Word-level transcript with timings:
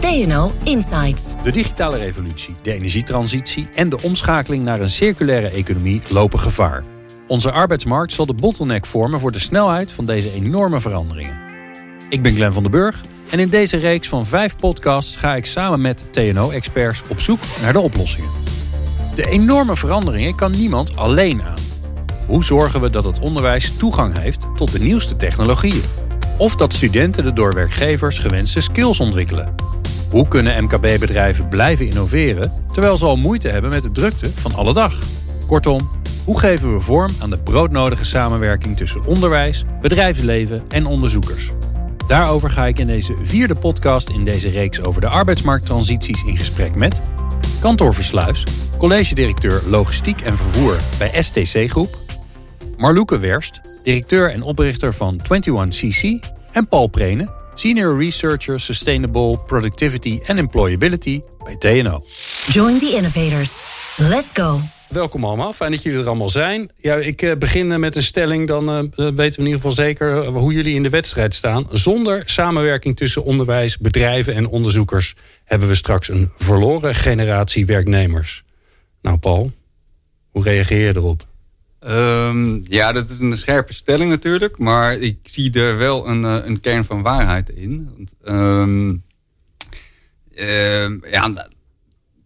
TNO 0.00 0.52
Insights. 0.64 1.34
De 1.42 1.52
digitale 1.52 1.96
revolutie, 1.96 2.54
de 2.62 2.72
energietransitie 2.72 3.68
en 3.74 3.88
de 3.88 4.02
omschakeling 4.02 4.64
naar 4.64 4.80
een 4.80 4.90
circulaire 4.90 5.48
economie 5.48 6.00
lopen 6.08 6.38
gevaar. 6.38 6.84
Onze 7.26 7.52
arbeidsmarkt 7.52 8.12
zal 8.12 8.26
de 8.26 8.34
bottleneck 8.34 8.86
vormen 8.86 9.20
voor 9.20 9.32
de 9.32 9.38
snelheid 9.38 9.92
van 9.92 10.06
deze 10.06 10.32
enorme 10.32 10.80
veranderingen. 10.80 11.38
Ik 12.08 12.22
ben 12.22 12.34
Glenn 12.34 12.52
van 12.52 12.62
den 12.62 12.72
Burg 12.72 13.04
en 13.30 13.38
in 13.38 13.48
deze 13.48 13.76
reeks 13.76 14.08
van 14.08 14.26
vijf 14.26 14.56
podcasts 14.56 15.16
ga 15.16 15.34
ik 15.34 15.46
samen 15.46 15.80
met 15.80 16.04
TNO-experts 16.10 17.02
op 17.08 17.20
zoek 17.20 17.40
naar 17.62 17.72
de 17.72 17.80
oplossingen. 17.80 18.30
De 19.14 19.28
enorme 19.28 19.76
veranderingen 19.76 20.34
kan 20.34 20.50
niemand 20.50 20.96
alleen 20.96 21.42
aan. 21.42 21.58
Hoe 22.26 22.44
zorgen 22.44 22.80
we 22.80 22.90
dat 22.90 23.04
het 23.04 23.20
onderwijs 23.20 23.76
toegang 23.76 24.18
heeft 24.18 24.46
tot 24.56 24.72
de 24.72 24.80
nieuwste 24.80 25.16
technologieën? 25.16 25.82
Of 26.38 26.56
dat 26.56 26.72
studenten 26.72 27.24
de 27.24 27.32
door 27.32 27.54
werkgevers 27.54 28.18
gewenste 28.18 28.60
skills 28.60 29.00
ontwikkelen? 29.00 29.54
Hoe 30.10 30.28
kunnen 30.28 30.64
MKB-bedrijven 30.64 31.48
blijven 31.48 31.86
innoveren 31.86 32.52
terwijl 32.72 32.96
ze 32.96 33.04
al 33.04 33.16
moeite 33.16 33.48
hebben 33.48 33.70
met 33.70 33.82
de 33.82 33.92
drukte 33.92 34.30
van 34.34 34.54
alle 34.54 34.74
dag? 34.74 35.02
Kortom, 35.46 35.90
hoe 36.24 36.38
geven 36.38 36.74
we 36.74 36.80
vorm 36.80 37.10
aan 37.20 37.30
de 37.30 37.42
broodnodige 37.42 38.04
samenwerking 38.04 38.76
tussen 38.76 39.06
onderwijs, 39.06 39.64
bedrijfsleven 39.80 40.64
en 40.68 40.86
onderzoekers? 40.86 41.50
Daarover 42.06 42.50
ga 42.50 42.66
ik 42.66 42.78
in 42.78 42.86
deze 42.86 43.14
vierde 43.22 43.54
podcast 43.54 44.08
in 44.08 44.24
deze 44.24 44.50
reeks 44.50 44.82
over 44.82 45.00
de 45.00 45.08
arbeidsmarkttransities 45.08 46.22
in 46.22 46.36
gesprek 46.36 46.74
met 46.74 47.00
Kantor 47.60 47.94
Versluis, 47.94 48.46
college-directeur 48.78 49.62
Logistiek 49.66 50.20
en 50.20 50.36
Vervoer 50.36 50.76
bij 50.98 51.22
STC 51.22 51.70
Groep, 51.70 51.98
Marloeke 52.76 53.18
Werst, 53.18 53.60
directeur 53.84 54.30
en 54.30 54.42
oprichter 54.42 54.94
van 54.94 55.20
21CC 55.22 56.28
en 56.52 56.68
Paul 56.68 56.86
Prene, 56.86 57.28
senior 57.58 57.96
researcher 57.96 58.60
Sustainable 58.60 59.38
Productivity 59.46 60.20
and 60.26 60.38
Employability 60.38 61.20
bij 61.44 61.56
TNO. 61.56 62.02
Join 62.46 62.78
the 62.78 62.92
innovators. 62.96 63.62
Let's 63.96 64.30
go. 64.32 64.60
Welkom 64.88 65.24
allemaal, 65.24 65.52
fijn 65.52 65.70
dat 65.70 65.82
jullie 65.82 65.98
er 65.98 66.06
allemaal 66.06 66.30
zijn. 66.30 66.70
Ja, 66.76 66.94
ik 66.94 67.22
uh, 67.22 67.36
begin 67.36 67.80
met 67.80 67.96
een 67.96 68.02
stelling, 68.02 68.48
dan 68.48 68.68
uh, 68.68 68.80
weten 68.80 69.14
we 69.14 69.22
in 69.22 69.44
ieder 69.44 69.54
geval 69.54 69.72
zeker 69.72 70.26
hoe 70.26 70.52
jullie 70.52 70.74
in 70.74 70.82
de 70.82 70.88
wedstrijd 70.88 71.34
staan. 71.34 71.66
Zonder 71.70 72.22
samenwerking 72.24 72.96
tussen 72.96 73.24
onderwijs, 73.24 73.78
bedrijven 73.78 74.34
en 74.34 74.46
onderzoekers 74.46 75.14
hebben 75.44 75.68
we 75.68 75.74
straks 75.74 76.08
een 76.08 76.32
verloren 76.36 76.94
generatie 76.94 77.66
werknemers. 77.66 78.44
Nou, 79.02 79.18
Paul, 79.18 79.52
hoe 80.30 80.42
reageer 80.42 80.86
je 80.86 80.96
erop? 80.96 81.26
Um, 81.86 82.62
ja, 82.68 82.92
dat 82.92 83.10
is 83.10 83.18
een 83.18 83.38
scherpe 83.38 83.72
stelling 83.72 84.10
natuurlijk, 84.10 84.58
maar 84.58 84.96
ik 84.96 85.18
zie 85.22 85.52
er 85.52 85.76
wel 85.76 86.08
een, 86.08 86.22
een 86.22 86.60
kern 86.60 86.84
van 86.84 87.02
waarheid 87.02 87.48
in. 87.50 87.90
Want, 87.96 88.12
um, 88.24 89.02
ja, 91.10 91.48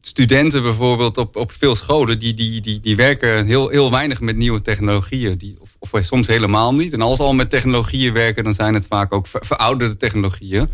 studenten 0.00 0.62
bijvoorbeeld 0.62 1.18
op, 1.18 1.36
op 1.36 1.52
veel 1.52 1.74
scholen... 1.74 2.18
die, 2.18 2.34
die, 2.34 2.60
die, 2.60 2.80
die 2.80 2.96
werken 2.96 3.46
heel, 3.46 3.68
heel 3.68 3.90
weinig 3.90 4.20
met 4.20 4.36
nieuwe 4.36 4.60
technologieën. 4.60 5.38
Die, 5.38 5.56
of, 5.60 5.76
of 5.78 6.04
soms 6.04 6.26
helemaal 6.26 6.74
niet. 6.74 6.92
En 6.92 7.00
als 7.00 7.16
ze 7.16 7.22
al 7.22 7.34
met 7.34 7.50
technologieën 7.50 8.12
werken... 8.12 8.44
dan 8.44 8.54
zijn 8.54 8.74
het 8.74 8.86
vaak 8.86 9.12
ook 9.12 9.26
verouderde 9.30 9.96
technologieën. 9.96 10.68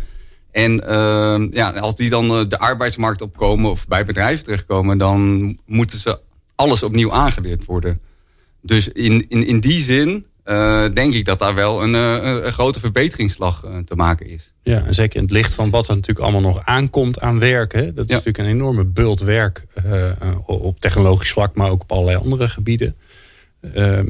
En 0.51 0.73
ja, 1.53 1.71
als 1.71 1.97
die 1.97 2.11
dan 2.11 2.49
de 2.49 2.59
arbeidsmarkt 2.59 3.23
opkomen... 3.23 3.71
of 3.71 3.87
bij 3.87 4.05
bedrijven 4.05 4.45
terechtkomen... 4.45 4.99
dan 4.99 5.59
moeten 5.67 5.99
ze 5.99 6.19
alles 6.55 6.83
opnieuw 6.83 7.13
aangeleerd 7.13 7.65
worden. 7.65 8.01
Dus 8.69 8.89
in, 8.89 9.27
in, 9.29 9.47
in 9.47 9.61
die 9.61 9.81
zin 9.81 10.27
uh, 10.45 10.85
denk 10.95 11.15
ik 11.15 11.25
dat 11.25 11.39
daar 11.39 11.55
wel 11.55 11.83
een, 11.83 11.95
uh, 11.95 12.43
een 12.45 12.53
grote 12.53 12.81
verbeteringsslag 12.81 13.65
uh, 13.65 13.77
te 13.77 13.95
maken 13.95 14.27
is. 14.27 14.53
Ja, 14.63 14.85
en 14.85 14.95
zeker 14.95 15.17
in 15.17 15.23
het 15.23 15.33
licht 15.33 15.55
van 15.55 15.71
wat 15.71 15.89
er 15.89 15.95
natuurlijk 15.95 16.27
allemaal 16.27 16.53
nog 16.53 16.65
aankomt 16.65 17.21
aan 17.21 17.39
werken. 17.39 17.95
Dat 17.95 18.05
is 18.05 18.11
ja. 18.11 18.17
natuurlijk 18.17 18.39
een 18.39 18.55
enorme 18.55 18.85
bult 18.85 19.21
werk 19.21 19.65
op 20.47 20.81
technologisch 20.81 21.31
vlak, 21.31 21.55
maar 21.55 21.71
ook 21.71 21.83
op 21.83 21.93
allerlei 21.93 22.17
andere 22.17 22.49
gebieden. 22.49 22.97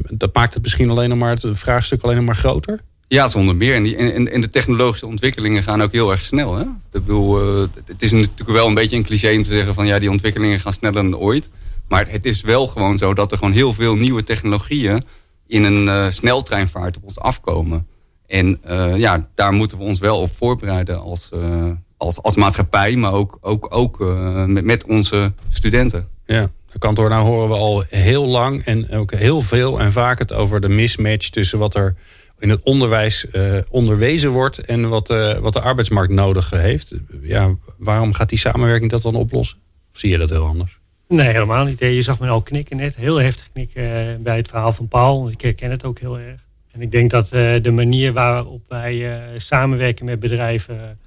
Dat 0.09 0.33
maakt 0.33 0.53
het 0.53 0.63
misschien 0.63 0.89
alleen 0.89 1.09
nog 1.09 1.17
maar 1.17 1.35
het 1.41 1.45
vraagstuk 1.51 2.01
alleen 2.01 2.15
nog 2.15 2.25
maar 2.25 2.35
groter. 2.35 2.79
Ja, 3.07 3.27
zonder 3.27 3.55
meer. 3.55 3.75
En, 3.75 3.83
die, 3.83 3.95
en, 3.95 4.31
en 4.31 4.41
de 4.41 4.49
technologische 4.49 5.05
ontwikkelingen 5.05 5.63
gaan 5.63 5.81
ook 5.81 5.91
heel 5.91 6.11
erg 6.11 6.25
snel. 6.25 6.55
Hè? 6.55 6.63
Ik 6.63 6.69
bedoel, 6.91 7.39
het 7.85 8.01
is 8.01 8.11
natuurlijk 8.11 8.49
wel 8.49 8.67
een 8.67 8.73
beetje 8.73 8.97
een 8.97 9.03
cliché 9.03 9.35
om 9.35 9.43
te 9.43 9.51
zeggen 9.51 9.73
van 9.73 9.87
ja, 9.87 9.99
die 9.99 10.11
ontwikkelingen 10.11 10.59
gaan 10.59 10.73
sneller 10.73 11.01
dan 11.01 11.17
ooit. 11.17 11.49
Maar 11.89 12.07
het 12.09 12.25
is 12.25 12.41
wel 12.41 12.67
gewoon 12.67 12.97
zo 12.97 13.13
dat 13.13 13.31
er 13.31 13.37
gewoon 13.37 13.53
heel 13.53 13.73
veel 13.73 13.95
nieuwe 13.95 14.23
technologieën 14.23 15.03
in 15.47 15.63
een 15.63 15.85
uh, 15.85 16.09
sneltreinvaart 16.09 16.97
op 16.97 17.03
ons 17.03 17.19
afkomen. 17.19 17.87
En 18.27 18.61
uh, 18.67 18.97
ja, 18.97 19.29
daar 19.35 19.53
moeten 19.53 19.77
we 19.77 19.83
ons 19.83 19.99
wel 19.99 20.21
op 20.21 20.35
voorbereiden 20.35 21.01
als, 21.01 21.29
uh, 21.33 21.71
als, 21.97 22.21
als 22.21 22.35
maatschappij, 22.35 22.95
maar 22.95 23.13
ook, 23.13 23.37
ook, 23.41 23.67
ook 23.69 23.99
met, 24.45 24.63
met 24.63 24.85
onze 24.85 25.33
studenten. 25.49 26.07
Ja, 26.25 26.49
de 26.71 26.79
kantoor, 26.79 27.09
nou 27.09 27.25
horen 27.25 27.49
we 27.49 27.55
al 27.55 27.83
heel 27.89 28.27
lang 28.27 28.63
en 28.63 28.91
ook 28.91 29.13
heel 29.13 29.41
veel 29.41 29.79
en 29.79 29.91
vaak 29.91 30.19
het 30.19 30.33
over 30.33 30.61
de 30.61 30.69
mismatch 30.69 31.29
tussen 31.29 31.59
wat 31.59 31.75
er 31.75 31.95
in 32.37 32.49
het 32.49 32.61
onderwijs 32.63 33.25
onderwezen 33.69 34.29
wordt 34.29 34.59
en 34.59 34.89
wat, 34.89 35.07
wat 35.41 35.53
de 35.53 35.61
arbeidsmarkt 35.61 36.13
nodig 36.13 36.49
heeft. 36.49 36.93
Ja, 37.21 37.55
waarom 37.77 38.13
gaat 38.13 38.29
die 38.29 38.37
samenwerking 38.37 38.91
dat 38.91 39.01
dan 39.01 39.15
oplossen? 39.15 39.57
Of 39.93 39.99
zie 39.99 40.09
je 40.09 40.17
dat 40.17 40.29
heel 40.29 40.45
anders? 40.45 40.78
Nee, 41.09 41.27
helemaal 41.27 41.65
niet. 41.65 41.79
Je 41.79 42.01
zag 42.01 42.19
me 42.19 42.27
al 42.27 42.41
knikken 42.41 42.77
net. 42.77 42.95
Heel 42.95 43.17
heftig 43.17 43.51
knikken 43.51 44.23
bij 44.23 44.37
het 44.37 44.47
verhaal 44.47 44.73
van 44.73 44.87
Paul. 44.87 45.29
Ik 45.29 45.41
herken 45.41 45.71
het 45.71 45.83
ook 45.83 45.99
heel 45.99 46.19
erg. 46.19 46.45
En 46.71 46.81
ik 46.81 46.91
denk 46.91 47.09
dat 47.09 47.33
uh, 47.33 47.61
de 47.61 47.71
manier 47.71 48.13
waarop 48.13 48.61
wij 48.67 48.95
uh, 48.95 49.39
samenwerken 49.39 50.05
met 50.05 50.19
bedrijven. 50.19 50.99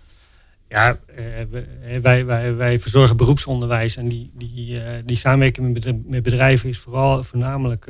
ja, 0.69 0.99
wij, 2.03 2.25
wij, 2.25 2.55
wij 2.55 2.81
verzorgen 2.81 3.17
beroepsonderwijs. 3.17 3.97
En 3.97 4.09
die, 4.09 4.31
die, 4.35 4.83
die 5.05 5.17
samenwerking 5.17 5.73
met, 5.73 6.09
met 6.09 6.23
bedrijven 6.23 6.69
is 6.69 6.79
vooral 6.79 7.25
voornamelijk. 7.25 7.85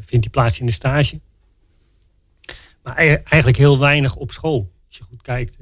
vindt 0.00 0.22
die 0.22 0.30
plaats 0.30 0.60
in 0.60 0.66
de 0.66 0.72
stage. 0.72 1.20
Maar 2.82 2.96
eigenlijk 2.96 3.56
heel 3.56 3.78
weinig 3.78 4.16
op 4.16 4.30
school. 4.30 4.72
Als 4.86 4.96
je 4.96 5.02
goed 5.02 5.22
kijkt. 5.22 5.56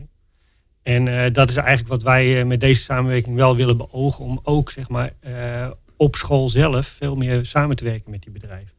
En 0.86 1.06
uh, 1.06 1.24
dat 1.32 1.48
is 1.48 1.56
eigenlijk 1.56 1.88
wat 1.88 2.02
wij 2.02 2.38
uh, 2.38 2.44
met 2.44 2.60
deze 2.60 2.82
samenwerking 2.82 3.36
wel 3.36 3.56
willen 3.56 3.76
beogen. 3.76 4.24
Om 4.24 4.40
ook 4.42 4.70
zeg 4.70 4.88
maar, 4.88 5.12
uh, 5.26 5.70
op 5.96 6.16
school 6.16 6.48
zelf 6.48 6.86
veel 6.86 7.16
meer 7.16 7.46
samen 7.46 7.76
te 7.76 7.84
werken 7.84 8.10
met 8.10 8.22
die 8.22 8.32
bedrijven. 8.32 8.72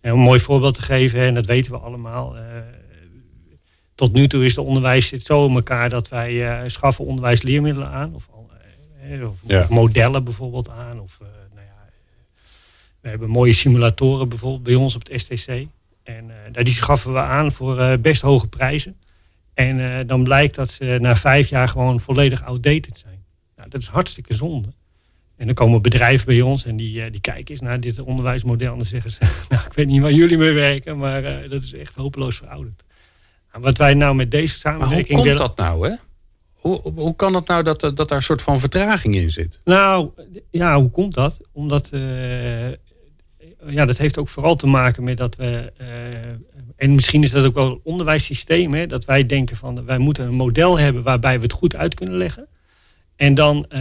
En 0.00 0.12
om 0.12 0.18
een 0.18 0.24
mooi 0.24 0.40
voorbeeld 0.40 0.74
te 0.74 0.82
geven, 0.82 1.20
en 1.20 1.34
dat 1.34 1.46
weten 1.46 1.72
we 1.72 1.78
allemaal. 1.78 2.36
tot 3.94 4.12
nu 4.12 4.26
toe 4.28 4.44
is 4.44 4.54
de 4.54 4.62
onderwijs 4.62 5.08
zit 5.08 5.22
zo 5.22 5.46
in 5.46 5.54
elkaar 5.54 5.88
dat 5.90 6.08
wij 6.08 6.64
schaffen 6.68 7.04
onderwijsleermiddelen 7.04 7.88
aan. 7.88 8.14
Of, 8.14 8.28
of, 9.22 9.40
ja. 9.46 9.66
modellen 9.70 10.24
bijvoorbeeld 10.24 10.70
aan. 10.70 11.00
Of, 11.00 11.18
nou 11.54 11.66
ja, 11.66 11.88
we 13.00 13.08
hebben 13.08 13.28
mooie 13.28 13.52
simulatoren 13.52 14.28
bijvoorbeeld 14.28 14.62
bij 14.62 14.74
ons 14.74 14.94
op 14.94 15.08
het 15.08 15.20
STC. 15.20 15.66
En 16.02 16.32
die 16.52 16.74
schaffen 16.74 17.12
we 17.12 17.20
aan 17.20 17.52
voor 17.52 17.98
best 17.98 18.22
hoge 18.22 18.46
prijzen. 18.46 18.96
En 19.54 19.78
uh, 19.78 19.98
dan 20.06 20.24
blijkt 20.24 20.54
dat 20.54 20.70
ze 20.70 20.98
na 21.00 21.16
vijf 21.16 21.48
jaar 21.48 21.68
gewoon 21.68 22.00
volledig 22.00 22.44
outdated 22.44 22.98
zijn. 22.98 23.24
Nou, 23.56 23.68
dat 23.68 23.80
is 23.80 23.88
hartstikke 23.88 24.34
zonde. 24.34 24.68
En 25.36 25.46
dan 25.46 25.54
komen 25.54 25.82
bedrijven 25.82 26.26
bij 26.26 26.40
ons 26.40 26.64
en 26.64 26.76
die, 26.76 27.04
uh, 27.04 27.10
die 27.10 27.20
kijken 27.20 27.50
eens 27.50 27.60
naar 27.60 27.80
dit 27.80 27.98
onderwijsmodel. 27.98 28.72
En 28.72 28.78
dan 28.78 28.86
zeggen 28.86 29.10
ze, 29.10 29.18
nou 29.48 29.66
ik 29.66 29.72
weet 29.72 29.86
niet 29.86 30.00
waar 30.00 30.12
jullie 30.12 30.38
mee 30.38 30.52
werken, 30.52 30.98
maar 30.98 31.24
uh, 31.24 31.50
dat 31.50 31.62
is 31.62 31.72
echt 31.72 31.94
hopeloos 31.94 32.36
verouderd. 32.36 32.84
Nou, 33.52 33.64
wat 33.64 33.78
wij 33.78 33.94
nou 33.94 34.14
met 34.14 34.30
deze 34.30 34.58
samenwerking 34.58 35.18
maar 35.18 35.26
hoe 35.26 35.36
komt 35.36 35.56
dat 35.56 35.56
nou 35.56 35.88
hè? 35.88 35.94
Hoe, 36.52 36.80
hoe 36.94 37.16
kan 37.16 37.34
het 37.34 37.46
nou 37.46 37.62
dat, 37.62 37.80
dat 37.80 37.96
daar 37.96 38.12
een 38.12 38.22
soort 38.22 38.42
van 38.42 38.58
vertraging 38.58 39.14
in 39.14 39.30
zit? 39.30 39.60
Nou, 39.64 40.10
ja, 40.50 40.80
hoe 40.80 40.90
komt 40.90 41.14
dat? 41.14 41.40
Omdat, 41.52 41.90
ja, 43.66 43.84
dat 43.84 43.98
heeft 43.98 44.18
ook 44.18 44.28
vooral 44.28 44.56
te 44.56 44.66
maken 44.66 45.04
met 45.04 45.16
dat 45.16 45.36
we 45.36 45.72
en 46.76 46.94
misschien 46.94 47.22
is 47.22 47.30
dat 47.30 47.44
ook 47.44 47.54
wel 47.54 47.80
onderwijssysteem, 47.84 48.74
hè, 48.74 48.86
dat 48.86 49.04
wij 49.04 49.26
denken 49.26 49.56
van 49.56 49.84
wij 49.84 49.98
moeten 49.98 50.26
een 50.26 50.34
model 50.34 50.78
hebben 50.78 51.02
waarbij 51.02 51.36
we 51.36 51.42
het 51.42 51.52
goed 51.52 51.76
uit 51.76 51.94
kunnen 51.94 52.16
leggen. 52.16 52.46
En 53.16 53.34
dan, 53.34 53.66
uh, 53.68 53.80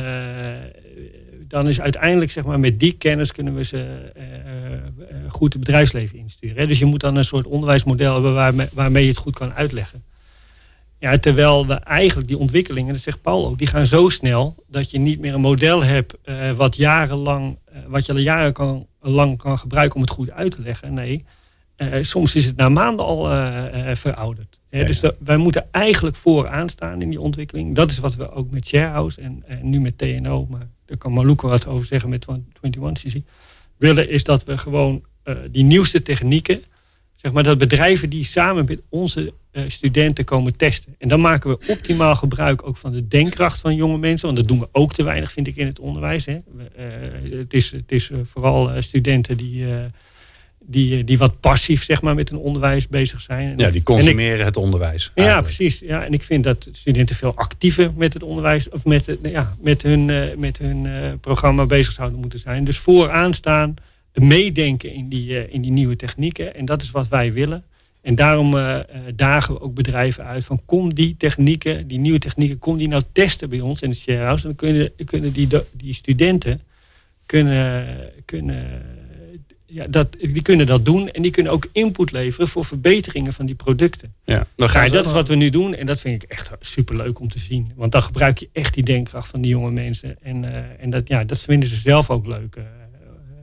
dan 1.47 1.67
is 1.67 1.81
uiteindelijk, 1.81 2.31
zeg 2.31 2.45
maar, 2.45 2.59
met 2.59 2.79
die 2.79 2.93
kennis 2.93 3.31
kunnen 3.31 3.55
we 3.55 3.63
ze 3.63 4.11
uh, 4.17 4.23
goed 5.27 5.53
het 5.53 5.61
bedrijfsleven 5.61 6.17
insturen. 6.17 6.57
Hè. 6.57 6.67
Dus 6.67 6.79
je 6.79 6.85
moet 6.85 6.99
dan 6.99 7.15
een 7.15 7.25
soort 7.25 7.45
onderwijsmodel 7.45 8.13
hebben 8.13 8.33
waarmee, 8.33 8.67
waarmee 8.73 9.03
je 9.03 9.09
het 9.09 9.17
goed 9.17 9.35
kan 9.35 9.53
uitleggen. 9.53 10.03
Ja, 10.99 11.17
terwijl 11.17 11.67
we 11.67 11.73
eigenlijk 11.73 12.27
die 12.27 12.37
ontwikkelingen, 12.37 12.93
dat 12.93 13.01
zegt 13.01 13.21
Paul 13.21 13.47
ook, 13.47 13.57
die 13.57 13.67
gaan 13.67 13.85
zo 13.85 14.09
snel 14.09 14.55
dat 14.67 14.91
je 14.91 14.99
niet 14.99 15.19
meer 15.19 15.33
een 15.33 15.41
model 15.41 15.83
hebt 15.83 16.15
wat 16.55 16.75
jarenlang, 16.75 17.57
wat 17.87 18.05
je 18.05 18.11
al 18.11 18.17
jaren 18.17 18.53
kan 18.53 18.87
lang 19.01 19.37
kan 19.37 19.59
gebruiken 19.59 19.95
om 19.95 20.01
het 20.01 20.11
goed 20.11 20.31
uit 20.31 20.51
te 20.51 20.61
leggen. 20.61 20.93
Nee, 20.93 21.25
soms 22.01 22.35
is 22.35 22.45
het 22.45 22.55
na 22.55 22.69
maanden 22.69 23.05
al 23.05 23.23
verouderd. 23.95 24.59
Dus 24.69 25.01
wij 25.19 25.37
moeten 25.37 25.67
eigenlijk 25.71 26.15
vooraan 26.15 26.69
staan 26.69 27.01
in 27.01 27.09
die 27.09 27.19
ontwikkeling. 27.19 27.75
Dat 27.75 27.91
is 27.91 27.97
wat 27.97 28.15
we 28.15 28.31
ook 28.31 28.51
met 28.51 28.67
Sharehouse 28.67 29.21
en, 29.21 29.43
en 29.47 29.69
nu 29.69 29.79
met 29.79 29.97
TNO, 29.97 30.47
maar 30.49 30.67
daar 30.85 30.97
kan 30.97 31.13
Maluka 31.13 31.47
wat 31.47 31.67
over 31.67 31.85
zeggen 31.85 32.09
met 32.09 32.25
21CC, 32.67 33.17
willen 33.77 34.09
is 34.09 34.23
dat 34.23 34.43
we 34.43 34.57
gewoon 34.57 35.03
die 35.51 35.63
nieuwste 35.63 36.01
technieken 36.01 36.63
zeg 37.23 37.31
maar, 37.31 37.43
dat 37.43 37.57
bedrijven 37.57 38.09
die 38.09 38.25
samen 38.25 38.65
met 38.65 38.81
onze 38.89 39.33
uh, 39.51 39.63
studenten 39.67 40.25
komen 40.25 40.55
testen. 40.55 40.95
En 40.97 41.07
dan 41.07 41.21
maken 41.21 41.49
we 41.49 41.67
optimaal 41.67 42.15
gebruik 42.15 42.67
ook 42.67 42.77
van 42.77 42.91
de 42.91 43.07
denkkracht 43.07 43.61
van 43.61 43.75
jonge 43.75 43.97
mensen. 43.97 44.25
Want 44.25 44.39
dat 44.39 44.47
doen 44.47 44.59
we 44.59 44.69
ook 44.71 44.93
te 44.93 45.03
weinig, 45.03 45.31
vind 45.31 45.47
ik, 45.47 45.55
in 45.55 45.65
het 45.65 45.79
onderwijs. 45.79 46.25
Hè. 46.25 46.33
Uh, 46.33 47.39
het 47.39 47.53
is, 47.53 47.71
het 47.71 47.91
is 47.91 48.09
uh, 48.09 48.17
vooral 48.23 48.81
studenten 48.81 49.37
die, 49.37 49.65
die, 50.65 51.03
die 51.03 51.17
wat 51.17 51.39
passief 51.39 51.83
zeg 51.83 52.01
maar, 52.01 52.15
met 52.15 52.29
hun 52.29 52.39
onderwijs 52.39 52.87
bezig 52.87 53.21
zijn. 53.21 53.53
Ja, 53.57 53.69
die 53.69 53.83
consumeren 53.83 54.45
het 54.45 54.57
onderwijs. 54.57 55.11
Ja, 55.15 55.41
precies. 55.41 55.79
Ja, 55.79 56.05
en 56.05 56.13
ik 56.13 56.23
vind 56.23 56.43
dat 56.43 56.69
studenten 56.71 57.15
veel 57.15 57.35
actiever 57.35 57.91
met 57.95 58.13
het 58.13 58.23
onderwijs... 58.23 58.69
of 58.69 58.85
met, 58.85 59.17
ja, 59.23 59.55
met 59.61 59.81
hun, 59.81 60.05
met 60.37 60.57
hun 60.57 60.87
programma 61.19 61.65
bezig 61.65 61.93
zouden 61.93 62.19
moeten 62.19 62.39
zijn. 62.39 62.63
Dus 62.63 62.77
vooraan 62.77 63.33
staan 63.33 63.75
meedenken 64.13 64.93
in 64.93 65.09
die, 65.09 65.37
eh, 65.37 65.53
in 65.53 65.61
die 65.61 65.71
nieuwe 65.71 65.95
technieken. 65.95 66.55
En 66.55 66.65
dat 66.65 66.81
is 66.81 66.91
wat 66.91 67.07
wij 67.07 67.33
willen. 67.33 67.63
En 68.01 68.15
daarom 68.15 68.51
dagen 69.15 69.53
we 69.53 69.61
ook 69.61 69.73
bedrijven 69.73 70.25
uit 70.25 70.45
van 70.45 70.61
kom 70.65 70.93
die 70.93 71.17
technieken, 71.17 71.87
die 71.87 71.99
nieuwe 71.99 72.19
technieken, 72.19 72.59
kom 72.59 72.77
die 72.77 72.87
nou 72.87 73.03
testen 73.11 73.49
bij 73.49 73.59
ons 73.59 73.81
in 73.81 73.89
het 73.89 73.97
sharehouse. 73.97 74.47
En 74.47 74.55
dan 74.55 74.67
kunnen, 74.69 74.91
kunnen 75.05 75.33
die, 75.33 75.47
die 75.71 75.93
studenten 75.93 76.61
kunnen, 77.25 77.87
kunnen, 78.25 78.81
ja, 79.73 79.87
dat, 79.87 80.07
die 80.11 80.41
kunnen 80.41 80.65
dat 80.65 80.85
doen 80.85 81.09
en 81.09 81.21
die 81.21 81.31
kunnen 81.31 81.51
ook 81.51 81.67
input 81.71 82.11
leveren 82.11 82.47
voor 82.47 82.65
verbeteringen 82.65 83.33
van 83.33 83.45
die 83.45 83.55
producten. 83.55 84.13
Ja, 84.23 84.47
dan 84.55 84.69
ga 84.69 84.83
je 84.83 84.91
dat 84.91 85.05
is 85.05 85.11
wat 85.11 85.27
we 85.27 85.35
nu 85.35 85.49
doen 85.49 85.75
en 85.75 85.85
dat 85.85 85.99
vind 85.99 86.23
ik 86.23 86.29
echt 86.29 86.49
superleuk 86.59 87.19
om 87.19 87.29
te 87.29 87.39
zien. 87.39 87.71
Want 87.75 87.91
dan 87.91 88.03
gebruik 88.03 88.37
je 88.37 88.49
echt 88.53 88.73
die 88.73 88.83
denkkracht 88.83 89.27
van 89.27 89.41
die 89.41 89.51
jonge 89.51 89.71
mensen. 89.71 90.17
En, 90.21 90.43
uh, 90.43 90.55
en 90.79 90.89
dat, 90.89 91.07
ja, 91.07 91.23
dat 91.23 91.41
vinden 91.41 91.69
ze 91.69 91.75
zelf 91.75 92.09
ook 92.09 92.25
leuk 92.25 92.57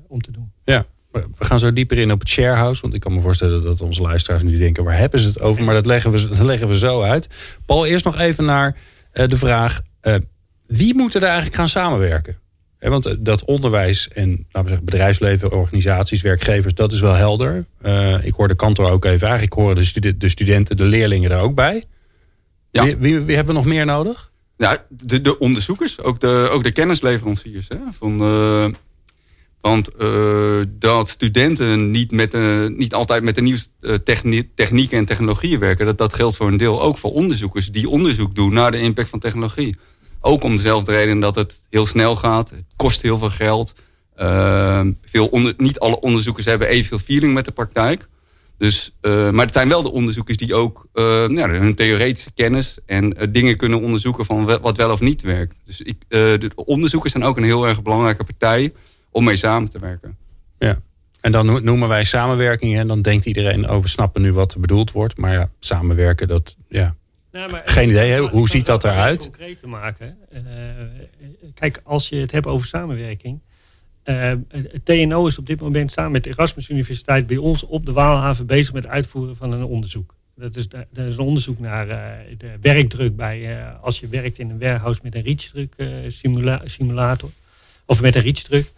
om 0.08 0.20
te 0.20 0.30
doen. 0.30 0.52
Ja, 0.64 0.86
we 1.10 1.24
gaan 1.38 1.58
zo 1.58 1.72
dieper 1.72 1.98
in 1.98 2.12
op 2.12 2.20
het 2.20 2.28
sharehouse. 2.28 2.82
Want 2.82 2.94
ik 2.94 3.00
kan 3.00 3.14
me 3.14 3.20
voorstellen 3.20 3.62
dat 3.62 3.80
onze 3.80 4.02
luisteraars 4.02 4.42
nu 4.42 4.58
denken... 4.58 4.84
waar 4.84 4.98
hebben 4.98 5.20
ze 5.20 5.26
het 5.26 5.40
over? 5.40 5.64
Maar 5.64 5.74
dat 5.74 5.86
leggen 5.86 6.10
we, 6.10 6.28
dat 6.28 6.40
leggen 6.40 6.68
we 6.68 6.76
zo 6.76 7.02
uit. 7.02 7.28
Paul, 7.66 7.86
eerst 7.86 8.04
nog 8.04 8.18
even 8.18 8.44
naar 8.44 8.76
uh, 9.12 9.28
de 9.28 9.36
vraag... 9.36 9.80
Wie 10.66 10.94
moet 10.94 11.14
er 11.14 11.22
eigenlijk 11.22 11.54
gaan 11.54 11.68
samenwerken? 11.68 12.36
Want 12.88 13.06
eh, 13.06 13.14
dat 13.18 13.44
onderwijs 13.44 14.08
en 14.08 14.28
laten 14.30 14.62
we 14.62 14.68
zeggen, 14.68 14.84
bedrijfsleven, 14.84 15.52
organisaties, 15.52 16.22
werkgevers... 16.22 16.74
dat 16.74 16.92
is 16.92 17.00
wel 17.00 17.14
helder. 17.14 17.66
ik 18.22 18.34
hoor 18.34 18.48
de 18.48 18.56
kantor 18.56 18.90
ook 18.90 19.04
even. 19.04 19.26
Eigenlijk 19.26 19.54
horen 19.54 19.76
de, 19.76 19.84
studen, 19.84 20.18
de 20.18 20.28
studenten, 20.28 20.76
de 20.76 20.84
leerlingen 20.84 21.30
er 21.30 21.40
ook 21.40 21.54
bij. 21.54 21.84
Ja. 22.70 22.84
Wie, 22.84 22.96
wie, 22.96 23.20
wie, 23.20 23.36
hebben 23.36 23.54
we 23.54 23.60
nog 23.60 23.70
meer 23.70 23.84
nodig? 23.84 24.30
Ja, 24.56 24.84
de, 24.88 25.20
de 25.20 25.38
onderzoekers, 25.38 26.00
ook 26.00 26.20
de, 26.20 26.48
ook 26.52 26.62
de 26.62 26.72
kennisleveranciers. 26.72 27.68
Hè, 27.68 27.76
van... 27.98 28.18
Want 29.60 29.90
uh, 30.00 30.60
dat 30.68 31.08
studenten 31.08 31.90
niet, 31.90 32.10
met 32.10 32.30
de, 32.30 32.74
niet 32.76 32.94
altijd 32.94 33.22
met 33.22 33.34
de 33.34 33.40
nieuwste 33.40 33.70
eh, 33.80 33.94
technieken 34.54 34.98
en 34.98 35.04
technologieën 35.04 35.58
werken... 35.58 35.86
Dat, 35.86 35.98
dat 35.98 36.14
geldt 36.14 36.36
voor 36.36 36.48
een 36.48 36.56
deel 36.56 36.82
ook 36.82 36.98
voor 36.98 37.12
onderzoekers 37.12 37.70
die 37.70 37.88
onderzoek 37.88 38.34
doen 38.34 38.52
naar 38.52 38.70
de 38.70 38.80
impact 38.80 39.08
van 39.08 39.18
technologie. 39.18 39.76
Ook 40.20 40.42
om 40.42 40.56
dezelfde 40.56 40.92
reden 40.92 41.20
dat 41.20 41.34
het 41.34 41.60
heel 41.70 41.86
snel 41.86 42.16
gaat. 42.16 42.50
Het 42.50 42.64
kost 42.76 43.02
heel 43.02 43.18
veel 43.18 43.30
geld. 43.30 43.74
Uh, 44.16 44.86
veel 45.04 45.54
niet 45.56 45.78
alle 45.78 46.00
onderzoekers 46.00 46.46
hebben 46.46 46.68
evenveel 46.68 46.98
feeling 46.98 47.34
met 47.34 47.44
de 47.44 47.50
praktijk. 47.50 48.08
Dus, 48.58 48.90
uh, 49.02 49.30
maar 49.30 49.44
het 49.44 49.54
zijn 49.54 49.68
wel 49.68 49.82
de 49.82 49.92
onderzoekers 49.92 50.36
die 50.36 50.54
ook 50.54 50.86
uh, 50.94 51.04
nou, 51.26 51.56
hun 51.56 51.74
theoretische 51.74 52.30
kennis 52.34 52.78
en 52.86 53.16
dingen 53.30 53.56
kunnen 53.56 53.80
onderzoeken 53.80 54.24
van 54.24 54.44
wat 54.44 54.76
wel 54.76 54.90
of 54.90 55.00
niet 55.00 55.22
werkt. 55.22 55.60
Dus 55.64 55.80
ik, 55.80 56.04
de 56.08 56.50
onderzoekers 56.54 57.12
zijn 57.12 57.24
ook 57.24 57.36
een 57.36 57.44
heel 57.44 57.66
erg 57.66 57.82
belangrijke 57.82 58.24
partij 58.24 58.72
om 59.10 59.24
mee 59.24 59.36
samen 59.36 59.70
te 59.70 59.78
werken. 59.78 60.16
Ja. 60.58 60.80
En 61.20 61.32
dan 61.32 61.64
noemen 61.64 61.88
wij 61.88 62.04
samenwerking 62.04 62.76
en 62.76 62.86
dan 62.86 63.02
denkt 63.02 63.26
iedereen 63.26 63.66
over 63.66 63.84
oh, 63.84 63.90
snappen 63.90 64.22
nu 64.22 64.32
wat 64.32 64.54
er 64.54 64.60
bedoeld 64.60 64.92
wordt. 64.92 65.16
Maar 65.16 65.32
ja, 65.32 65.50
samenwerken, 65.58 66.28
dat 66.28 66.56
ja. 66.68 66.96
Nou, 67.32 67.50
maar, 67.50 67.62
Geen 67.64 67.88
idee, 67.88 68.18
hoe 68.18 68.48
ziet 68.48 68.66
dat 68.66 68.84
eruit? 68.84 69.22
Concreet 69.22 69.58
te 69.58 69.66
maken. 69.66 70.16
Uh, 70.32 70.42
kijk, 71.54 71.80
als 71.84 72.08
je 72.08 72.16
het 72.16 72.30
hebt 72.30 72.46
over 72.46 72.66
samenwerking. 72.66 73.40
Uh, 74.04 74.32
TNO 74.84 75.26
is 75.26 75.38
op 75.38 75.46
dit 75.46 75.60
moment 75.60 75.92
samen 75.92 76.12
met 76.12 76.24
de 76.24 76.30
Erasmus 76.30 76.68
Universiteit 76.68 77.26
bij 77.26 77.36
ons 77.36 77.64
op 77.64 77.86
de 77.86 77.92
Waalhaven 77.92 78.46
bezig 78.46 78.72
met 78.72 78.82
het 78.82 78.92
uitvoeren 78.92 79.36
van 79.36 79.52
een 79.52 79.64
onderzoek. 79.64 80.14
Dat 80.36 80.56
is, 80.56 80.68
dat 80.68 80.86
is 80.92 81.16
een 81.16 81.24
onderzoek 81.24 81.58
naar 81.58 81.88
uh, 81.88 82.36
de 82.38 82.50
werkdruk 82.60 83.16
bij 83.16 83.64
als 83.80 84.00
je 84.00 84.08
werkt 84.08 84.38
in 84.38 84.50
een 84.50 84.58
warehouse 84.58 85.00
met 85.02 85.14
een 85.14 85.22
reachdruk 85.22 85.74
simula 86.08 86.60
simulator. 86.64 87.30
Of 87.84 88.00
met 88.00 88.14
een 88.14 88.22
reachdruk. 88.22 88.72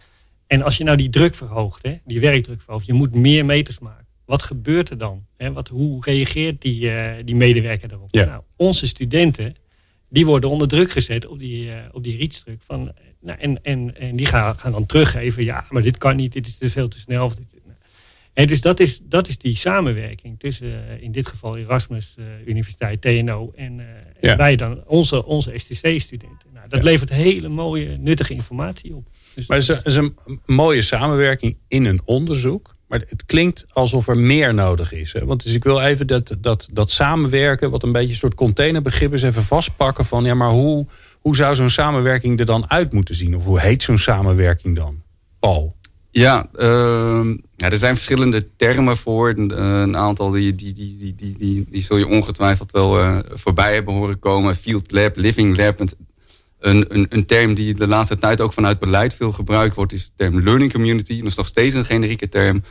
En 0.47 0.61
als 0.61 0.77
je 0.77 0.83
nou 0.83 0.97
die 0.97 1.09
druk 1.09 1.35
verhoogt, 1.35 1.83
hè, 1.83 1.99
die 2.05 2.19
werkdruk 2.19 2.61
verhoogt, 2.61 2.85
je 2.85 2.93
moet 2.93 3.15
meer 3.15 3.45
meters 3.45 3.79
maken. 3.79 4.02
Wat 4.25 4.43
gebeurt 4.43 4.89
er 4.89 4.97
dan? 4.97 5.25
Hè? 5.37 5.51
Wat, 5.51 5.67
hoe 5.67 6.03
reageert 6.03 6.61
die, 6.61 6.81
uh, 6.81 7.11
die 7.25 7.35
medewerker 7.35 7.87
daarop? 7.87 8.11
Nou, 8.11 8.43
onze 8.55 8.87
studenten, 8.87 9.55
die 10.09 10.25
worden 10.25 10.49
onder 10.49 10.67
druk 10.67 10.91
gezet 10.91 11.25
op 11.25 11.39
die, 11.39 11.65
uh, 11.65 11.75
op 11.91 12.03
die 12.03 12.17
reachdruk. 12.17 12.61
Van, 12.65 12.93
nou, 13.21 13.39
en, 13.39 13.63
en, 13.63 13.97
en 13.99 14.15
die 14.15 14.25
gaan, 14.25 14.57
gaan 14.57 14.71
dan 14.71 14.85
teruggeven, 14.85 15.43
ja, 15.43 15.65
maar 15.69 15.81
dit 15.81 15.97
kan 15.97 16.15
niet, 16.15 16.33
dit 16.33 16.47
is 16.47 16.57
te 16.57 16.69
veel 16.69 16.87
te 16.87 16.99
snel. 16.99 17.25
Of 17.25 17.35
dit, 17.35 17.45
nou. 17.65 17.77
En 18.33 18.47
dus 18.47 18.61
dat 18.61 18.79
is, 18.79 18.99
dat 19.03 19.27
is 19.27 19.37
die 19.37 19.55
samenwerking 19.55 20.39
tussen 20.39 20.67
uh, 20.67 21.01
in 21.01 21.11
dit 21.11 21.27
geval 21.27 21.57
Erasmus 21.57 22.15
Universiteit, 22.45 23.01
TNO 23.01 23.51
en, 23.55 23.75
ja. 23.75 24.31
en 24.31 24.37
wij 24.37 24.55
dan, 24.55 24.83
onze, 24.85 25.25
onze 25.25 25.51
STC-studenten. 25.55 26.49
Nou, 26.53 26.69
dat 26.69 26.83
levert 26.83 27.09
hele 27.09 27.47
mooie, 27.47 27.97
nuttige 27.97 28.33
informatie 28.33 28.95
op. 28.95 29.07
Dus 29.35 29.47
maar 29.47 29.57
het 29.57 29.81
is, 29.83 29.95
een 29.95 30.15
mooie 30.45 30.81
samenwerking 30.81 31.57
in 31.67 31.85
een 31.85 32.01
onderzoek. 32.05 32.75
Maar 32.93 33.01
het 33.07 33.25
klinkt 33.25 33.65
alsof 33.69 34.07
er 34.07 34.17
meer 34.17 34.53
nodig 34.53 34.93
is. 34.93 35.13
Hè? 35.13 35.25
Want 35.25 35.43
dus 35.43 35.53
ik 35.53 35.63
wil 35.63 35.81
even 35.81 36.07
dat, 36.07 36.35
dat, 36.39 36.67
dat 36.71 36.91
samenwerken, 36.91 37.71
wat 37.71 37.83
een 37.83 37.91
beetje 37.91 38.09
een 38.09 38.15
soort 38.15 38.35
containerbegrip 38.35 39.13
is, 39.13 39.21
even 39.21 39.43
vastpakken 39.43 40.05
van 40.05 40.23
ja, 40.23 40.33
maar 40.33 40.49
hoe, 40.49 40.85
hoe 41.19 41.35
zou 41.35 41.55
zo'n 41.55 41.69
samenwerking 41.69 42.39
er 42.39 42.45
dan 42.45 42.69
uit 42.69 42.93
moeten 42.93 43.15
zien? 43.15 43.35
Of 43.35 43.43
hoe 43.43 43.59
heet 43.59 43.83
zo'n 43.83 43.97
samenwerking 43.97 44.75
dan? 44.75 45.01
Paul. 45.39 45.75
Ja, 46.11 46.47
uh, 46.55 47.35
ja, 47.55 47.69
er 47.69 47.77
zijn 47.77 47.95
verschillende 47.95 48.55
termen 48.55 48.97
voor. 48.97 49.29
Een, 49.29 49.97
aantal 49.97 50.31
die, 50.31 50.55
die, 50.55 50.73
die, 50.73 50.97
die, 50.97 51.15
die, 51.15 51.35
die, 51.37 51.65
die, 51.69 51.83
zul 51.83 51.97
je 51.97 52.07
ongetwijfeld 52.07 52.71
wel 52.71 52.99
uh, 52.99 53.19
voorbij 53.33 53.73
hebben 53.73 53.93
horen 53.93 54.19
komen. 54.19 54.55
Field 54.55 54.91
lab, 54.91 55.15
living 55.15 55.57
lab. 55.57 55.79
Een, 55.79 55.89
een, 56.59 57.05
een, 57.09 57.25
term 57.25 57.53
die 57.53 57.73
de 57.73 57.87
laatste 57.87 58.17
tijd 58.17 58.41
ook 58.41 58.53
vanuit 58.53 58.79
beleid 58.79 59.15
veel 59.15 59.31
gebruikt 59.31 59.75
wordt, 59.75 59.93
is 59.93 60.05
de 60.05 60.11
term 60.15 60.43
learning 60.43 60.71
community. 60.71 61.17
Dat 61.17 61.27
is 61.27 61.35
nog 61.35 61.47
steeds 61.47 61.73
een 61.73 61.85
generieke 61.85 62.29
term. 62.29 62.63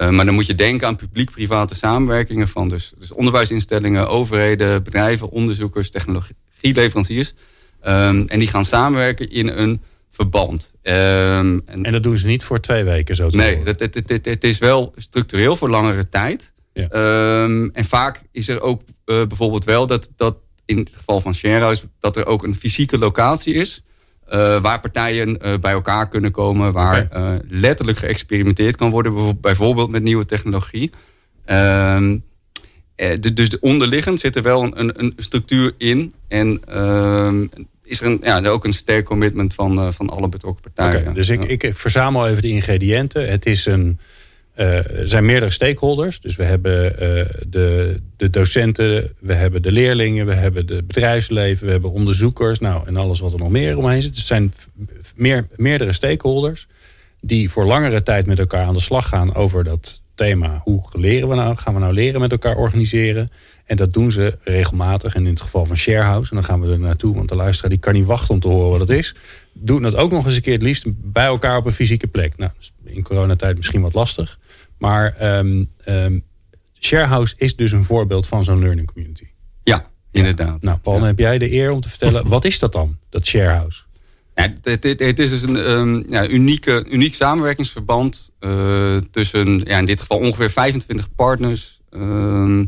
Uh, 0.00 0.10
maar 0.10 0.24
dan 0.24 0.34
moet 0.34 0.46
je 0.46 0.54
denken 0.54 0.86
aan 0.86 0.96
publiek-private 0.96 1.74
samenwerkingen 1.74 2.48
van 2.48 2.68
dus, 2.68 2.92
dus 2.98 3.12
onderwijsinstellingen, 3.12 4.08
overheden, 4.08 4.82
bedrijven, 4.82 5.30
onderzoekers, 5.30 5.90
technologieleveranciers. 5.90 7.32
Um, 7.86 8.28
en 8.28 8.38
die 8.38 8.48
gaan 8.48 8.64
samenwerken 8.64 9.30
in 9.30 9.48
een 9.48 9.82
verband. 10.10 10.74
Um, 10.82 10.94
en, 10.94 11.62
en, 11.66 11.92
dat 11.92 12.02
doen 12.02 12.16
ze 12.16 12.26
niet 12.26 12.44
voor 12.44 12.60
twee 12.60 12.84
weken 12.84 13.16
zo 13.16 13.28
te 13.28 13.36
Nee, 13.36 13.60
het, 13.64 13.80
het, 13.80 13.94
het, 13.94 14.24
het, 14.24 14.44
is 14.44 14.58
wel 14.58 14.92
structureel 14.96 15.56
voor 15.56 15.70
langere 15.70 16.08
tijd. 16.08 16.52
Ja. 16.72 16.88
Um, 17.42 17.70
en 17.70 17.84
vaak 17.84 18.22
is 18.32 18.48
er 18.48 18.60
ook 18.60 18.82
uh, 18.82 19.26
bijvoorbeeld 19.26 19.64
wel 19.64 19.86
dat, 19.86 20.10
dat 20.16 20.36
in 20.64 20.78
het 20.78 20.90
geval 20.96 21.20
van 21.20 21.34
Sharehouse 21.34 21.88
dat 22.00 22.16
er 22.16 22.26
ook 22.26 22.42
een 22.42 22.54
fysieke 22.54 22.98
locatie 22.98 23.54
is. 23.54 23.82
Uh, 24.32 24.60
waar 24.60 24.80
partijen 24.80 25.28
uh, 25.28 25.54
bij 25.60 25.72
elkaar 25.72 26.08
kunnen 26.08 26.30
komen. 26.30 26.72
Waar 26.72 27.02
okay. 27.02 27.34
uh, 27.34 27.38
letterlijk 27.48 27.98
geëxperimenteerd 27.98 28.76
kan 28.76 28.90
worden. 28.90 29.40
Bijvoorbeeld 29.40 29.90
met 29.90 30.02
nieuwe 30.02 30.24
technologie. 30.24 30.90
Ehm, 31.44 32.18
de, 32.94 33.32
dus 33.32 33.48
de 33.48 33.60
onderliggend 33.60 34.20
zit 34.20 34.36
er 34.36 34.42
wel 34.42 34.78
een, 34.78 35.00
een, 35.00 35.12
structuur 35.16 35.74
in. 35.78 36.14
En 36.28 36.60
ehm, 36.66 37.46
is 37.84 38.00
er 38.00 38.06
een, 38.06 38.20
ja, 38.22 38.44
ook 38.44 38.64
een 38.64 38.72
sterk 38.72 39.04
commitment 39.04 39.54
van, 39.54 39.92
van 39.92 40.08
alle 40.08 40.28
betrokken 40.28 40.62
partijen. 40.72 41.00
Okay, 41.00 41.14
dus 41.14 41.28
ik, 41.28 41.44
ik 41.44 41.74
verzamel 41.74 42.28
even 42.28 42.42
de 42.42 42.48
ingrediënten. 42.48 43.28
Het 43.28 43.46
is 43.46 43.66
een 43.66 43.98
er 44.58 45.08
zijn 45.08 45.24
meerdere 45.24 45.50
stakeholders. 45.50 46.20
Dus 46.20 46.36
we 46.36 46.44
hebben 46.44 46.84
uh, 46.84 47.24
de, 47.48 48.00
de 48.16 48.30
docenten, 48.30 49.12
we 49.18 49.34
hebben 49.34 49.62
de 49.62 49.72
leerlingen, 49.72 50.26
we 50.26 50.34
hebben 50.34 50.66
de 50.66 50.82
bedrijfsleven, 50.82 51.66
we 51.66 51.72
hebben 51.72 51.92
onderzoekers. 51.92 52.58
Nou, 52.58 52.86
en 52.86 52.96
alles 52.96 53.20
wat 53.20 53.32
er 53.32 53.38
nog 53.38 53.50
meer 53.50 53.78
omheen 53.78 54.02
zit. 54.02 54.10
Dus 54.10 54.18
het 54.18 54.28
zijn 54.28 54.52
meer, 55.14 55.46
meerdere 55.56 55.92
stakeholders 55.92 56.66
die 57.20 57.50
voor 57.50 57.64
langere 57.64 58.02
tijd 58.02 58.26
met 58.26 58.38
elkaar 58.38 58.66
aan 58.66 58.74
de 58.74 58.80
slag 58.80 59.08
gaan 59.08 59.34
over 59.34 59.64
dat 59.64 60.00
thema. 60.14 60.60
Hoe 60.64 60.82
leren 60.92 61.28
we 61.28 61.34
nou? 61.34 61.56
Gaan 61.56 61.74
we 61.74 61.80
nou 61.80 61.92
leren 61.92 62.20
met 62.20 62.32
elkaar 62.32 62.56
organiseren? 62.56 63.28
En 63.64 63.76
dat 63.76 63.92
doen 63.92 64.12
ze 64.12 64.38
regelmatig. 64.42 65.14
En 65.14 65.24
in 65.24 65.32
het 65.32 65.40
geval 65.40 65.66
van 65.66 65.76
Sharehouse, 65.76 66.30
en 66.30 66.36
dan 66.36 66.44
gaan 66.44 66.60
we 66.60 66.72
er 66.72 66.78
naartoe, 66.78 67.14
want 67.14 67.28
de 67.28 67.34
luisteraar 67.34 67.70
die 67.70 67.78
kan 67.78 67.92
niet 67.92 68.04
wachten 68.04 68.34
om 68.34 68.40
te 68.40 68.48
horen 68.48 68.70
wat 68.70 68.88
het 68.88 68.98
is. 68.98 69.14
Doen 69.52 69.82
dat 69.82 69.94
ook 69.94 70.10
nog 70.10 70.26
eens 70.26 70.36
een 70.36 70.42
keer 70.42 70.52
het 70.52 70.62
liefst 70.62 70.84
bij 70.86 71.24
elkaar 71.24 71.56
op 71.56 71.66
een 71.66 71.72
fysieke 71.72 72.06
plek. 72.06 72.36
Nou, 72.36 72.52
in 72.84 73.02
coronatijd 73.02 73.56
misschien 73.56 73.80
wat 73.80 73.94
lastig. 73.94 74.38
Maar 74.78 75.38
um, 75.38 75.70
um, 75.86 76.24
Sharehouse 76.80 77.34
is 77.36 77.56
dus 77.56 77.72
een 77.72 77.84
voorbeeld 77.84 78.26
van 78.26 78.44
zo'n 78.44 78.58
learning 78.58 78.92
community. 78.92 79.26
Ja, 79.62 79.90
inderdaad. 80.10 80.62
Nou, 80.62 80.78
Paul, 80.78 81.02
heb 81.02 81.18
jij 81.18 81.38
de 81.38 81.52
eer 81.52 81.70
om 81.70 81.80
te 81.80 81.88
vertellen, 81.88 82.28
wat 82.28 82.44
is 82.44 82.58
dat 82.58 82.72
dan, 82.72 82.98
dat 83.08 83.26
Sharehouse? 83.26 83.82
Ja, 84.34 84.54
het, 84.62 84.82
het, 84.84 85.00
het, 85.00 85.18
is 85.18 85.30
dus 85.30 85.42
een 85.42 85.70
um, 85.70 86.04
ja, 86.08 86.28
unieke, 86.28 86.86
uniek 86.90 87.14
samenwerkingsverband 87.14 88.30
uh, 88.40 88.96
tussen 88.96 89.60
ja, 89.64 89.78
in 89.78 89.84
dit 89.84 90.00
geval 90.00 90.18
ongeveer 90.18 90.50
25 90.50 91.14
partners, 91.14 91.80
uh, 91.90 92.62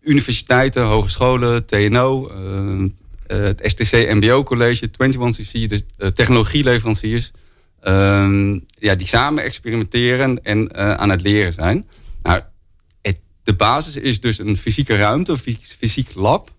universiteiten, 0.00 0.82
hogescholen, 0.82 1.66
TNO, 1.66 2.30
uh, 2.30 2.90
het 3.26 3.62
STC 3.64 3.92
MBO 3.92 4.42
College, 4.42 4.88
21CC, 4.88 5.52
de 5.52 5.82
uh, 5.98 6.08
technologieleveranciers, 7.80 8.60
ja, 8.78 8.94
die 8.94 9.06
samen 9.06 9.42
experimenteren 9.42 10.44
en 10.44 10.74
aan 10.98 11.10
het 11.10 11.22
leren 11.22 11.52
zijn. 11.52 11.88
Nou, 12.22 12.40
de 13.42 13.54
basis 13.54 13.96
is 13.96 14.20
dus 14.20 14.38
een 14.38 14.56
fysieke 14.56 14.96
ruimte, 14.96 15.32
een 15.32 15.58
fysiek 15.78 16.14
lab, 16.14 16.50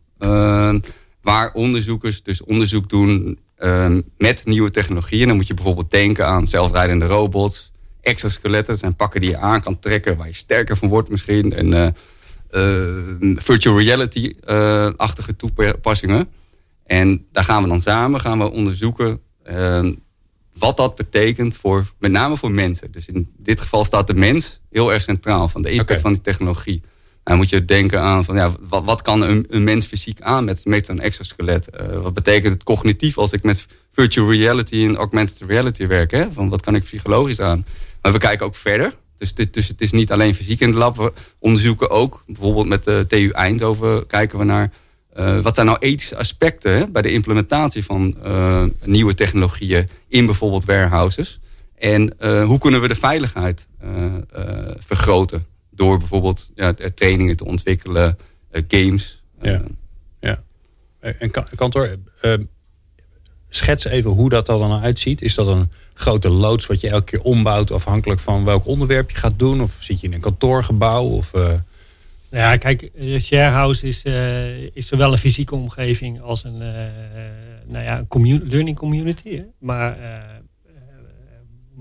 waar 1.22 1.54
onderzoekers 1.54 2.24
dus 2.24 2.44
onderzoek 2.44 2.90
doen 2.90 3.40
Ehm, 3.62 4.02
met 4.18 4.46
nieuwe 4.46 4.70
technologieën. 4.70 5.28
Dan 5.28 5.36
moet 5.36 5.48
je 5.48 5.54
bijvoorbeeld 5.54 5.92
denken 5.92 6.26
aan 6.26 6.48
zelfrijdende 6.48 7.06
robots, 7.06 7.72
exoskeletten. 8.02 8.78
zijn 8.78 8.96
pakken 8.96 9.22
die 9.22 9.30
je 9.30 9.38
aan 9.38 9.62
kan 9.62 9.80
trekken, 9.80 10.18
waar 10.18 10.28
je 10.28 10.34
sterker 10.34 10.78
van 10.78 10.88
wordt 10.90 11.10
misschien. 11.10 11.54
En 11.54 11.94
uh, 12.52 13.34
virtual 13.36 13.80
reality-achtige 13.80 15.36
toepassingen. 15.36 16.30
En 16.86 17.26
daar 17.32 17.44
gaan 17.44 17.64
we 17.64 17.70
dan 17.70 17.82
samen 17.82 18.20
gaan 18.20 18.38
we 18.38 18.52
onderzoeken 18.52 19.20
ehm, 19.44 19.94
wat 20.62 20.78
dat 20.78 20.96
betekent 20.96 21.58
voor, 21.58 21.92
met 22.00 22.12
name 22.12 22.38
voor 22.38 22.52
mensen. 22.52 22.92
Dus 22.92 23.06
in 23.06 23.30
dit 23.38 23.62
geval 23.62 23.86
staat 23.86 24.08
de 24.08 24.14
mens 24.14 24.60
heel 24.70 24.94
erg 24.94 25.04
centraal 25.04 25.50
van 25.50 25.62
de 25.62 25.72
impact 25.72 26.02
van 26.02 26.12
die 26.12 26.22
technologie. 26.22 26.82
Dan 27.24 27.38
moet 27.38 27.50
je 27.50 27.66
denken 27.66 28.02
aan 28.02 28.26
van 28.26 28.36
ja, 28.36 28.52
wat, 28.60 28.84
wat 28.84 29.02
kan 29.02 29.22
een, 29.22 29.46
een 29.50 29.64
mens 29.64 29.86
fysiek 29.86 30.22
aan 30.22 30.46
met, 30.46 30.66
met 30.66 30.86
zo'n 30.86 31.00
exoskelet? 31.00 31.70
Uh, 31.82 32.02
wat 32.02 32.14
betekent 32.14 32.54
het 32.54 32.64
cognitief 32.64 33.18
als 33.18 33.32
ik 33.32 33.44
met 33.44 33.66
virtual 33.92 34.32
reality 34.32 34.86
en 34.86 34.96
augmented 34.96 35.42
reality 35.48 35.88
werk? 35.88 36.12
Hè? 36.12 36.32
Van 36.34 36.50
wat 36.50 36.62
kan 36.62 36.76
ik 36.76 36.84
psychologisch 36.84 37.40
aan? 37.40 37.66
Maar 38.02 38.12
we 38.12 38.18
kijken 38.18 38.46
ook 38.46 38.56
verder. 38.56 38.94
Dus, 39.18 39.34
dit, 39.34 39.54
dus 39.54 39.68
het 39.68 39.82
is 39.82 39.92
niet 39.92 40.12
alleen 40.12 40.36
fysiek 40.36 40.60
in 40.60 40.72
de 40.72 40.78
lab. 40.78 40.98
We 40.98 41.14
onderzoeken 41.40 41.90
ook, 41.90 42.24
bijvoorbeeld 42.28 42.68
met 42.68 42.84
de 42.84 43.06
TU 43.08 43.30
Eindhoven, 43.30 44.08
kijken 44.08 44.38
we 44.38 44.46
naar 44.46 44.72
uh, 45.18 45.40
wat 45.40 45.56
zijn 45.56 45.68
nou 45.68 45.78
ethische 45.80 46.18
aspecten 46.18 46.92
bij 46.92 47.02
de 47.02 47.12
implementatie 47.12 47.86
van 47.86 48.16
uh, 48.26 48.64
nieuwe 48.84 49.14
technologieën 49.14 49.90
in 50.08 50.26
bijvoorbeeld 50.26 50.66
warehouses. 50.66 51.40
En 51.78 52.14
hoe 52.46 52.60
kunnen 52.60 52.82
we 52.82 52.88
de 52.88 52.96
veiligheid 52.96 53.68
vergroten? 54.78 55.46
door 55.72 55.98
bijvoorbeeld 55.98 56.52
ja, 56.56 56.74
trainingen 56.96 57.38
te 57.38 57.46
ontwikkelen, 57.46 58.18
games. 58.68 59.24
Ja, 59.42 59.62
ja. 60.20 60.44
En 61.00 61.32
kantoor, 61.56 61.96
schets 63.50 63.86
even 63.86 64.12
hoe 64.12 64.30
dat 64.30 64.50
er 64.50 64.58
dan 64.58 64.82
uitziet. 64.82 65.22
Is 65.22 65.36
dat 65.36 65.48
een 65.48 65.72
grote 65.94 66.30
loods 66.30 66.66
wat 66.66 66.82
je 66.82 66.90
elke 66.90 67.06
keer 67.06 67.22
ombouwt 67.22 67.72
afhankelijk 67.72 68.20
van 68.20 68.46
welk 68.46 68.66
onderwerp 68.66 69.10
je 69.12 69.18
gaat 69.18 69.40
doen? 69.40 69.62
Of 69.62 69.78
zit 69.80 70.00
je 70.00 70.08
in 70.08 70.14
een 70.14 70.20
kantoorgebouw? 70.20 71.04
Of, 71.04 71.32
uh... 72.32 72.40
Ja, 72.40 72.56
kijk, 72.56 72.92
Sharehouse 73.20 73.88
is, 73.88 74.04
is 74.74 74.88
zowel 74.88 75.12
een 75.12 75.18
fysieke 75.18 75.56
omgeving 75.56 76.22
als 76.22 76.44
een, 76.44 76.58
nou 77.68 77.84
ja, 77.84 78.06
een 78.10 78.48
learning 78.48 78.78
community. 78.78 79.36
Hè? 79.36 79.44
Maar 79.60 79.98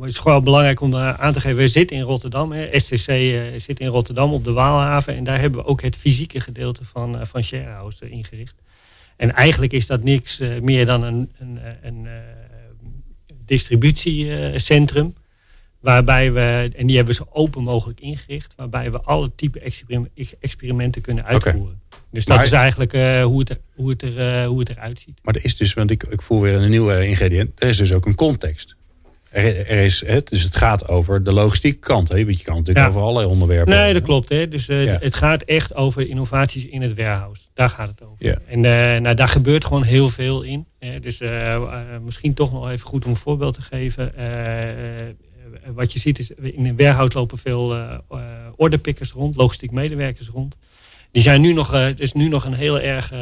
het 0.04 0.12
is 0.12 0.18
gewoon 0.18 0.44
belangrijk 0.44 0.80
om 0.80 0.96
aan 0.96 1.32
te 1.32 1.40
geven. 1.40 1.56
We 1.56 1.68
zitten 1.68 1.96
in 1.96 2.02
Rotterdam. 2.02 2.52
Hè. 2.52 2.78
STC 2.78 3.08
eh, 3.08 3.40
zit 3.56 3.80
in 3.80 3.86
Rotterdam 3.86 4.32
op 4.32 4.44
de 4.44 4.52
Waalhaven. 4.52 5.16
En 5.16 5.24
daar 5.24 5.40
hebben 5.40 5.60
we 5.60 5.66
ook 5.66 5.82
het 5.82 5.96
fysieke 5.96 6.40
gedeelte 6.40 6.84
van, 6.84 7.26
van 7.26 7.42
Sharehouse 7.42 8.10
ingericht. 8.10 8.54
En 9.16 9.34
eigenlijk 9.34 9.72
is 9.72 9.86
dat 9.86 10.02
niks 10.02 10.38
meer 10.60 10.86
dan 10.86 11.02
een, 11.02 11.30
een, 11.38 11.58
een 11.82 12.08
distributiecentrum. 13.44 15.14
Waarbij 15.80 16.32
we, 16.32 16.70
en 16.76 16.86
die 16.86 16.96
hebben 16.96 17.16
we 17.16 17.24
zo 17.24 17.28
open 17.32 17.62
mogelijk 17.62 18.00
ingericht. 18.00 18.52
Waarbij 18.56 18.90
we 18.90 19.00
alle 19.00 19.30
type 19.34 19.60
experimenten 20.40 21.02
kunnen 21.02 21.24
uitvoeren. 21.24 21.80
Dus 22.10 22.24
dat 22.24 22.42
is 22.42 22.52
eigenlijk 22.52 22.92
hoe, 23.22 23.38
het 23.38 23.50
er, 23.50 23.58
hoe, 23.74 23.90
het 23.90 24.02
er, 24.02 24.44
hoe 24.44 24.58
het 24.58 24.68
eruit 24.68 25.00
ziet. 25.00 25.20
Maar 25.22 25.34
er 25.34 25.44
is 25.44 25.56
dus, 25.56 25.74
want 25.74 25.90
ik, 25.90 26.02
ik 26.02 26.22
voel 26.22 26.40
weer 26.40 26.54
een 26.54 26.70
nieuwe 26.70 27.06
ingrediënt. 27.06 27.50
Er 27.54 27.68
is 27.68 27.76
dus 27.76 27.92
ook 27.92 28.06
een 28.06 28.14
context. 28.14 28.76
Er, 29.30 29.68
is, 29.68 30.06
hè, 30.06 30.20
dus 30.20 30.42
het 30.42 30.56
gaat 30.56 30.88
over 30.88 31.24
de 31.24 31.32
logistieke 31.32 31.78
kant. 31.78 32.08
Hè? 32.08 32.24
Want 32.24 32.38
je 32.38 32.44
kan 32.44 32.56
natuurlijk 32.56 32.88
over 32.88 33.00
allerlei 33.00 33.26
onderwerpen. 33.26 33.74
Nee, 33.74 33.92
dat 33.92 34.02
klopt. 34.02 34.28
Hè? 34.28 34.48
Dus 34.48 34.68
uh, 34.68 34.98
het 35.00 35.14
gaat 35.14 35.42
echt 35.42 35.74
over 35.74 36.08
innovaties 36.08 36.66
in 36.66 36.82
het 36.82 36.96
warehouse. 36.96 37.42
Daar 37.54 37.70
gaat 37.70 37.88
het 37.88 38.02
over. 38.02 38.26
Ja. 38.26 38.38
En 38.46 38.56
uh, 38.56 39.02
nou, 39.02 39.14
daar 39.14 39.28
gebeurt 39.28 39.64
gewoon 39.64 39.82
heel 39.82 40.08
veel 40.08 40.42
in. 40.42 40.66
Hè? 40.78 41.00
Dus 41.00 41.20
uh, 41.20 41.62
misschien 42.04 42.34
toch 42.34 42.52
nog 42.52 42.70
even 42.70 42.86
goed 42.86 43.04
om 43.04 43.10
een 43.10 43.16
voorbeeld 43.16 43.54
te 43.54 43.62
geven. 43.62 44.12
Wat 45.74 45.92
je 45.92 45.98
ziet 45.98 46.18
is, 46.18 46.30
in 46.30 46.66
een 46.66 46.76
warehouse 46.76 47.18
lopen 47.18 47.38
veel 47.38 47.76
orderpickers 48.56 49.12
rond, 49.12 49.36
logistiek 49.36 49.70
medewerkers 49.70 50.28
rond. 50.28 50.56
Die 51.10 51.22
zijn 51.22 51.40
nu 51.40 51.52
nog, 51.52 51.70
het 51.70 52.00
is 52.00 52.12
nu 52.12 52.28
nog 52.28 52.44
een 52.44 52.54
heel 52.54 52.80
erg 52.80 53.12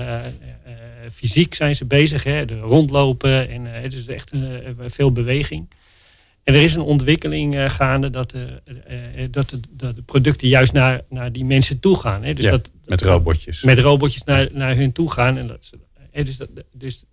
fysiek 1.13 1.55
zijn 1.55 1.77
ze 1.77 1.85
bezig. 1.85 2.25
Hè? 2.25 2.45
De 2.45 2.59
rondlopen 2.59 3.49
en 3.49 3.65
het 3.65 3.93
is 3.93 4.07
echt 4.07 4.31
veel 4.89 5.13
beweging. 5.13 5.69
En 6.49 6.55
er 6.55 6.63
is 6.63 6.75
een 6.75 6.81
ontwikkeling 6.81 7.55
uh, 7.55 7.71
gaande 7.71 8.11
dat, 8.11 8.35
uh, 8.35 8.43
uh, 8.43 9.27
dat, 9.31 9.51
de, 9.51 9.61
dat, 9.71 9.97
de, 9.97 10.03
producten 10.03 10.49
juist 10.49 10.73
naar, 10.73 11.01
naar 11.09 11.33
die 11.33 11.45
mensen 11.45 11.81
toe 11.81 11.97
gaan. 11.99 12.25
Hè? 12.25 12.35
Dus 12.35 12.45
ja, 12.45 12.51
dat, 12.51 12.71
met 12.85 13.03
robotjes. 13.03 13.63
Met 13.63 13.79
robotjes 13.79 14.25
naar, 14.25 14.49
naar 14.53 14.77
hun 14.77 14.93
toe 14.93 15.11
gaan. 15.11 15.39
En 15.39 15.47
dat, 15.47 15.71
dus 16.25 16.37
dat, 16.37 16.49
dus 16.73 17.05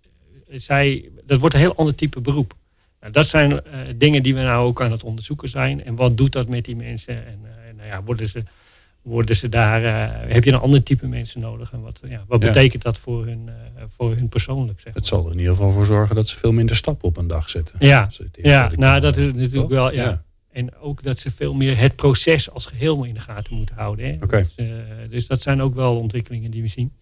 zij, 0.48 1.10
dat 1.26 1.40
wordt 1.40 1.54
een 1.54 1.60
heel 1.60 1.76
ander 1.76 1.94
type 1.94 2.20
beroep. 2.20 2.54
Nou, 3.06 3.18
dat 3.18 3.26
zijn 3.26 3.60
dingen 3.96 4.22
die 4.22 4.34
we 4.34 4.40
nou 4.40 4.66
ook 4.66 4.82
aan 4.82 4.90
het 4.90 5.04
onderzoeken 5.04 5.48
zijn. 5.48 5.84
En 5.84 5.94
wat 5.94 6.16
doet 6.16 6.32
dat 6.32 6.48
met 6.48 6.64
die 6.64 6.76
mensen? 6.76 7.26
En 7.26 7.38
nou 7.76 7.88
ja, 7.88 8.02
worden 8.02 8.28
ze 8.28 8.42
worden 9.06 9.36
ze 9.36 9.48
daar, 9.48 9.82
uh, 9.82 10.32
heb 10.32 10.44
je 10.44 10.52
een 10.52 10.58
ander 10.58 10.82
type 10.82 11.06
mensen 11.06 11.40
nodig? 11.40 11.72
En 11.72 11.80
wat, 11.80 12.00
ja, 12.08 12.24
wat 12.28 12.40
betekent 12.40 12.82
dat 12.82 12.98
voor 12.98 13.26
hun, 13.26 13.40
uh, 13.46 13.82
voor 13.96 14.14
hun 14.14 14.28
persoonlijk? 14.28 14.80
Zeg 14.80 14.86
maar. 14.86 14.94
Het 14.94 15.06
zal 15.06 15.26
er 15.26 15.32
in 15.32 15.38
ieder 15.38 15.54
geval 15.54 15.70
voor 15.70 15.86
zorgen 15.86 16.14
dat 16.14 16.28
ze 16.28 16.36
veel 16.36 16.52
minder 16.52 16.76
stappen 16.76 17.08
op 17.08 17.16
een 17.16 17.28
dag 17.28 17.50
zetten. 17.50 17.76
Ja, 17.78 18.10
ja 18.32 18.70
nou 18.76 19.00
dat 19.00 19.16
is 19.16 19.32
natuurlijk 19.32 19.68
wel. 19.68 19.92
Ja. 19.92 20.04
ja. 20.04 20.22
En 20.52 20.76
ook 20.76 21.02
dat 21.02 21.18
ze 21.18 21.30
veel 21.30 21.54
meer 21.54 21.78
het 21.78 21.96
proces 21.96 22.50
als 22.50 22.66
geheel 22.66 23.04
in 23.04 23.14
de 23.14 23.20
gaten 23.20 23.54
moeten 23.54 23.74
houden. 23.74 24.06
Hè? 24.06 24.24
Okay. 24.24 24.46
Dus, 24.56 24.66
uh, 24.66 24.74
dus, 25.10 25.26
dat 25.26 25.40
zijn 25.40 25.62
ook 25.62 25.74
wel 25.74 25.96
ontwikkelingen 25.96 26.50
die 26.50 26.62
we 26.62 26.68
zien. 26.68 26.92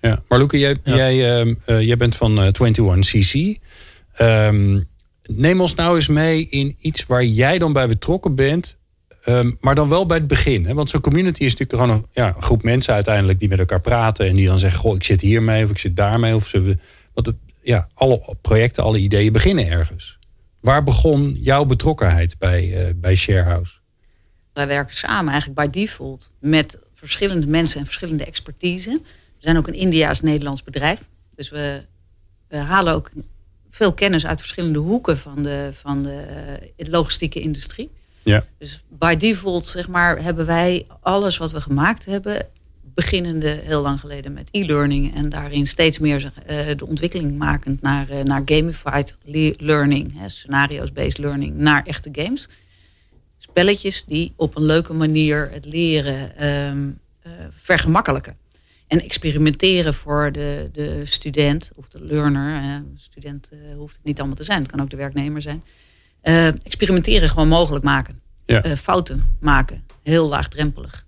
Ja, 0.00 0.22
maar 0.28 0.38
Luca, 0.38 0.56
jij, 0.56 0.76
jij, 0.84 1.44
uh, 1.44 1.82
jij 1.82 1.96
bent 1.96 2.16
van 2.16 2.52
21CC. 2.52 3.34
Um, 3.34 3.56
ehm, 4.14 4.80
neem 5.28 5.60
ons 5.60 5.74
nou 5.74 5.94
eens 5.94 6.08
mee 6.08 6.48
in 6.48 6.76
iets 6.80 7.06
waar 7.06 7.24
jij 7.24 7.58
dan 7.58 7.72
bij 7.72 7.88
betrokken 7.88 8.34
bent 8.34 8.76
Ehm, 9.26 9.52
maar 9.60 9.74
dan 9.74 9.88
wel 9.88 10.06
bij 10.06 10.16
het 10.16 10.26
begin. 10.26 10.66
Hè? 10.66 10.74
Want 10.74 10.90
zo'n 10.90 11.00
community 11.00 11.44
is 11.44 11.56
natuurlijk 11.56 11.82
gewoon 11.82 12.02
een, 12.02 12.08
ja, 12.12 12.36
een, 12.36 12.42
groep 12.42 12.62
mensen 12.62 12.94
uiteindelijk 12.94 13.38
die 13.38 13.48
met 13.48 13.58
elkaar 13.58 13.80
praten. 13.80 14.26
En 14.26 14.34
die 14.34 14.46
dan 14.46 14.58
zeggen, 14.58 14.80
goh, 14.80 14.94
ik 14.94 15.04
zit 15.04 15.20
hiermee 15.20 15.64
of 15.64 15.70
ik 15.70 15.78
zit 15.78 15.96
daarmee. 15.96 16.34
Of 16.34 16.46
ze, 16.46 16.78
want 17.14 17.26
het, 17.26 17.36
ja, 17.62 17.88
alle 17.94 18.36
projecten, 18.40 18.82
alle 18.82 18.98
ideeën 18.98 19.32
beginnen 19.32 19.70
ergens. 19.70 20.18
Waar 20.60 20.82
begon 20.82 21.36
jouw 21.40 21.64
betrokkenheid 21.64 22.38
bij, 22.38 22.88
uh, 22.88 22.94
bij 22.96 23.16
Sharehouse? 23.16 23.72
Wij 24.52 24.66
werken 24.66 24.96
samen 24.96 25.30
eigenlijk 25.32 25.60
bij 25.60 25.82
default 25.82 26.30
met 26.40 26.78
verschillende 26.94 27.46
mensen 27.46 27.78
en 27.78 27.84
verschillende 27.84 28.24
expertise. 28.24 28.90
We 28.90 29.42
zijn 29.42 29.56
ook 29.56 29.66
een 29.66 29.74
Indiaas-Nederlands 29.74 30.62
bedrijf. 30.62 31.00
Dus 31.34 31.50
we, 31.50 31.82
halen 32.48 32.94
ook 32.94 33.10
veel 33.76 33.92
kennis 33.92 34.26
uit 34.26 34.40
verschillende 34.40 34.78
hoeken 34.78 35.18
van 35.18 35.42
de, 35.42 35.68
van 35.72 36.02
de 36.02 36.24
uh, 36.76 36.88
logistieke 36.88 37.40
industrie. 37.40 37.90
Ja. 38.22 38.44
Dus 38.58 38.82
by 38.88 39.16
default 39.16 39.66
zeg 39.66 39.88
maar, 39.88 40.22
hebben 40.22 40.46
wij 40.46 40.86
alles 41.00 41.36
wat 41.36 41.50
we 41.50 41.60
gemaakt 41.60 42.04
hebben, 42.04 42.46
beginnende 42.82 43.48
heel 43.48 43.82
lang 43.82 44.00
geleden 44.00 44.32
met 44.32 44.48
e-learning 44.50 45.14
en 45.14 45.28
daarin 45.28 45.66
steeds 45.66 45.98
meer 45.98 46.32
uh, 46.50 46.76
de 46.76 46.86
ontwikkeling 46.86 47.38
makend 47.38 47.82
naar, 47.82 48.10
uh, 48.10 48.22
naar 48.22 48.42
gamified 48.44 49.16
learning, 49.56 50.14
scenario's-based 50.26 51.18
learning, 51.18 51.56
naar 51.56 51.84
echte 51.84 52.08
games. 52.12 52.48
Spelletjes 53.38 54.04
die 54.04 54.32
op 54.36 54.56
een 54.56 54.64
leuke 54.64 54.92
manier 54.92 55.50
het 55.52 55.64
leren 55.64 56.46
um, 56.46 56.98
uh, 57.26 57.32
vergemakkelijken. 57.50 58.36
En 58.86 59.02
experimenteren 59.02 59.94
voor 59.94 60.32
de, 60.32 60.70
de 60.72 61.04
student 61.04 61.70
of 61.74 61.88
de 61.88 62.04
learner. 62.04 62.82
student 62.96 63.50
hoeft 63.76 63.96
het 63.96 64.04
niet 64.04 64.18
allemaal 64.18 64.36
te 64.36 64.42
zijn, 64.42 64.62
het 64.62 64.70
kan 64.70 64.80
ook 64.80 64.90
de 64.90 64.96
werknemer 64.96 65.42
zijn 65.42 65.62
uh, 66.26 66.46
experimenteren 66.46 67.28
gewoon 67.28 67.48
mogelijk 67.48 67.84
maken. 67.84 68.20
ja. 68.44 68.76
fouten 68.76 69.36
maken. 69.40 69.84
Heel 70.02 70.28
laagdrempelig 70.28 71.06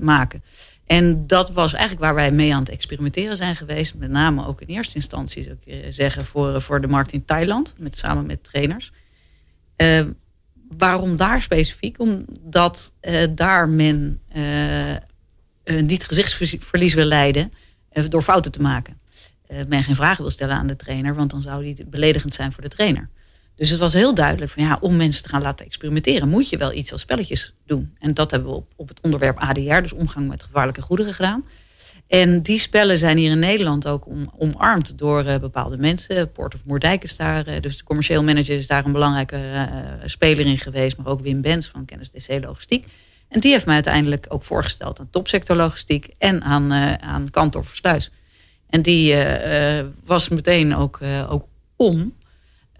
maken. 0.00 0.42
En 0.86 1.26
dat 1.26 1.50
was 1.50 1.72
eigenlijk 1.72 2.02
waar 2.02 2.14
wij 2.14 2.32
mee 2.32 2.54
aan 2.54 2.60
het 2.60 2.68
experimenteren 2.68 3.36
zijn 3.36 3.56
geweest. 3.56 3.94
Met 3.94 4.10
name 4.10 4.46
ook 4.46 4.60
in 4.60 4.66
eerste 4.66 4.94
instantie, 4.94 5.42
zou 5.42 5.56
ik 5.64 5.84
zeggen, 5.94 6.24
voor, 6.24 6.62
voor 6.62 6.80
de 6.80 6.88
markt 6.88 7.12
in 7.12 7.24
Thailand. 7.24 7.74
Met, 7.78 7.98
samen 7.98 8.26
met 8.26 8.44
trainers. 8.44 8.92
Waarom 10.68 11.16
daar 11.16 11.42
specifiek? 11.42 11.98
Omdat 11.98 12.92
daar 13.34 13.68
men 13.68 14.20
niet 15.72 16.06
gezichtsverlies 16.06 16.94
wil 16.94 17.04
leiden 17.04 17.52
door 18.08 18.22
fouten 18.22 18.52
te 18.52 18.60
maken. 18.60 19.00
men 19.68 19.82
geen 19.82 19.94
vragen 19.94 20.22
wil 20.22 20.30
stellen 20.30 20.56
aan 20.56 20.66
de 20.66 20.76
trainer, 20.76 21.14
want 21.14 21.30
dan 21.30 21.42
zou 21.42 21.62
die 21.62 21.84
beledigend 21.84 22.34
zijn 22.34 22.52
voor 22.52 22.62
de 22.62 22.68
trainer. 22.68 23.08
Dus 23.60 23.70
het 23.70 23.78
was 23.78 23.92
heel 23.92 24.14
duidelijk 24.14 24.50
van 24.50 24.62
ja, 24.62 24.78
om 24.80 24.96
mensen 24.96 25.22
te 25.22 25.28
gaan 25.28 25.42
laten 25.42 25.66
experimenteren, 25.66 26.28
moet 26.28 26.48
je 26.48 26.56
wel 26.56 26.72
iets 26.72 26.92
als 26.92 27.00
spelletjes 27.00 27.54
doen. 27.66 27.94
En 27.98 28.14
dat 28.14 28.30
hebben 28.30 28.50
we 28.50 28.56
op, 28.56 28.72
op 28.76 28.88
het 28.88 29.00
onderwerp 29.00 29.38
ADR, 29.38 29.80
dus 29.80 29.92
omgang 29.92 30.28
met 30.28 30.42
gevaarlijke 30.42 30.82
goederen, 30.82 31.14
gedaan. 31.14 31.44
En 32.06 32.42
die 32.42 32.58
spellen 32.58 32.98
zijn 32.98 33.16
hier 33.16 33.30
in 33.30 33.38
Nederland 33.38 33.86
ook 33.86 34.06
om, 34.06 34.32
omarmd 34.38 34.98
door 34.98 35.24
bepaalde 35.40 35.76
mensen. 35.76 36.32
Port 36.32 36.54
of 36.54 36.60
Moerdijk 36.64 37.02
is 37.02 37.16
daar, 37.16 37.60
dus 37.60 37.76
de 37.76 37.84
commercieel 37.84 38.22
manager 38.22 38.56
is 38.56 38.66
daar 38.66 38.84
een 38.84 38.92
belangrijke 38.92 39.68
speler 40.04 40.46
in 40.46 40.58
geweest. 40.58 40.96
Maar 40.96 41.06
ook 41.06 41.20
Wim 41.20 41.40
Bens 41.40 41.66
van 41.66 41.84
Kennis 41.84 42.10
DC 42.10 42.44
Logistiek. 42.44 42.86
En 43.30 43.40
die 43.40 43.50
heeft 43.50 43.66
mij 43.66 43.74
uiteindelijk 43.74 44.26
ook 44.28 44.42
voorgesteld 44.42 45.00
aan 45.00 45.10
topsector 45.10 45.56
logistiek 45.56 46.10
en 46.18 46.42
aan, 46.42 46.72
aan 47.00 47.30
Kantor 47.30 47.64
Versluis. 47.64 48.10
En 48.68 48.82
die 48.82 49.16
was 50.04 50.28
meteen 50.28 50.76
ook, 50.76 51.00
ook 51.28 51.46
om 51.76 52.14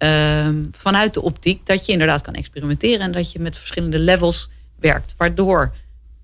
Ehm, 0.00 0.64
vanuit 0.70 1.14
de 1.14 1.22
optiek 1.22 1.66
dat 1.66 1.86
je 1.86 1.92
inderdaad 1.92 2.22
kan 2.22 2.34
experimenteren 2.34 3.00
en 3.00 3.12
dat 3.12 3.32
je 3.32 3.38
met 3.38 3.58
verschillende 3.58 3.98
levels 3.98 4.48
werkt. 4.78 5.14
Waardoor 5.16 5.74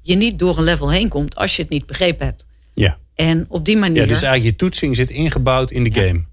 je 0.01 0.15
niet 0.15 0.39
door 0.39 0.59
een 0.59 0.65
level 0.65 0.91
heen 0.91 1.09
komt 1.09 1.37
als 1.37 1.57
je 1.57 1.63
het 1.63 1.71
niet 1.71 1.87
begrepen 1.87 2.27
hebt. 2.27 2.47
Ja. 2.75 2.99
En 3.15 3.45
op 3.49 3.65
die 3.65 3.77
manier. 3.77 4.03
Ja, 4.03 4.09
dus 4.09 4.23
eigenlijk 4.23 4.53
je 4.53 4.57
toetsing 4.57 4.97
zit 4.97 5.11
ingebouwd 5.11 5.71
in 5.71 5.85
de 5.85 6.01
game. 6.01 6.25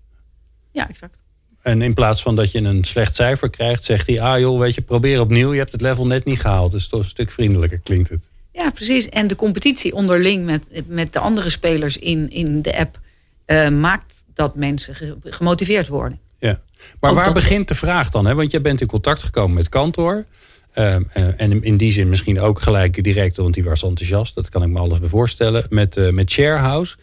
Ja, 0.71 0.89
exact. 0.89 1.22
En 1.63 1.81
in 1.81 1.93
plaats 1.93 2.21
van 2.21 2.35
dat 2.35 2.51
je 2.51 2.59
een 2.59 2.83
slecht 2.83 3.15
cijfer 3.15 3.49
krijgt, 3.49 3.85
zegt 3.85 4.07
hij: 4.07 4.21
Ah 4.21 4.39
joh, 4.39 4.59
weet 4.59 4.75
je, 4.75 4.81
probeer 4.81 5.19
opnieuw. 5.19 5.51
Je 5.51 5.59
hebt 5.59 5.71
het 5.71 5.81
level 5.81 6.07
net 6.07 6.25
niet 6.25 6.39
gehaald. 6.39 6.71
Dus 6.71 6.87
toch 6.87 6.99
een 6.99 7.09
stuk 7.09 7.31
vriendelijker 7.31 7.79
klinkt 7.79 8.09
het. 8.09 8.29
Ja, 8.51 8.69
precies. 8.69 9.09
En 9.09 9.27
de 9.27 9.35
competitie 9.35 9.93
onderling 9.93 10.45
met, 10.45 10.63
met 10.87 11.13
de 11.13 11.19
andere 11.19 11.49
spelers 11.49 11.97
in, 11.97 12.29
in 12.29 12.61
de 12.61 12.77
app 12.77 12.99
uh, 13.47 13.69
maakt 13.69 14.25
dat 14.33 14.55
mensen 14.55 14.95
gemotiveerd 15.23 15.87
worden. 15.87 16.19
Ja. 16.39 16.59
Maar 16.99 17.13
waar 17.13 17.33
begint 17.33 17.67
de 17.67 17.75
vraag 17.75 18.09
dan? 18.09 18.25
Hè? 18.25 18.35
Want 18.35 18.51
jij 18.51 18.61
bent 18.61 18.81
in 18.81 18.87
contact 18.87 19.23
gekomen 19.23 19.53
met 19.55 19.69
kantoor. 19.69 20.25
Ehm, 20.73 21.03
eh, 21.13 21.41
en 21.41 21.63
in 21.63 21.77
die 21.77 21.91
zin 21.91 22.09
misschien 22.09 22.39
ook 22.39 22.61
gelijk 22.61 23.03
direct, 23.03 23.37
want 23.37 23.53
die 23.53 23.63
was 23.63 23.83
enthousiast. 23.83 24.35
Dat 24.35 24.49
kan 24.49 24.63
ik 24.63 24.69
me 24.69 24.79
alles 24.79 24.99
bij 24.99 25.09
voorstellen. 25.09 25.65
Met, 25.69 25.97
uh, 25.97 26.09
met 26.09 26.31
Sharehouse. 26.31 26.95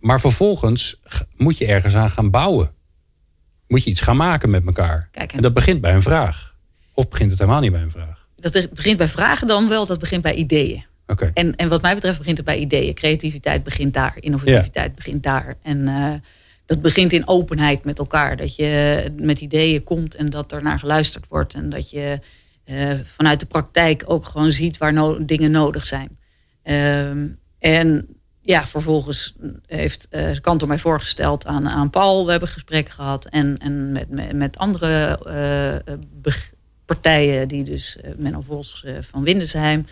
Maar 0.00 0.20
vervolgens 0.20 0.96
moet 1.36 1.58
je 1.58 1.66
ergens 1.66 1.94
aan 1.94 2.10
gaan 2.10 2.30
bouwen. 2.30 2.70
Moet 3.72 3.84
je 3.84 3.90
iets 3.90 4.00
gaan 4.00 4.16
maken 4.16 4.50
met 4.50 4.66
elkaar. 4.66 5.08
Kijk, 5.10 5.32
en... 5.32 5.42
dat 5.42 5.54
begint 5.54 5.80
bij 5.80 5.94
een 5.94 6.02
vraag. 6.02 6.54
Of 6.94 7.08
begint 7.08 7.30
het 7.30 7.38
helemaal 7.40 7.60
niet 7.60 7.72
bij 7.72 7.82
een 7.82 7.90
vraag? 7.90 8.26
Dat 8.36 8.68
begint 8.74 8.96
bij 8.96 9.08
vragen 9.08 9.46
dan 9.46 9.68
wel, 9.68 9.86
dat 9.86 9.98
begint 9.98 10.22
bij 10.22 10.34
ideeën. 10.34 10.84
Okay. 11.06 11.30
En, 11.34 11.56
en 11.56 11.68
wat 11.68 11.82
mij 11.82 11.94
betreft 11.94 12.18
begint 12.18 12.36
het 12.36 12.46
bij 12.46 12.58
ideeën. 12.58 12.94
Creativiteit 12.94 13.62
begint 13.62 13.94
daar, 13.94 14.16
innovativiteit 14.20 14.94
begint 14.94 15.22
daar. 15.22 15.54
En 15.62 15.78
uh, 15.78 16.12
dat 16.66 16.80
begint 16.80 17.12
in 17.12 17.28
openheid 17.28 17.84
met 17.84 17.98
elkaar. 17.98 18.36
Dat 18.36 18.56
je 18.56 19.12
met 19.16 19.40
ideeën 19.40 19.82
komt 19.82 20.14
en 20.14 20.30
dat 20.30 20.52
er 20.52 20.62
naar 20.62 20.78
geluisterd 20.78 21.26
wordt. 21.28 21.54
En 21.54 21.68
dat 21.68 21.90
je 21.90 22.18
uh, 22.64 22.94
vanuit 23.16 23.40
de 23.40 23.46
praktijk 23.46 24.04
ook 24.06 24.24
gewoon 24.26 24.50
ziet 24.50 24.78
waar 24.78 24.92
no 24.92 25.24
dingen 25.24 25.50
nodig 25.50 25.86
zijn. 25.86 26.18
Uh, 26.64 27.10
en 27.58 28.08
ja, 28.42 28.66
vervolgens 28.66 29.34
heeft 29.66 30.08
uh, 30.10 30.30
Kantor 30.40 30.68
mij 30.68 30.78
voorgesteld 30.78 31.46
aan, 31.46 31.68
aan 31.68 31.90
Paul. 31.90 32.24
We 32.24 32.30
hebben 32.30 32.48
gesprek 32.48 32.88
gehad. 32.88 33.24
En, 33.24 33.58
en 33.58 33.92
met, 33.92 34.10
met, 34.10 34.32
met 34.32 34.58
andere 34.58 35.20
uh, 36.24 36.34
partijen, 36.84 37.48
die 37.48 37.64
dus 37.64 37.96
Menno 38.16 38.40
Vos 38.40 38.84
van 39.00 39.22
Windesheim 39.22 39.84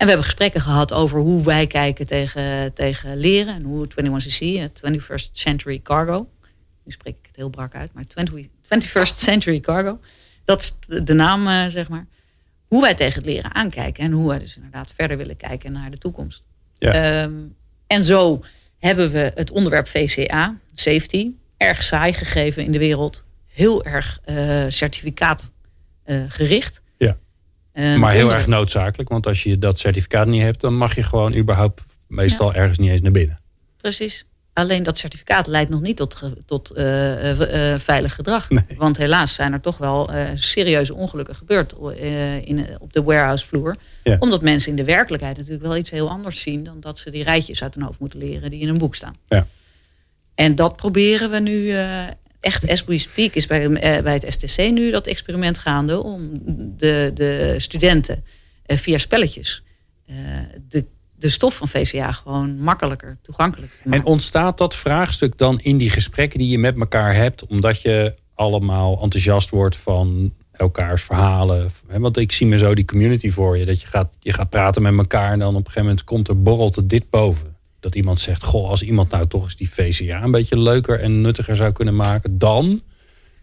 en 0.00 0.06
we 0.06 0.12
hebben 0.12 0.30
gesprekken 0.30 0.60
gehad 0.60 0.92
over 0.92 1.18
hoe 1.18 1.44
wij 1.44 1.66
kijken 1.66 2.06
tegen, 2.06 2.72
tegen 2.72 3.16
leren. 3.16 3.54
En 3.54 3.62
hoe 3.62 3.88
21cc, 3.88 4.70
21st 4.90 5.32
Century 5.32 5.80
Cargo. 5.82 6.28
Nu 6.84 6.92
spreek 6.92 7.16
ik 7.18 7.26
het 7.26 7.36
heel 7.36 7.48
brak 7.48 7.74
uit, 7.74 7.92
maar 7.92 8.04
20, 8.04 8.46
21st 8.46 9.16
Century 9.16 9.60
Cargo. 9.60 10.00
Dat 10.44 10.60
is 10.60 10.76
de 11.04 11.14
naam, 11.14 11.46
uh, 11.46 11.66
zeg 11.66 11.88
maar. 11.88 12.06
Hoe 12.66 12.80
wij 12.82 12.94
tegen 12.94 13.14
het 13.14 13.24
leren 13.24 13.54
aankijken. 13.54 14.04
En 14.04 14.12
hoe 14.12 14.28
wij 14.28 14.38
dus 14.38 14.56
inderdaad 14.56 14.92
verder 14.94 15.16
willen 15.16 15.36
kijken 15.36 15.72
naar 15.72 15.90
de 15.90 15.98
toekomst. 15.98 16.44
Ja. 16.78 17.22
Um, 17.22 17.56
en 17.90 18.02
zo 18.02 18.44
hebben 18.78 19.10
we 19.10 19.32
het 19.34 19.50
onderwerp 19.50 19.88
VCA, 19.88 20.58
safety, 20.72 21.30
erg 21.56 21.82
saai 21.82 22.12
gegeven 22.12 22.64
in 22.64 22.72
de 22.72 22.78
wereld. 22.78 23.24
Heel 23.46 23.84
erg 23.84 24.20
uh, 24.26 24.64
certificaat 24.68 25.52
uh, 26.06 26.24
gericht. 26.28 26.82
Uh, 27.72 27.96
maar 27.96 28.12
heel 28.12 28.32
erg 28.32 28.46
noodzakelijk, 28.46 29.08
want 29.08 29.26
als 29.26 29.42
je 29.42 29.58
dat 29.58 29.78
certificaat 29.78 30.26
niet 30.26 30.42
hebt, 30.42 30.60
dan 30.60 30.74
mag 30.74 30.94
je 30.94 31.02
gewoon 31.02 31.34
überhaupt 31.34 31.84
meestal 32.08 32.54
ergens 32.54 32.78
niet 32.78 32.90
eens 32.90 33.00
naar 33.00 33.12
binnen. 33.12 33.40
Precies. 33.76 34.26
Alleen 34.60 34.82
dat 34.82 34.98
certificaat 34.98 35.46
leidt 35.46 35.70
nog 35.70 35.80
niet 35.80 35.96
tot, 35.96 36.18
tot 36.46 36.72
uh, 36.76 37.40
uh, 37.40 37.78
veilig 37.78 38.14
gedrag. 38.14 38.48
Want 38.76 38.96
helaas 38.96 39.34
zijn 39.34 39.52
er 39.52 39.60
toch 39.60 39.78
wel 39.78 40.10
serieuze 40.34 40.94
ongelukken 40.94 41.34
gebeurd 41.34 41.74
in, 42.44 42.66
op 42.78 42.92
de 42.92 43.02
warehousevloer. 43.02 43.76
Ja. 44.02 44.16
Omdat 44.18 44.42
mensen 44.42 44.70
in 44.70 44.76
de 44.76 44.84
werkelijkheid 44.84 45.36
natuurlijk 45.36 45.64
wel 45.64 45.76
iets 45.76 45.90
heel 45.90 46.10
anders 46.10 46.40
zien 46.40 46.64
dan 46.64 46.80
dat 46.80 46.98
ze 46.98 47.10
die 47.10 47.22
rijtjes 47.22 47.62
uit 47.62 47.74
hun 47.74 47.84
hoofd 47.84 47.98
moeten 48.00 48.18
leren 48.18 48.50
die 48.50 48.60
in 48.60 48.68
een 48.68 48.78
boek 48.78 48.94
staan. 48.94 49.14
Ja. 49.28 49.46
En 50.34 50.54
dat 50.54 50.76
proberen 50.76 51.30
we 51.30 51.38
nu 51.38 51.72
echt 52.40 52.68
as 52.68 52.84
we 52.84 52.98
speak 52.98 53.34
is 53.34 53.46
bij, 53.46 53.66
eh, 53.66 54.02
bij 54.02 54.14
het 54.14 54.32
STC 54.32 54.70
nu 54.70 54.90
dat 54.90 55.06
experiment 55.06 55.58
gaande 55.58 56.02
om 56.02 56.40
de, 56.76 57.10
de 57.14 57.54
studenten 57.56 58.24
eh, 58.66 58.76
via 58.76 58.98
spelletjes 58.98 59.62
eh, 60.06 60.16
de, 60.68 60.86
de 61.20 61.28
stof 61.28 61.56
van 61.56 61.68
VCA 61.68 62.12
gewoon 62.12 62.58
makkelijker 62.58 63.18
toegankelijk 63.22 63.72
te 63.72 63.82
maken. 63.84 64.00
En 64.00 64.06
ontstaat 64.06 64.58
dat 64.58 64.76
vraagstuk 64.76 65.38
dan 65.38 65.60
in 65.60 65.76
die 65.76 65.90
gesprekken 65.90 66.38
die 66.38 66.48
je 66.48 66.58
met 66.58 66.78
elkaar 66.78 67.14
hebt, 67.14 67.46
omdat 67.46 67.82
je 67.82 68.14
allemaal 68.34 69.02
enthousiast 69.02 69.50
wordt 69.50 69.76
van 69.76 70.32
elkaars 70.52 71.02
verhalen. 71.02 71.70
Want 71.86 72.16
ik 72.16 72.32
zie 72.32 72.46
me 72.46 72.58
zo 72.58 72.74
die 72.74 72.84
community 72.84 73.30
voor 73.30 73.58
je. 73.58 73.64
Dat 73.64 73.80
je 73.80 73.86
gaat, 73.86 74.08
je 74.18 74.32
gaat 74.32 74.50
praten 74.50 74.82
met 74.82 74.98
elkaar 74.98 75.32
en 75.32 75.38
dan 75.38 75.48
op 75.48 75.54
een 75.54 75.64
gegeven 75.64 75.82
moment 75.82 76.04
komt 76.04 76.28
er 76.28 76.42
borrelt 76.42 76.76
er 76.76 76.88
dit 76.88 77.10
boven 77.10 77.56
dat 77.80 77.94
iemand 77.94 78.20
zegt: 78.20 78.44
Goh, 78.44 78.68
als 78.68 78.82
iemand 78.82 79.10
nou 79.10 79.26
toch 79.26 79.44
eens 79.44 79.56
die 79.56 79.70
VCA 79.70 80.22
een 80.22 80.30
beetje 80.30 80.58
leuker 80.58 81.00
en 81.00 81.20
nuttiger 81.20 81.56
zou 81.56 81.72
kunnen 81.72 81.96
maken, 81.96 82.38
dan? 82.38 82.80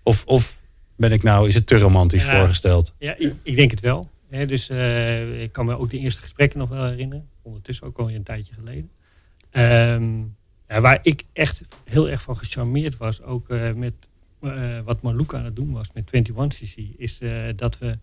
Of, 0.04 0.24
of 0.26 0.58
ben 0.96 1.12
ik 1.12 1.24
nou, 1.24 1.48
is 1.48 1.56
het 1.56 1.68
te 1.68 1.78
romantisch 1.78 2.24
voorgesteld? 2.24 2.94
Ja, 3.00 3.16
ik, 3.18 3.34
ik, 3.44 3.56
denk 3.56 3.72
het 3.72 3.80
wel. 3.80 4.10
Dus 4.30 4.70
uh, 4.70 5.42
ik 5.42 5.52
kan 5.52 5.66
me 5.66 5.78
ook 5.78 5.90
de 5.90 6.00
eerste 6.00 6.22
gesprekken 6.22 6.60
nog 6.60 6.70
wel 6.70 6.86
herinneren. 6.86 7.30
Ondertussen 7.42 7.88
ook 7.88 7.98
al 7.98 8.12
een 8.12 8.24
tijdje 8.24 8.54
geleden. 8.54 8.90
Ja, 10.70 10.82
waar 10.82 11.00
ik 11.02 11.24
echt 11.34 11.64
heel 11.84 12.10
erg 12.10 12.22
van 12.22 12.38
gecharmeerd 12.38 12.98
was, 12.98 13.22
ook 13.22 13.50
uh, 13.50 13.74
met 13.74 14.08
uh, 14.42 14.82
wat 14.82 15.02
Marloek 15.02 15.34
aan 15.34 15.46
het 15.46 15.56
doen 15.56 15.72
was 15.72 15.92
met 15.94 16.12
21cc, 16.18 16.98
is 16.98 17.20
dat 17.56 17.78
we 17.78 17.98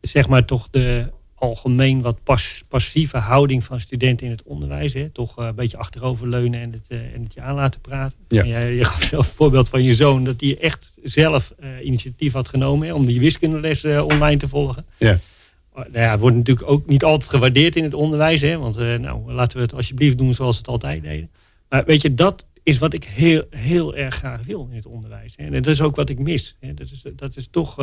zeg 0.00 0.28
maar 0.28 0.44
toch 0.44 0.70
de 0.70 1.12
algemeen 1.42 2.00
wat 2.00 2.22
pas, 2.22 2.64
passieve 2.68 3.16
houding 3.16 3.64
van 3.64 3.80
studenten 3.80 4.26
in 4.26 4.32
het 4.32 4.42
onderwijs. 4.42 4.92
Hè? 4.92 5.08
Toch 5.08 5.38
uh, 5.38 5.46
een 5.46 5.54
beetje 5.54 5.76
achteroverleunen 5.76 6.60
en 6.60 6.72
het, 6.72 6.86
uh, 6.88 7.14
en 7.14 7.22
het 7.22 7.34
je 7.34 7.40
aan 7.40 7.54
laten 7.54 7.80
praten. 7.80 8.18
Ja. 8.28 8.44
jij, 8.44 8.74
je 8.74 8.84
gaf 8.84 9.02
zelf 9.02 9.28
een 9.28 9.34
voorbeeld 9.34 9.68
van 9.68 9.82
je 9.82 9.94
zoon 9.94 10.24
dat 10.24 10.40
hij 10.40 10.58
echt 10.60 10.94
zelf 11.02 11.54
uh, 11.60 11.68
initiatief 11.84 12.32
had 12.32 12.48
genomen 12.48 12.86
hè, 12.86 12.94
om 12.94 13.04
die 13.04 13.20
wiskundeles 13.20 13.84
online 13.84 14.36
te 14.36 14.48
volgen. 14.48 14.86
Ja. 14.98 15.18
Nou 15.74 15.86
ja, 15.92 16.10
het 16.10 16.20
wordt 16.20 16.36
natuurlijk 16.36 16.70
ook 16.70 16.86
niet 16.86 17.04
altijd 17.04 17.30
gewaardeerd 17.30 17.76
in 17.76 17.84
het 17.84 17.94
onderwijs. 17.94 18.40
Hè? 18.40 18.58
Want 18.58 18.76
nou, 18.76 19.32
laten 19.32 19.56
we 19.56 19.62
het 19.62 19.74
alsjeblieft 19.74 20.18
doen 20.18 20.34
zoals 20.34 20.54
we 20.54 20.60
het 20.60 20.70
altijd 20.70 21.02
deden. 21.02 21.30
Maar 21.68 21.84
weet 21.84 22.02
je, 22.02 22.14
dat 22.14 22.46
is 22.62 22.78
wat 22.78 22.94
ik 22.94 23.04
heel, 23.04 23.44
heel 23.50 23.96
erg 23.96 24.14
graag 24.14 24.40
wil 24.46 24.68
in 24.70 24.76
het 24.76 24.86
onderwijs. 24.86 25.34
Hè? 25.36 25.44
En 25.44 25.52
dat 25.52 25.66
is 25.66 25.80
ook 25.80 25.96
wat 25.96 26.08
ik 26.08 26.18
mis. 26.18 26.56
Hè? 26.60 26.74
Dat, 26.74 26.90
is, 26.90 27.04
dat 27.16 27.36
is 27.36 27.48
toch 27.50 27.76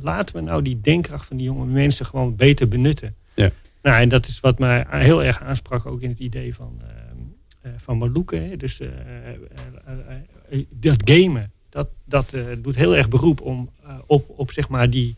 laten 0.00 0.34
we 0.34 0.40
nou 0.40 0.62
die 0.62 0.80
denkkracht 0.80 1.26
van 1.26 1.36
die 1.36 1.46
jonge 1.46 1.66
mensen 1.66 2.06
gewoon 2.06 2.36
beter 2.36 2.68
benutten. 2.68 3.14
Ja. 3.34 3.50
Nou, 3.82 4.00
en 4.00 4.08
dat 4.08 4.26
is 4.26 4.40
wat 4.40 4.58
mij 4.58 4.86
heel 4.88 5.24
erg 5.24 5.42
aansprak 5.42 5.86
ook 5.86 6.00
in 6.00 6.08
het 6.08 6.18
idee 6.18 6.54
van, 6.54 6.80
uh, 7.64 7.72
van 7.76 7.98
Malouke. 7.98 8.54
Dus 8.56 8.80
dat 10.70 11.10
gamen, 11.10 11.52
dat, 11.68 11.88
dat 12.04 12.34
doet 12.58 12.76
heel 12.76 12.96
erg 12.96 13.08
beroep 13.08 13.40
om, 13.40 13.70
op, 14.06 14.28
op 14.36 14.52
zeg 14.52 14.68
maar 14.68 14.90
die, 14.90 15.16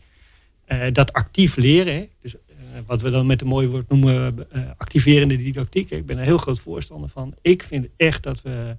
dat 0.91 1.13
actief 1.13 1.55
leren. 1.55 1.93
Hè. 1.93 2.09
Dus 2.21 2.35
wat 2.85 3.01
we 3.01 3.09
dan 3.09 3.25
met 3.25 3.41
een 3.41 3.47
mooi 3.47 3.67
woord 3.67 3.89
noemen 3.89 4.47
activerende 4.77 5.37
didactiek. 5.37 5.89
Ik 5.91 6.05
ben 6.05 6.17
er 6.17 6.25
heel 6.25 6.37
groot 6.37 6.59
voorstander 6.59 7.09
van. 7.09 7.35
Ik 7.41 7.63
vind 7.63 7.87
echt 7.97 8.23
dat 8.23 8.41
we 8.41 8.77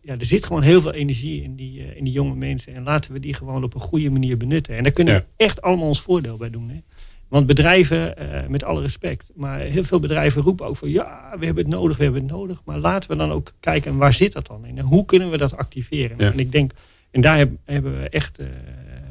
ja, 0.00 0.18
er 0.18 0.24
zit 0.24 0.44
gewoon 0.44 0.62
heel 0.62 0.80
veel 0.80 0.92
energie 0.92 1.42
in 1.42 1.56
die, 1.56 1.96
in 1.96 2.04
die 2.04 2.12
jonge 2.12 2.34
mensen. 2.34 2.74
En 2.74 2.82
laten 2.82 3.12
we 3.12 3.20
die 3.20 3.34
gewoon 3.34 3.64
op 3.64 3.74
een 3.74 3.80
goede 3.80 4.10
manier 4.10 4.36
benutten. 4.36 4.76
En 4.76 4.82
daar 4.82 4.92
kunnen 4.92 5.14
we 5.14 5.24
echt 5.36 5.62
allemaal 5.62 5.86
ons 5.86 6.00
voordeel 6.00 6.36
bij 6.36 6.50
doen. 6.50 6.68
Hè? 6.68 6.80
Want 7.28 7.46
bedrijven, 7.46 8.14
met 8.48 8.64
alle 8.64 8.80
respect, 8.80 9.30
maar 9.34 9.58
heel 9.58 9.84
veel 9.84 10.00
bedrijven 10.00 10.42
roepen 10.42 10.66
ook 10.66 10.76
van 10.76 10.88
ja, 10.90 11.36
we 11.38 11.44
hebben 11.44 11.64
het 11.64 11.74
nodig, 11.74 11.96
we 11.96 12.02
hebben 12.02 12.22
het 12.22 12.30
nodig. 12.30 12.62
Maar 12.64 12.78
laten 12.78 13.10
we 13.10 13.16
dan 13.16 13.32
ook 13.32 13.52
kijken, 13.60 13.96
waar 13.96 14.12
zit 14.12 14.32
dat 14.32 14.46
dan 14.46 14.66
in? 14.66 14.78
En 14.78 14.84
hoe 14.84 15.04
kunnen 15.04 15.30
we 15.30 15.36
dat 15.36 15.56
activeren? 15.56 16.18
En 16.18 16.38
ik 16.38 16.52
denk, 16.52 16.72
en 17.10 17.20
daar 17.20 17.46
hebben 17.64 18.00
we 18.00 18.08
echt 18.08 18.40
uh, 18.40 18.46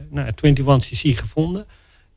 nou, 0.10 0.32
21cc 0.48 1.18
gevonden. 1.18 1.66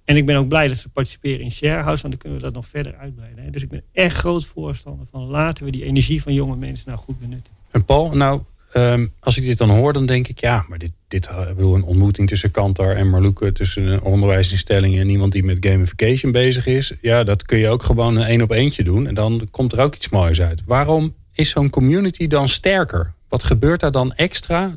En 0.04 0.16
ik 0.16 0.26
ben 0.26 0.36
ook 0.36 0.48
blij 0.48 0.68
dat 0.68 0.76
ze 0.76 0.88
participeren 0.88 1.40
in 1.40 1.52
Sharehouse, 1.52 2.02
want 2.02 2.12
dan 2.12 2.18
kunnen 2.18 2.38
we 2.38 2.44
dat 2.44 2.54
nog 2.54 2.66
verder 2.66 2.96
uitbreiden. 2.96 3.44
Hè. 3.44 3.50
Dus 3.50 3.62
ik 3.62 3.68
ben 3.68 3.82
echt 3.92 4.16
groot 4.16 4.44
voorstander 4.44 5.06
van 5.10 5.22
laten 5.22 5.64
we 5.64 5.70
die 5.70 5.84
energie 5.84 6.22
van 6.22 6.34
jonge 6.34 6.56
mensen 6.56 6.88
nou 6.88 6.98
goed 6.98 7.18
benutten. 7.18 7.52
En 7.74 7.84
Paul, 7.84 8.16
nou, 8.16 8.40
um, 8.74 9.12
als 9.20 9.36
ik 9.36 9.44
dit 9.44 9.58
dan 9.58 9.70
hoor, 9.70 9.92
dan 9.92 10.06
denk 10.06 10.28
ik 10.28 10.40
ja, 10.40 10.64
maar 10.68 10.78
dit, 10.78 10.92
dit 11.08 11.26
eh, 11.26 11.46
bedoel, 11.46 11.74
een 11.74 11.82
ontmoeting 11.82 12.28
tussen 12.28 12.50
Kantar 12.50 12.96
en 12.96 13.10
Marloeke, 13.10 13.52
tussen 13.52 13.86
een 13.86 14.02
onderwijsinstelling 14.02 14.98
en 14.98 15.08
iemand 15.08 15.32
die 15.32 15.44
met 15.44 15.66
gamification 15.66 16.32
bezig 16.32 16.66
is. 16.66 16.92
Ja, 17.00 17.24
dat 17.24 17.42
kun 17.42 17.58
je 17.58 17.68
ook 17.68 17.82
gewoon 17.82 18.16
een 18.16 18.26
één 18.26 18.42
op 18.42 18.50
eentje 18.50 18.84
doen 18.84 19.06
en 19.06 19.14
dan 19.14 19.48
komt 19.50 19.72
er 19.72 19.80
ook 19.80 19.94
iets 19.94 20.08
moois 20.08 20.40
uit. 20.40 20.62
Waarom 20.66 21.14
is 21.32 21.50
zo'n 21.50 21.70
community 21.70 22.26
dan 22.26 22.48
sterker? 22.48 23.14
Wat 23.28 23.44
gebeurt 23.44 23.80
daar 23.80 23.92
dan 23.92 24.12
extra 24.12 24.74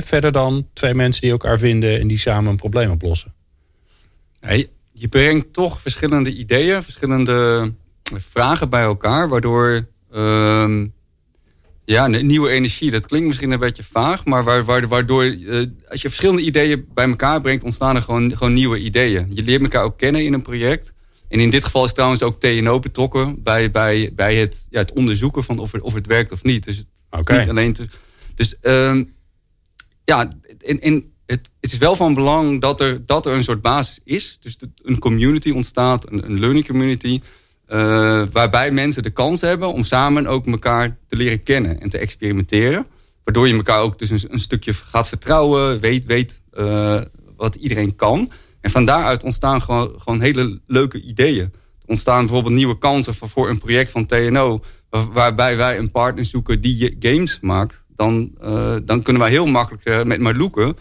verder 0.00 0.32
dan 0.32 0.68
twee 0.72 0.94
mensen 0.94 1.22
die 1.22 1.30
elkaar 1.30 1.58
vinden 1.58 2.00
en 2.00 2.06
die 2.06 2.18
samen 2.18 2.50
een 2.50 2.56
probleem 2.56 2.90
oplossen? 2.90 3.34
je 4.92 5.08
brengt 5.08 5.52
toch 5.52 5.80
verschillende 5.80 6.32
ideeën, 6.32 6.82
verschillende 6.82 7.72
vragen 8.02 8.70
bij 8.70 8.82
elkaar, 8.82 9.28
waardoor 9.28 9.86
uh, 10.14 10.84
ja, 11.86 12.06
nieuwe 12.06 12.50
energie, 12.50 12.90
dat 12.90 13.06
klinkt 13.06 13.26
misschien 13.26 13.50
een 13.50 13.58
beetje 13.58 13.84
vaag, 13.84 14.24
maar 14.24 14.64
waardoor 14.64 15.24
uh, 15.24 15.64
als 15.88 16.02
je 16.02 16.08
verschillende 16.08 16.42
ideeën 16.42 16.86
bij 16.94 17.08
elkaar 17.08 17.40
brengt, 17.40 17.64
ontstaan 17.64 17.96
er 17.96 18.02
gewoon, 18.02 18.36
gewoon 18.36 18.52
nieuwe 18.52 18.78
ideeën. 18.78 19.26
Je 19.34 19.42
leert 19.42 19.62
elkaar 19.62 19.84
ook 19.84 19.98
kennen 19.98 20.24
in 20.24 20.32
een 20.32 20.42
project. 20.42 20.94
En 21.28 21.40
in 21.40 21.50
dit 21.50 21.64
geval 21.64 21.84
is 21.84 21.92
trouwens 21.92 22.22
ook 22.22 22.40
TNO 22.40 22.78
betrokken 22.78 23.42
bij, 23.42 23.70
bij, 23.70 24.12
bij 24.14 24.36
het, 24.36 24.66
ja, 24.70 24.78
het 24.78 24.92
onderzoeken 24.92 25.44
van 25.44 25.58
of 25.58 25.72
het, 25.72 25.82
of 25.82 25.94
het 25.94 26.06
werkt 26.06 26.32
of 26.32 26.42
niet. 26.42 26.64
Dus 26.64 26.84
okay. 27.10 27.38
niet 27.38 27.48
alleen 27.48 27.72
te, 27.72 27.88
dus 28.34 28.56
uh, 28.62 29.00
ja, 30.04 30.32
in, 30.58 30.80
in, 30.80 31.12
het, 31.26 31.50
het, 31.60 31.72
is 31.72 31.78
wel 31.78 31.96
van 31.96 32.14
belang 32.14 32.60
dat 32.60 32.80
er, 32.80 33.06
dat 33.06 33.26
er 33.26 33.32
een 33.32 33.44
soort 33.44 33.62
basis 33.62 34.00
is. 34.04 34.38
Dus 34.40 34.56
een 34.82 34.98
community 34.98 35.50
ontstaat, 35.50 36.10
een, 36.10 36.24
een 36.24 36.40
learning 36.40 36.66
community. 36.66 37.20
Uh, 37.68 38.22
waarbij 38.32 38.70
mensen 38.70 39.02
de 39.02 39.10
kans 39.10 39.40
hebben 39.40 39.72
om 39.72 39.84
samen 39.84 40.26
ook 40.26 40.46
elkaar 40.46 40.96
te 41.06 41.16
leren 41.16 41.42
kennen 41.42 41.80
en 41.80 41.88
te 41.88 41.98
experimenteren. 41.98 42.86
Waardoor 43.24 43.48
je 43.48 43.54
elkaar 43.54 43.80
ook 43.80 43.98
dus 43.98 44.10
een, 44.10 44.38
stukje 44.38 44.74
gaat 44.74 45.08
vertrouwen, 45.08 45.80
weet, 45.80 46.06
weet 46.06 46.42
uh, 46.58 47.00
wat 47.36 47.54
iedereen 47.54 47.96
kan. 47.96 48.30
En 48.60 48.70
van 48.70 48.84
daaruit 48.84 49.22
ontstaan 49.22 49.62
gewoon, 49.62 49.94
gewoon 49.96 50.20
hele 50.20 50.60
leuke 50.66 51.00
ideeën. 51.02 51.44
Er 51.44 51.86
ontstaan 51.86 52.24
bijvoorbeeld 52.26 52.54
nieuwe 52.54 52.78
kansen 52.78 53.14
voor, 53.14 53.28
voor 53.28 53.48
een 53.48 53.58
project 53.58 53.90
van 53.90 54.06
TNO... 54.06 54.60
waarbij 55.12 55.56
wij 55.56 55.78
een 55.78 55.90
partner 55.90 56.24
zoeken 56.24 56.60
die 56.60 56.96
games 57.00 57.40
maakt 57.40 57.84
dan, 57.96 58.30
uh, 58.42 58.76
dan 58.84 59.02
kunnen 59.02 59.22
wij 59.22 59.30
heel 59.30 59.46
makkelijk 59.46 60.06
met 60.06 60.20
Marloeke 60.20 60.74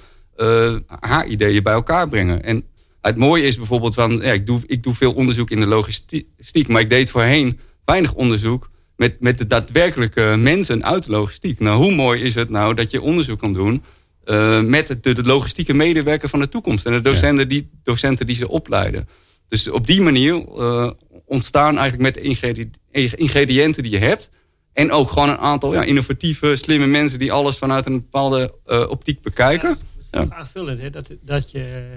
haar 0.99 1.25
ideeën 1.25 1.63
bij 1.63 1.73
elkaar 1.73 2.09
brengen. 2.09 2.43
En 2.43 2.65
het 3.05 3.17
mooie 3.17 3.43
is 3.43 3.57
bijvoorbeeld 3.57 3.93
van, 3.93 4.11
ja, 4.11 4.31
ik, 4.31 4.45
doe, 4.45 4.61
ik 4.65 4.83
doe 4.83 4.95
veel 4.95 5.13
onderzoek 5.13 5.49
in 5.49 5.59
de 5.59 5.65
logistiek, 5.65 6.67
maar 6.67 6.81
ik 6.81 6.89
deed 6.89 7.09
voorheen 7.09 7.59
weinig 7.85 8.13
onderzoek 8.13 8.69
met, 8.95 9.19
met 9.19 9.37
de 9.37 9.47
daadwerkelijke 9.47 10.35
mensen 10.37 10.85
uit 10.85 11.03
de 11.03 11.11
logistiek. 11.11 11.59
Nou, 11.59 11.83
hoe 11.83 11.95
mooi 11.95 12.21
is 12.21 12.35
het 12.35 12.49
nou 12.49 12.73
dat 12.73 12.91
je 12.91 13.01
onderzoek 13.01 13.39
kan 13.39 13.53
doen 13.53 13.83
uh, 14.25 14.61
met 14.61 14.97
de, 15.01 15.13
de, 15.13 15.23
logistieke 15.23 15.73
medewerker 15.73 16.29
van 16.29 16.39
de 16.39 16.49
toekomst 16.49 16.85
en 16.85 16.93
de 16.93 17.01
docenten, 17.01 17.47
die, 17.47 17.69
docenten 17.83 18.25
die 18.25 18.35
ze 18.35 18.49
opleiden. 18.49 19.07
Dus 19.47 19.69
op 19.69 19.87
die 19.87 20.01
manier 20.01 20.45
uh, 20.57 20.91
ontstaan 21.25 21.77
eigenlijk 21.77 22.01
met 22.01 22.13
de 22.13 22.69
ingrediënten 23.15 23.83
die 23.83 23.91
je 23.91 23.97
hebt, 23.97 24.29
en 24.73 24.91
ook 24.91 25.09
gewoon 25.09 25.29
een 25.29 25.37
aantal 25.37 25.73
ja, 25.73 25.83
innovatieve, 25.83 26.55
slimme 26.55 26.85
mensen 26.85 27.19
die 27.19 27.31
alles 27.31 27.57
vanuit 27.57 27.85
een 27.85 28.01
bepaalde 28.01 28.53
uh, 28.67 28.85
optiek 28.89 29.21
bekijken. 29.21 29.77
Ja, 30.23 30.35
aanvullend, 30.35 30.79
hè, 30.79 30.89
dat, 30.89 31.11
dat 31.21 31.51
je 31.51 31.91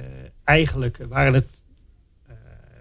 eigenlijk 0.45 0.99
waren 1.09 1.35
het, 1.35 1.63
uh, 2.29 2.35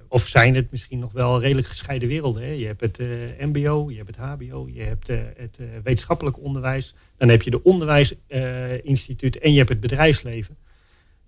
of 0.07 0.27
zijn 0.27 0.55
het 0.55 0.71
misschien 0.71 0.99
nog 0.99 1.11
wel 1.11 1.41
redelijk 1.41 1.67
gescheiden 1.67 2.07
werelden. 2.07 2.43
Hè? 2.43 2.51
Je 2.51 2.65
hebt 2.65 2.81
het 2.81 2.99
uh, 2.99 3.07
MBO, 3.39 3.89
je 3.89 3.97
hebt 3.97 4.15
het 4.15 4.25
HBO, 4.25 4.67
je 4.73 4.81
hebt 4.81 5.07
het 5.37 5.59
wetenschappelijk 5.83 6.39
onderwijs, 6.39 6.93
dan 7.17 7.29
heb 7.29 7.41
je 7.41 7.51
de 7.51 7.63
onderwijsinstituut 7.63 9.37
en 9.37 9.51
je 9.51 9.57
hebt 9.57 9.69
het 9.69 9.79
bedrijfsleven. 9.79 10.57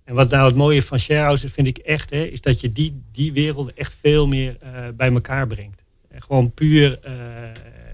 En 0.04 0.14
wat 0.14 0.30
nou 0.30 0.46
het 0.46 0.56
mooie 0.56 0.82
van 0.82 0.98
Sharehouse 0.98 1.48
vind 1.48 1.66
ik 1.66 1.78
echt, 1.78 2.10
hè, 2.10 2.22
is 2.22 2.40
dat 2.40 2.60
je 2.60 2.72
die, 2.72 3.02
die 3.12 3.32
werelden 3.32 3.76
echt 3.76 3.96
veel 4.00 4.26
meer 4.26 4.58
bij 4.94 5.12
elkaar 5.12 5.46
brengt. 5.46 5.84
gewoon 6.10 6.52
puur 6.52 6.98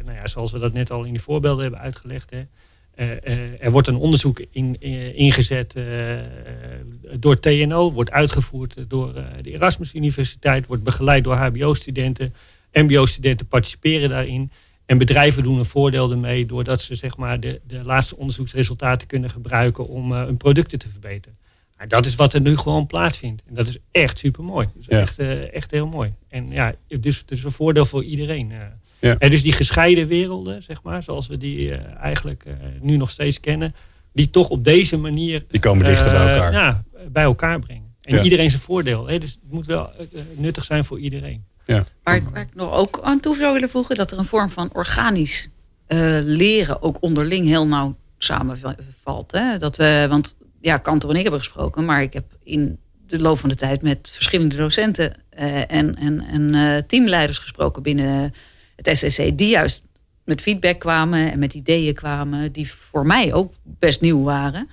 nou 0.06 0.18
ja, 0.18 0.26
zoals 0.26 0.52
we 0.52 0.58
dat 0.58 0.72
net 0.72 0.90
al 0.90 1.04
in 1.04 1.12
die 1.12 1.22
voorbeelden 1.22 1.62
hebben 1.62 1.80
uitgelegd. 1.80 2.30
Hè, 2.30 2.46
er 2.96 3.70
wordt 3.70 3.88
een 3.88 3.96
onderzoek 3.96 4.44
in, 4.50 4.76
uh, 4.80 5.18
ingezet 5.18 5.74
door 7.18 7.40
TNO, 7.40 7.92
wordt 7.92 8.10
uitgevoerd 8.10 8.76
door 8.88 9.12
de 9.42 9.50
Erasmus 9.50 9.94
Universiteit, 9.94 10.66
wordt 10.66 10.82
begeleid 10.82 11.24
door 11.24 11.34
HBO-studenten. 11.34 12.34
MBO-studenten 12.72 13.46
participeren 13.46 14.08
daarin. 14.08 14.50
En 14.86 14.98
bedrijven 14.98 15.42
doen 15.42 15.58
een 15.58 15.64
voordeel 15.64 16.10
ermee 16.10 16.46
doordat 16.46 16.80
ze 16.80 16.94
zeg 16.94 17.16
maar, 17.16 17.40
de, 17.40 17.60
de 17.66 17.82
laatste 17.82 18.16
onderzoeksresultaten 18.16 19.06
kunnen 19.06 19.30
gebruiken 19.30 19.88
om 19.88 20.12
hun 20.12 20.36
producten 20.36 20.78
te 20.78 20.88
verbeteren. 20.88 21.38
Maar 21.76 21.88
dat 21.88 22.06
is 22.06 22.14
wat 22.14 22.32
er 22.32 22.40
nu 22.40 22.56
gewoon 22.56 22.86
plaatsvindt. 22.86 23.42
En 23.46 23.54
dat 23.54 23.66
is 23.66 23.78
echt 23.90 24.18
super 24.18 24.44
mooi. 24.44 24.68
Ja. 24.78 25.00
Echt, 25.00 25.18
echt 25.52 25.70
heel 25.70 25.86
mooi. 25.86 26.14
En 26.28 26.50
ja, 26.50 26.74
dus 27.00 27.18
het 27.18 27.30
is 27.30 27.44
een 27.44 27.50
voordeel 27.50 27.86
voor 27.86 28.04
iedereen. 28.04 28.52
Ja. 29.06 29.16
En 29.18 29.30
dus 29.30 29.42
die 29.42 29.52
gescheiden 29.52 30.08
werelden, 30.08 30.62
zeg 30.62 30.82
maar, 30.82 31.02
zoals 31.02 31.26
we 31.26 31.36
die 31.36 31.68
uh, 31.68 31.78
eigenlijk 32.00 32.44
uh, 32.46 32.54
nu 32.80 32.96
nog 32.96 33.10
steeds 33.10 33.40
kennen, 33.40 33.74
die 34.12 34.30
toch 34.30 34.48
op 34.48 34.64
deze 34.64 34.96
manier. 34.96 35.44
Die 35.48 35.60
komen 35.60 35.84
dichter 35.84 36.12
bij 36.12 36.34
elkaar. 36.34 36.52
Ja, 36.52 36.84
bij 37.08 37.22
elkaar 37.22 37.58
brengen. 37.58 37.94
En 38.02 38.24
iedereen 38.24 38.50
zijn 38.50 38.62
voordeel. 38.62 39.06
Hè? 39.06 39.18
Dus 39.18 39.30
het 39.30 39.52
moet 39.52 39.66
wel 39.66 39.90
nuttig 40.36 40.64
zijn 40.64 40.84
voor 40.84 40.98
iedereen. 40.98 41.44
Ja. 41.64 41.84
Waar, 42.02 42.22
waar, 42.32 42.42
ik 42.42 42.54
nog 42.54 42.72
ook 42.72 43.00
aan 43.02 43.20
toe 43.20 43.36
zou 43.36 43.52
willen 43.52 43.68
voegen, 43.68 43.96
dat 43.96 44.10
er 44.10 44.18
een 44.18 44.24
vorm 44.24 44.50
van 44.50 44.70
organisch 44.72 45.48
leren 46.24 46.82
ook 46.82 46.96
onderling 47.00 47.46
heel 47.46 47.66
nauw 47.66 47.96
samenvalt. 48.18 49.32
Hè? 49.32 49.58
Dat 49.58 49.76
we, 49.76 50.06
want 50.08 50.36
ja, 50.60 50.76
Kantor 50.76 51.10
en 51.10 51.16
ik 51.16 51.22
hebben 51.22 51.40
gesproken, 51.40 51.84
maar 51.84 52.02
ik 52.02 52.12
heb 52.12 52.24
in 52.42 52.78
de 53.06 53.20
loop 53.20 53.38
van 53.38 53.48
de 53.48 53.54
tijd 53.54 53.82
met 53.82 54.08
verschillende 54.12 54.56
docenten 54.56 55.14
en, 55.68 55.96
en, 55.96 56.20
en 56.26 56.86
teamleiders 56.86 57.38
gesproken 57.38 57.82
binnen 57.82 58.34
het 58.76 58.98
SCC, 58.98 59.38
die 59.38 59.48
juist 59.48 59.82
met 60.24 60.40
feedback 60.40 60.78
kwamen 60.78 61.32
en 61.32 61.38
met 61.38 61.54
ideeën 61.54 61.94
kwamen 61.94 62.52
die 62.52 62.72
voor 62.72 63.06
mij 63.06 63.32
ook 63.32 63.52
best 63.62 64.00
nieuw 64.00 64.22
waren. 64.22 64.68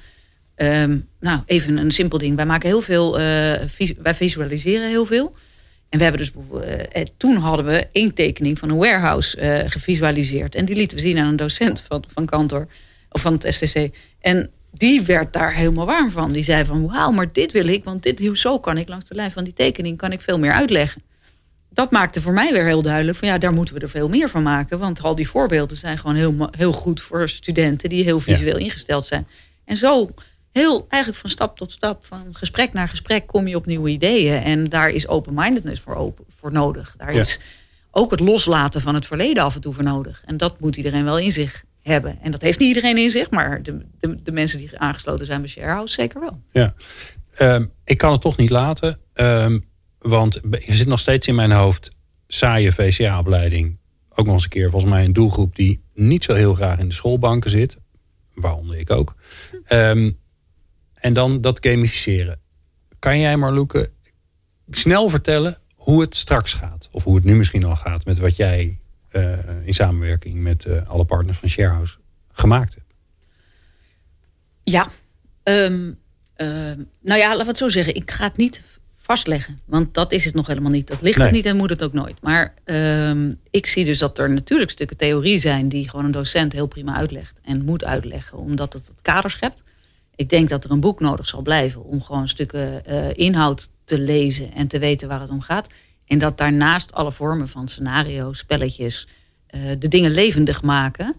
Ehm, 0.55 0.97
nou, 1.19 1.41
even 1.45 1.77
een 1.77 1.91
simpel 1.91 2.17
ding. 2.17 2.35
Wij 2.35 2.45
maken 2.45 2.69
heel 2.69 2.81
veel, 2.81 3.19
uh, 3.19 3.23
wij 3.97 4.13
visualiseren 4.13 4.89
heel 4.89 5.05
veel. 5.05 5.35
En 5.89 5.97
we 5.97 6.03
hebben 6.03 6.21
dus 6.21 6.31
uh, 6.95 7.05
toen 7.17 7.35
hadden 7.35 7.65
we 7.65 7.87
één 7.91 8.13
tekening 8.13 8.59
van 8.59 8.69
een 8.69 8.77
warehouse 8.77 9.63
gevisualiseerd. 9.67 10.55
En 10.55 10.65
die 10.65 10.75
lieten 10.75 10.97
we 10.97 11.03
zien 11.03 11.17
aan 11.17 11.27
een 11.27 11.35
docent 11.35 11.83
van, 11.87 12.03
van 12.13 12.25
kantor 12.25 12.67
of 13.09 13.21
van 13.21 13.33
het 13.33 13.53
STC. 13.53 13.89
En 14.19 14.49
die 14.71 15.01
werd 15.01 15.33
daar 15.33 15.53
helemaal 15.53 15.85
warm 15.85 16.11
van. 16.11 16.31
Die 16.31 16.43
zei 16.43 16.65
van 16.65 16.87
wauw, 16.87 17.11
maar 17.11 17.31
dit 17.31 17.51
wil 17.51 17.67
ik, 17.67 17.83
want 17.83 18.03
dit, 18.03 18.29
zo 18.33 18.59
kan 18.59 18.77
ik 18.77 18.87
langs 18.87 19.05
de 19.05 19.15
lijn 19.15 19.31
van 19.31 19.43
die 19.43 19.53
tekening 19.53 19.97
kan 19.97 20.11
ik 20.11 20.21
veel 20.21 20.39
meer 20.39 20.53
uitleggen 20.53 21.01
dat 21.73 21.91
maakte 21.91 22.21
voor 22.21 22.33
mij 22.33 22.51
weer 22.51 22.65
heel 22.65 22.81
duidelijk 22.81 23.17
van 23.17 23.27
ja, 23.27 23.37
daar 23.37 23.53
moeten 23.53 23.75
we 23.75 23.81
er 23.81 23.89
veel 23.89 24.09
meer 24.09 24.29
van 24.29 24.43
maken. 24.43 24.79
Want 24.79 25.01
al 25.01 25.15
die 25.15 25.27
voorbeelden 25.27 25.77
zijn 25.77 25.97
gewoon 25.97 26.15
heel, 26.15 26.47
heel 26.51 26.71
goed 26.71 27.01
voor 27.01 27.29
studenten 27.29 27.89
die 27.89 28.03
heel 28.03 28.19
visueel 28.19 28.57
ingesteld 28.57 29.05
zijn. 29.05 29.27
En 29.65 29.77
zo 29.77 30.09
heel 30.51 30.85
eigenlijk 30.89 31.21
van 31.21 31.29
stap 31.29 31.57
tot 31.57 31.71
stap, 31.71 32.05
van 32.05 32.27
gesprek 32.31 32.73
naar 32.73 32.89
gesprek, 32.89 33.27
kom 33.27 33.47
je 33.47 33.55
op 33.55 33.65
nieuwe 33.65 33.89
ideeën. 33.89 34.41
En 34.41 34.65
daar 34.69 34.89
is 34.89 35.07
open-mindedness 35.07 35.81
voor, 35.81 35.95
open, 35.95 36.25
voor 36.39 36.51
nodig. 36.51 36.95
Daar 36.97 37.13
is 37.13 37.39
ook 37.91 38.11
het 38.11 38.19
loslaten 38.19 38.81
van 38.81 38.95
het 38.95 39.05
verleden 39.05 39.43
af 39.43 39.55
en 39.55 39.61
toe 39.61 39.73
voor 39.73 39.83
nodig. 39.83 40.23
En 40.25 40.37
dat 40.37 40.59
moet 40.59 40.75
iedereen 40.75 41.03
wel 41.03 41.17
in 41.17 41.31
zich 41.31 41.63
hebben. 41.81 42.19
En 42.21 42.31
dat 42.31 42.41
heeft 42.41 42.59
niet 42.59 42.67
iedereen 42.67 42.97
in 42.97 43.11
zich, 43.11 43.29
maar 43.29 43.63
de, 43.63 43.85
de, 43.99 44.23
de 44.23 44.31
mensen 44.31 44.57
die 44.57 44.79
aangesloten 44.79 45.25
zijn 45.25 45.41
bij 45.41 45.49
Sharehouse 45.49 45.93
zeker 45.93 46.19
wel. 46.19 46.41
Ja, 46.51 46.73
um, 47.39 47.71
ik 47.83 47.97
kan 47.97 48.11
het 48.11 48.21
toch 48.21 48.37
niet 48.37 48.49
laten. 48.49 48.99
Um, 49.13 49.71
want 50.03 50.39
je 50.65 50.73
zit 50.73 50.87
nog 50.87 50.99
steeds 50.99 51.27
in 51.27 51.35
mijn 51.35 51.51
hoofd 51.51 51.91
saaie 52.27 52.71
VCA-opleiding. 52.71 53.77
Ook 54.09 54.25
nog 54.25 54.35
eens 54.35 54.43
een 54.43 54.49
keer 54.49 54.69
volgens 54.69 54.91
mij 54.91 55.05
een 55.05 55.13
doelgroep 55.13 55.55
die 55.55 55.83
niet 55.93 56.23
zo 56.23 56.33
heel 56.33 56.53
graag 56.53 56.79
in 56.79 56.87
de 56.87 56.95
schoolbanken 56.95 57.49
zit. 57.49 57.77
Waaronder 58.33 58.77
ik 58.77 58.91
ook. 58.91 59.15
Um, 59.69 60.19
en 60.93 61.13
dan 61.13 61.41
dat 61.41 61.65
gamificeren. 61.65 62.39
Kan 62.99 63.19
jij 63.19 63.37
Marloeke 63.37 63.91
snel 64.69 65.09
vertellen 65.09 65.57
hoe 65.75 66.01
het 66.01 66.15
straks 66.15 66.53
gaat? 66.53 66.89
Of 66.91 67.03
hoe 67.03 67.15
het 67.15 67.23
nu 67.23 67.35
misschien 67.35 67.63
al 67.63 67.75
gaat 67.75 68.05
met 68.05 68.19
wat 68.19 68.35
jij 68.35 68.79
uh, 69.11 69.65
in 69.65 69.73
samenwerking 69.73 70.35
met 70.35 70.65
uh, 70.65 70.87
alle 70.87 71.05
partners 71.05 71.37
van 71.37 71.49
Sharehouse 71.49 71.97
gemaakt 72.31 72.73
hebt? 72.73 72.93
Ja. 74.63 74.87
Ehm, 75.43 75.91
ehm, 76.35 76.83
nou 77.01 77.19
ja, 77.19 77.27
laten 77.27 77.43
we 77.43 77.47
het 77.47 77.57
zo 77.57 77.69
zeggen. 77.69 77.95
Ik 77.95 78.11
ga 78.11 78.23
het 78.23 78.37
niet 78.37 78.63
vastleggen. 79.05 79.59
Want 79.65 79.93
dat 79.93 80.11
is 80.11 80.25
het 80.25 80.33
nog 80.33 80.47
helemaal 80.47 80.71
niet. 80.71 80.87
Dat 80.87 81.01
ligt 81.01 81.17
Nee. 81.17 81.27
het 81.27 81.35
niet 81.35 81.45
en 81.45 81.55
moet 81.57 81.69
het 81.69 81.83
ook 81.83 81.93
nooit. 81.93 82.15
Maar 82.21 82.53
ehm, 82.63 83.31
ik 83.51 83.67
zie 83.67 83.85
dus 83.85 83.99
dat 83.99 84.17
er 84.19 84.31
natuurlijk 84.31 84.71
stukken 84.71 84.97
theorie 84.97 85.39
zijn... 85.39 85.69
die 85.69 85.89
gewoon 85.89 86.05
een 86.05 86.11
docent 86.11 86.53
heel 86.53 86.67
prima 86.67 86.95
uitlegt. 86.95 87.39
En 87.43 87.65
moet 87.65 87.83
uitleggen, 87.83 88.37
omdat 88.37 88.73
het 88.73 88.87
het 88.87 89.01
kader 89.01 89.31
schept. 89.31 89.63
Ik 90.15 90.29
denk 90.29 90.49
dat 90.49 90.63
er 90.63 90.71
een 90.71 90.79
boek 90.79 90.99
nodig 90.99 91.27
zal 91.27 91.41
blijven... 91.41 91.83
om 91.83 92.01
gewoon 92.03 92.27
stukken 92.27 92.85
eh, 92.85 93.09
inhoud 93.13 93.71
te 93.85 93.99
lezen 93.99 94.53
en 94.53 94.67
te 94.67 94.79
weten 94.79 95.07
waar 95.07 95.19
het 95.21 95.29
om 95.29 95.41
gaat. 95.41 95.67
En 96.07 96.17
dat 96.19 96.37
daarnaast 96.37 96.93
alle 96.93 97.11
vormen 97.11 97.49
van 97.49 97.67
scenario's, 97.67 98.37
spelletjes... 98.37 99.07
eh, 99.47 99.61
de 99.79 99.87
dingen 99.87 100.11
levendig 100.11 100.61
maken... 100.61 101.15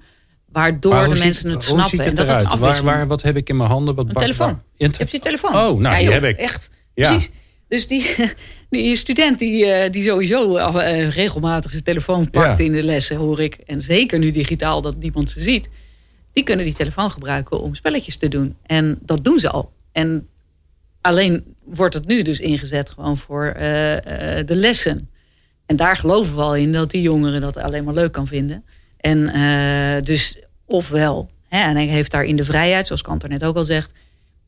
waardoor 0.48 1.02
de 1.02 1.08
mensen 1.08 1.34
ziet, 1.34 1.50
het 1.52 1.62
snappen. 1.64 1.98
en 2.00 2.14
dat 2.14 2.28
er 2.28 2.30
eruit? 2.30 2.58
Waar, 2.58 2.82
waar, 2.82 3.06
wat 3.06 3.22
heb 3.22 3.36
ik 3.36 3.48
in 3.48 3.56
mijn 3.56 3.68
handen? 3.70 3.94
Wat 3.94 4.08
een 4.08 4.14
telefoon. 4.14 4.46
waar- 4.46 4.62
Je 4.76 4.90
hebt 4.98 5.10
je 5.10 5.18
telefoon. 5.18 5.50
Oh, 5.56 5.78
nou, 5.80 5.96
die 5.96 6.04
joh, 6.04 6.12
heb 6.12 6.24
ik. 6.24 6.36
Echt, 6.36 6.70
Ja. 6.94 7.08
precies. 7.08 7.30
Dus 7.74 7.86
die, 7.86 8.14
die 8.70 8.96
student 8.96 9.38
die, 9.38 9.64
eh, 9.66 9.92
die 9.92 10.02
sowieso 10.02 10.56
eh, 10.56 11.08
regelmatig 11.08 11.70
zijn 11.70 11.82
telefoon 11.82 12.30
pakt 12.30 12.58
Ja. 12.58 12.64
in 12.64 12.72
de 12.72 12.82
lessen, 12.82 13.16
hoor 13.16 13.40
ik. 13.40 13.54
En 13.66 13.82
zeker 13.82 14.18
nu 14.18 14.30
digitaal 14.30 14.82
dat 14.82 14.96
niemand 14.98 15.30
ze 15.30 15.40
ziet. 15.40 15.68
Die 16.32 16.44
kunnen 16.44 16.64
die 16.64 16.74
telefoon 16.74 17.10
gebruiken 17.10 17.60
om 17.60 17.74
spelletjes 17.74 18.16
te 18.16 18.28
doen. 18.28 18.56
En 18.66 18.98
dat 19.02 19.24
doen 19.24 19.38
ze 19.38 19.50
al. 19.50 19.72
En 19.92 20.28
alleen 21.00 21.44
wordt 21.64 21.94
het 21.94 22.06
nu 22.06 22.22
dus 22.22 22.40
ingezet 22.40 22.90
gewoon 22.90 23.16
voor 23.16 23.46
eh, 23.46 24.38
eh, 24.38 24.46
de 24.46 24.54
lessen. 24.56 25.10
En 25.66 25.76
daar 25.76 25.96
geloven 25.96 26.34
we 26.34 26.40
al 26.42 26.56
in 26.56 26.72
dat 26.72 26.90
die 26.90 27.02
jongeren 27.02 27.40
dat 27.40 27.56
alleen 27.56 27.84
maar 27.84 27.94
leuk 27.94 28.12
kan 28.12 28.26
vinden. 28.26 28.64
En 28.96 29.28
eh, 29.28 30.02
dus 30.02 30.38
ofwel, 30.66 31.30
hè, 31.48 31.62
en 31.62 31.74
hij 31.76 31.86
heeft 31.86 32.10
daarin 32.10 32.36
de 32.36 32.44
vrijheid, 32.44 32.86
zoals 32.86 33.02
Kanter 33.02 33.28
net 33.28 33.44
ook 33.44 33.56
al 33.56 33.64
zegt, 33.64 33.92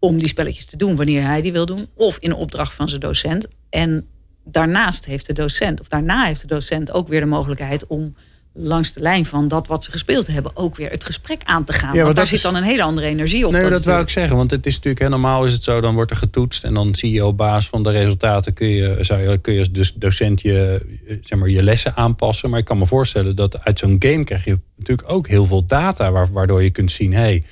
om 0.06 0.18
die 0.18 0.28
spelletjes 0.28 0.64
te 0.64 0.76
doen 0.76 0.96
wanneer 0.96 1.22
hij 1.22 1.40
die 1.42 1.52
wil 1.52 1.66
doen, 1.66 1.86
of 1.94 2.16
in 2.20 2.34
opdracht 2.34 2.74
van 2.74 2.88
zijn 2.88 3.00
docent. 3.00 3.48
En 3.70 4.06
daarnaast 4.44 5.04
heeft 5.06 5.26
de 5.26 5.32
docent, 5.32 5.80
of 5.80 5.88
daarna 5.88 6.24
heeft 6.24 6.40
de 6.40 6.46
docent 6.46 6.92
ook 6.92 7.08
weer 7.08 7.20
de 7.20 7.26
mogelijkheid 7.26 7.86
om 7.86 8.14
langs 8.58 8.92
de 8.92 9.00
lijn 9.00 9.24
van 9.24 9.48
dat 9.48 9.66
wat 9.66 9.84
ze 9.84 9.90
gespeeld 9.90 10.26
hebben, 10.26 10.56
ook 10.56 10.76
weer 10.76 10.90
het 10.90 11.04
gesprek 11.04 11.40
aan 11.44 11.64
te 11.64 11.72
gaan. 11.72 11.88
maar 11.94 12.04
Want 12.04 12.16
daar 12.16 12.24
dat 12.24 12.28
zit 12.34 12.42
dan 12.42 12.54
een 12.54 12.62
hele 12.62 12.82
andere 12.82 13.06
energie 13.06 13.46
op. 13.46 13.52
Nee, 13.52 13.60
dat 13.60 13.70
wou 13.70 13.78
natuurlijk. 13.80 14.08
ik 14.08 14.14
zeggen. 14.14 14.36
Want 14.36 14.50
het 14.50 14.66
is 14.66 14.74
natuurlijk, 14.74 15.02
hè, 15.02 15.08
normaal 15.08 15.44
is 15.46 15.52
het 15.52 15.64
zo, 15.64 15.80
dan 15.80 15.94
wordt 15.94 16.10
er 16.10 16.16
getoetst. 16.16 16.64
En 16.64 16.74
dan 16.74 16.94
zie 16.94 17.12
je 17.12 17.26
op 17.26 17.36
basis 17.36 17.68
van 17.68 17.82
de 17.82 17.90
resultaten 17.90 18.52
kun 18.54 18.66
je, 18.68 18.96
zou 19.00 19.30
je, 19.30 19.38
kun 19.38 19.52
je 19.52 19.58
als 19.58 19.72
dus 19.72 19.92
docent 19.94 20.40
je, 20.40 20.80
zeg 21.22 21.38
maar, 21.38 21.48
je 21.48 21.62
lessen 21.62 21.96
aanpassen. 21.96 22.50
Maar 22.50 22.58
ik 22.58 22.64
kan 22.64 22.78
me 22.78 22.86
voorstellen 22.86 23.36
dat 23.36 23.64
uit 23.64 23.78
zo'n 23.78 23.96
game 23.98 24.24
krijg 24.24 24.44
je 24.44 24.58
natuurlijk 24.76 25.10
ook 25.10 25.28
heel 25.28 25.44
veel 25.46 25.66
data. 25.66 26.10
waar- 26.12 26.32
Waardoor 26.32 26.62
je 26.62 26.70
kunt 26.70 26.90
zien, 26.90 27.12
hé, 27.12 27.18
hey, 27.20 27.44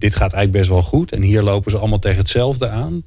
dit 0.00 0.14
gaat 0.14 0.32
eigenlijk 0.32 0.52
best 0.52 0.68
wel 0.68 0.82
goed. 0.82 1.12
En 1.12 1.22
hier 1.22 1.42
lopen 1.42 1.70
ze 1.70 1.78
allemaal 1.78 1.98
tegen 1.98 2.18
hetzelfde 2.18 2.68
aan. 2.68 3.02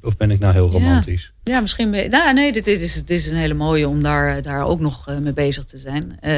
Of 0.00 0.16
ben 0.16 0.30
ik 0.30 0.38
nou 0.38 0.52
heel 0.52 0.70
romantisch? 0.70 1.32
Ja, 1.42 1.60
misschien. 1.60 1.90
ben 1.90 2.10
Nou, 2.10 2.34
nee, 2.34 2.52
dit, 2.52 2.64
dit, 2.64 2.80
is, 2.80 2.94
dit 2.94 3.18
is 3.18 3.28
een 3.28 3.36
hele 3.36 3.54
mooie 3.54 3.88
om 3.88 4.02
daar, 4.02 4.42
daar 4.42 4.64
ook 4.64 4.80
nog 4.80 5.08
eh, 5.08 5.16
mee 5.16 5.32
bezig 5.32 5.64
te 5.64 5.78
zijn. 5.78 6.20
Eh, 6.20 6.32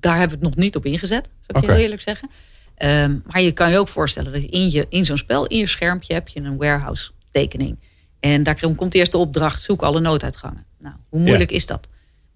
daar 0.00 0.18
hebben 0.18 0.38
we 0.38 0.44
het 0.44 0.54
nog 0.54 0.56
niet 0.56 0.76
op 0.76 0.84
ingezet, 0.84 1.28
zou 1.46 1.64
ik 1.64 1.70
heel 1.70 1.80
eerlijk 1.80 2.02
zeggen. 2.02 2.30
Ehm, 2.74 3.16
maar 3.26 3.42
je 3.42 3.52
kan 3.52 3.70
je 3.70 3.78
ook 3.78 3.88
voorstellen 3.88 4.32
dat 4.32 4.42
in, 4.42 4.70
je, 4.70 4.86
in 4.88 5.04
zo'n 5.04 5.18
spel, 5.18 5.46
in 5.46 5.58
je 5.58 5.66
schermpje, 5.66 6.14
heb 6.14 6.28
je 6.28 6.40
een 6.40 6.56
warehouse 6.56 7.10
tekening. 7.30 7.78
En 8.20 8.42
daar 8.42 8.60
komt 8.76 8.94
eerst 8.94 9.12
de 9.12 9.18
opdracht, 9.18 9.62
zoek 9.62 9.82
alle 9.82 10.00
nooduitgangen. 10.00 10.64
Nou, 10.78 10.94
hoe 11.08 11.20
moeilijk 11.20 11.50
is 11.50 11.66
dat? 11.66 11.88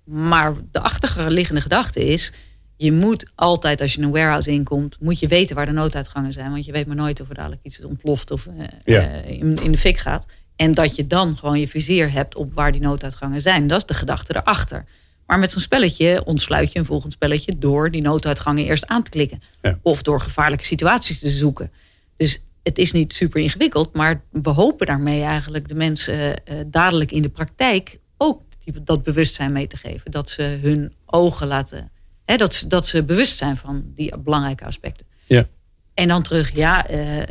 Maar 0.05 0.55
de 0.71 0.81
achterliggende 0.81 1.61
gedachte 1.61 2.05
is, 2.07 2.33
je 2.77 2.93
moet 2.93 3.31
altijd 3.35 3.81
als 3.81 3.95
je 3.95 4.03
een 4.03 4.11
warehouse 4.11 4.51
inkomt, 4.51 4.97
moet 5.01 5.19
je 5.19 5.29
weten 5.29 5.57
waar 5.57 5.67
de 5.67 5.73
nooduitgangen 5.73 6.33
zijn. 6.33 6.51
Want 6.51 6.65
je 6.65 6.73
weet 6.73 6.87
maar 6.87 6.97
nooit 6.97 7.21
of 7.21 7.29
er 7.29 7.35
dadelijk 7.35 7.61
iets 7.65 7.85
ontploft 7.85 8.31
of 8.31 8.47
eh, 8.47 8.67
Ja. 8.85 9.01
eh, 9.01 9.31
in, 9.31 9.57
in 9.63 9.73
de 9.73 9.79
fik 9.79 9.99
gaat. 9.99 10.27
En 10.57 10.73
dat 10.73 10.97
je 10.97 11.07
dan 11.07 11.37
gewoon 11.37 11.61
je 11.61 11.69
vizier 11.69 12.13
hebt 12.13 12.35
op 12.35 12.55
waar 12.55 12.73
die 12.73 12.81
nooduitgangen 12.81 13.41
zijn. 13.41 13.67
Dat 13.67 13.79
is 13.81 13.87
de 13.87 13.95
gedachte 13.95 14.37
erachter. 14.37 14.85
Maar 15.27 15.39
met 15.39 15.53
zo'n 15.53 15.61
spelletje 15.61 16.25
ontsluit 16.25 16.73
je 16.73 16.79
een 16.79 16.85
volgend 16.85 17.13
spelletje 17.13 17.59
door 17.59 17.91
die 17.91 18.03
nooduitgangen 18.03 18.65
eerst 18.65 18.87
aan 18.87 19.03
te 19.03 19.11
klikken. 19.11 19.43
Ja. 19.63 19.79
Of 19.83 20.03
door 20.03 20.21
gevaarlijke 20.21 20.65
situaties 20.65 21.19
te 21.19 21.31
zoeken. 21.31 21.71
Dus 22.17 22.43
het 22.63 22.79
is 22.79 22.93
niet 22.93 23.15
super 23.15 23.41
ingewikkeld, 23.41 23.95
maar 23.95 24.23
we 24.31 24.51
hopen 24.51 24.87
daarmee 24.87 25.23
eigenlijk 25.23 25.69
de 25.69 25.75
mensen 25.75 26.45
eh, 26.45 26.57
dadelijk 26.67 27.13
in 27.13 27.23
de 27.23 27.29
praktijk 27.29 27.99
ook 28.17 28.43
dat 28.83 29.03
bewustzijn 29.03 29.53
mee 29.53 29.67
te 29.67 29.77
geven. 29.77 30.11
Dat 30.11 30.31
ze 30.31 30.43
hun 30.63 30.93
ogen 31.07 31.47
laten, 31.47 31.91
hè, 32.25 32.37
dat, 32.37 32.55
ze, 32.55 32.67
dat 32.67 32.87
ze 32.87 33.03
bewust 33.03 33.39
zijn 33.39 33.57
van 33.57 33.85
die 33.95 34.19
belangrijke 34.19 34.65
aspecten. 34.65 35.07
Ja. 35.27 35.47
En 35.95 36.09
dan 36.09 36.23
terug, 36.23 36.55
ja, 36.55 36.87
eh, 36.87 37.21
eh, 37.21 37.27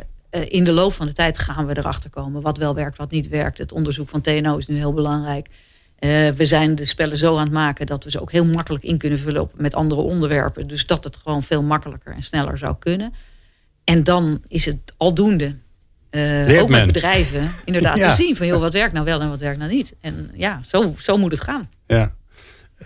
in 0.48 0.64
de 0.64 0.72
loop 0.72 0.92
van 0.92 1.06
de 1.06 1.12
tijd 1.12 1.38
gaan 1.38 1.66
we 1.66 1.78
erachter 1.78 2.10
komen 2.10 2.42
wat 2.42 2.58
wel 2.58 2.74
werkt, 2.74 2.96
wat 2.96 3.10
niet 3.10 3.28
werkt. 3.28 3.58
Het 3.58 3.72
onderzoek 3.72 4.08
van 4.08 4.20
TNO 4.20 4.56
is 4.56 4.66
nu 4.66 4.76
heel 4.76 4.92
belangrijk. 4.92 5.48
Eh, 5.98 6.28
we 6.28 6.44
zijn 6.44 6.74
de 6.74 6.84
spellen 6.84 7.18
zo 7.18 7.36
aan 7.36 7.44
het 7.44 7.52
maken 7.52 7.86
dat 7.86 8.04
we 8.04 8.10
ze 8.10 8.20
ook 8.20 8.32
heel 8.32 8.44
makkelijk 8.44 8.84
in 8.84 8.98
kunnen 8.98 9.18
vullen 9.18 9.40
op, 9.40 9.52
met 9.56 9.74
andere 9.74 10.00
onderwerpen. 10.00 10.66
Dus 10.66 10.86
dat 10.86 11.04
het 11.04 11.16
gewoon 11.16 11.42
veel 11.42 11.62
makkelijker 11.62 12.14
en 12.14 12.22
sneller 12.22 12.58
zou 12.58 12.76
kunnen. 12.78 13.12
En 13.84 14.04
dan 14.04 14.42
is 14.48 14.66
het 14.66 14.94
aldoende. 14.96 15.56
Leert 16.10 16.62
ook 16.62 16.68
met 16.68 16.86
bedrijven 16.86 17.50
inderdaad 17.64 17.96
Ja. 18.04 18.10
te 18.10 18.22
zien 18.22 18.36
van 18.36 18.46
joh, 18.46 18.60
wat 18.60 18.72
werkt 18.72 18.92
nou 18.92 19.04
wel 19.04 19.20
en 19.20 19.28
wat 19.28 19.40
werkt 19.40 19.58
nou 19.58 19.70
niet. 19.70 19.94
En 20.00 20.30
ja, 20.34 20.60
zo, 20.66 20.94
zo 20.98 21.16
moet 21.16 21.30
het 21.30 21.40
gaan. 21.40 21.70
Ja. 21.86 22.14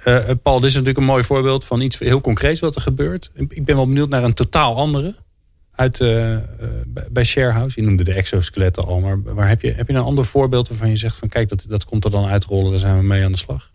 Eh, 0.05 0.31
eh, 0.31 0.37
Paul, 0.43 0.57
dit 0.61 0.69
is 0.69 0.75
natuurlijk 0.75 0.99
een 0.99 1.13
mooi 1.13 1.25
voorbeeld 1.25 1.65
van 1.65 1.81
iets 1.81 1.99
heel 1.99 2.21
concreets 2.21 2.61
wat 2.61 2.75
er 2.75 2.81
gebeurt. 2.81 3.31
Ik 3.49 3.65
ben 3.65 3.77
wel 3.77 3.87
benieuwd 3.87 4.09
naar 4.09 4.25
een 4.25 4.35
totaal 4.35 4.77
andere. 4.77 5.15
Uit, 5.73 6.01
eh, 6.01 6.37
bij- 7.11 7.25
Sharehouse. 7.25 7.81
Je 7.81 7.87
noemde 7.87 8.05
de 8.05 8.13
exoskeletten 8.13 8.85
al. 8.85 9.01
Maar 9.01 9.23
waar 9.23 9.49
heb, 9.49 9.63
je, 9.63 9.73
heb 9.73 9.89
je 9.89 9.95
een 9.95 10.01
ander 10.03 10.25
voorbeeld 10.25 10.69
waarvan 10.69 10.89
je 10.89 10.97
zegt 10.97 11.17
van 11.17 11.29
kijk, 11.29 11.49
dat, 11.49 11.65
dat 11.69 11.85
komt 11.85 12.05
er 12.05 12.11
dan 12.11 12.27
uitrollen. 12.27 12.71
Daar 12.71 12.81
zijn 12.81 12.99
we 12.99 13.05
mee 13.05 13.25
aan 13.25 13.33
de 13.33 13.39
slag. 13.39 13.71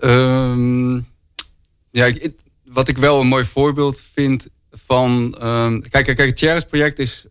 Ehm, 0.00 0.94
ja, 1.90 2.12
wat 2.64 2.88
ik 2.88 2.98
wel 2.98 3.20
een 3.20 3.26
mooi 3.26 3.44
voorbeeld 3.44 4.00
vind 4.14 4.48
van... 4.70 5.36
ehm, 5.40 5.80
kijk, 5.80 6.04
kijk, 6.04 6.18
het 6.18 6.38
Cheris 6.38 6.64
project 6.64 6.98
is 6.98 7.26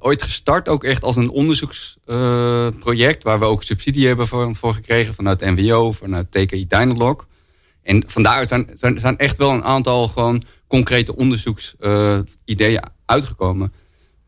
ooit 0.00 0.22
gestart 0.22 0.68
ook 0.68 0.84
echt 0.84 1.02
als 1.02 1.16
een 1.16 1.30
onderzoeksproject... 1.30 3.22
waar 3.22 3.38
we 3.38 3.44
ook 3.44 3.62
subsidie 3.62 4.06
hebben 4.06 4.26
voor, 4.26 4.54
voor 4.54 4.74
gekregen 4.74 5.14
vanuit 5.14 5.40
NWO, 5.40 5.92
vanuit 5.92 6.30
TKI 6.30 6.66
Dynalog. 6.66 7.26
En 7.82 8.04
vandaar 8.06 8.46
zijn, 8.46 8.70
zijn, 8.74 9.00
zijn 9.00 9.18
echt 9.18 9.38
wel 9.38 9.50
een 9.50 9.64
aantal 9.64 10.08
gewoon 10.08 10.42
concrete 10.66 11.16
onderzoeksideeën 11.16 12.82
uitgekomen. 13.06 13.72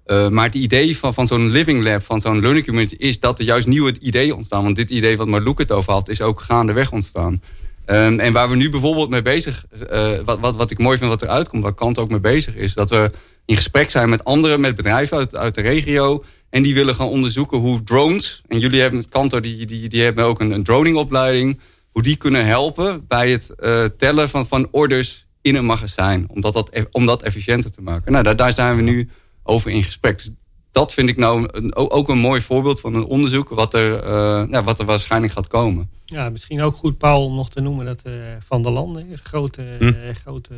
Uh, 0.07 0.29
maar 0.29 0.45
het 0.45 0.55
idee 0.55 0.99
van, 0.99 1.15
van 1.15 1.27
zo'n 1.27 1.49
living 1.49 1.83
lab, 1.83 2.05
van 2.05 2.21
zo'n 2.21 2.41
learning 2.41 2.67
community... 2.67 2.95
is 2.99 3.21
dat 3.21 3.39
er 3.39 3.45
juist 3.45 3.67
nieuwe 3.67 3.99
ideeën 3.99 4.35
ontstaan. 4.35 4.63
Want 4.63 4.77
dit 4.77 4.91
idee 4.91 5.17
wat 5.17 5.27
Marloek 5.27 5.59
het 5.59 5.73
over 5.73 5.93
had, 5.93 6.09
is 6.09 6.21
ook 6.21 6.41
gaandeweg 6.41 6.93
ontstaan. 6.93 7.41
Um, 7.87 8.21
en 8.21 8.33
waar 8.33 8.49
we 8.49 8.57
nu 8.57 8.71
bijvoorbeeld 8.71 9.11
mee 9.11 9.23
bezig... 9.23 9.65
Uh, 9.93 10.11
wat, 10.25 10.39
wat, 10.39 10.57
wat 10.57 10.71
ik 10.71 10.79
mooi 10.79 10.99
vind 10.99 11.11
wat 11.11 11.23
eruit 11.23 11.49
komt, 11.49 11.63
waar 11.63 11.75
Kant 11.75 11.99
ook 11.99 12.11
mee 12.11 12.21
bezig 12.21 12.55
is... 12.55 12.75
dat 12.75 12.91
we 12.91 13.11
in 13.45 13.57
gesprek 13.57 13.91
zijn 13.91 14.09
met 14.09 14.25
anderen, 14.25 14.61
met 14.61 14.77
bedrijven 14.77 15.17
uit, 15.17 15.37
uit 15.37 15.55
de 15.55 15.61
regio... 15.61 16.25
en 16.51 16.63
die 16.63 16.75
willen 16.75 16.95
gaan 16.95 17.09
onderzoeken 17.09 17.59
hoe 17.59 17.83
drones... 17.83 18.43
en 18.49 18.59
jullie 18.59 18.81
hebben 18.81 18.99
met 18.99 19.09
Kanto, 19.09 19.41
die, 19.41 19.67
die, 19.67 19.89
die 19.89 20.03
hebben 20.03 20.25
ook 20.25 20.41
een, 20.41 20.51
een 20.51 20.65
droningopleiding... 20.65 21.61
hoe 21.95 22.03
die 22.03 22.17
kunnen 22.17 22.47
helpen 22.47 23.07
bij 23.07 23.31
het 23.31 23.55
uh, 23.59 23.85
tellen 23.85 24.29
van, 24.29 24.47
van 24.47 24.69
orders 24.71 25.27
in 25.43 25.55
een 25.55 25.65
magazijn. 25.65 26.27
Om 26.29 26.41
dat, 26.41 26.53
dat, 26.53 26.71
om 26.91 27.07
dat 27.07 27.23
efficiënter 27.23 27.71
te 27.71 27.83
maken. 27.83 28.13
Nou, 28.13 28.25
daar, 28.25 28.37
daar 28.37 28.53
zijn 28.53 28.77
we 28.77 28.83
nu 28.83 29.11
over 29.43 29.71
in 29.71 29.83
gesprek. 29.83 30.19
Dus 30.19 30.31
dat 30.73 30.95
vind 30.95 31.09
ik 31.09 31.17
nou 31.17 31.49
een, 31.51 31.77
ook 31.77 32.09
een 32.09 32.19
mooi 32.19 32.41
voorbeeld 32.41 32.81
van 32.81 32.95
een 32.95 33.05
onderzoek... 33.05 33.49
wat 33.49 33.75
er, 33.75 34.05
uh, 34.05 34.45
ja, 34.51 34.65
wat 34.65 34.79
er 34.79 34.87
waarschijnlijk 34.87 35.33
gaat 35.33 35.49
komen. 35.49 35.91
Ja, 36.05 36.29
misschien 36.31 36.63
ook 36.63 36.77
goed, 36.77 36.99
Paul, 36.99 37.25
om 37.25 37.35
nog 37.35 37.51
te 37.51 37.61
noemen 37.61 37.87
dat 37.87 38.03
uh, 38.07 38.13
Van 38.47 38.63
der 38.63 38.73
Landen 38.73 39.07
is 39.07 39.19
een 39.19 39.27
grote, 39.27 39.77
hm. 39.79 40.15
grote 40.15 40.55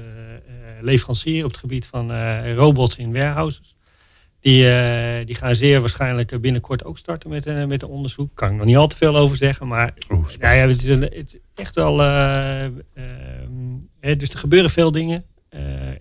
leverancier 0.80 1.44
op 1.44 1.50
het 1.50 1.60
gebied 1.60 1.86
van 1.86 2.12
robots 2.54 2.96
in 2.96 3.12
warehouses. 3.12 3.75
Die, 4.46 5.24
die 5.24 5.34
gaan 5.34 5.54
zeer 5.54 5.80
waarschijnlijk 5.80 6.40
binnenkort 6.40 6.84
ook 6.84 6.98
starten 6.98 7.30
met, 7.30 7.66
met 7.66 7.82
een 7.82 7.88
onderzoek. 7.88 8.30
Kan 8.34 8.50
ik 8.50 8.56
nog 8.56 8.66
niet 8.66 8.76
al 8.76 8.86
te 8.86 8.96
veel 8.96 9.16
over 9.16 9.36
zeggen, 9.36 9.66
maar 9.66 9.94
Oeh, 10.10 10.28
ja, 10.40 10.50
ja, 10.50 10.66
het, 10.66 10.82
is 10.82 10.88
een, 10.88 11.00
het 11.00 11.12
is 11.14 11.38
echt 11.54 11.74
wel. 11.74 11.96
dus 14.00 14.28
er 14.28 14.38
gebeuren 14.38 14.70
veel 14.70 14.90
dingen. 14.90 15.24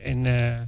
en 0.04 0.24
ja, 0.24 0.68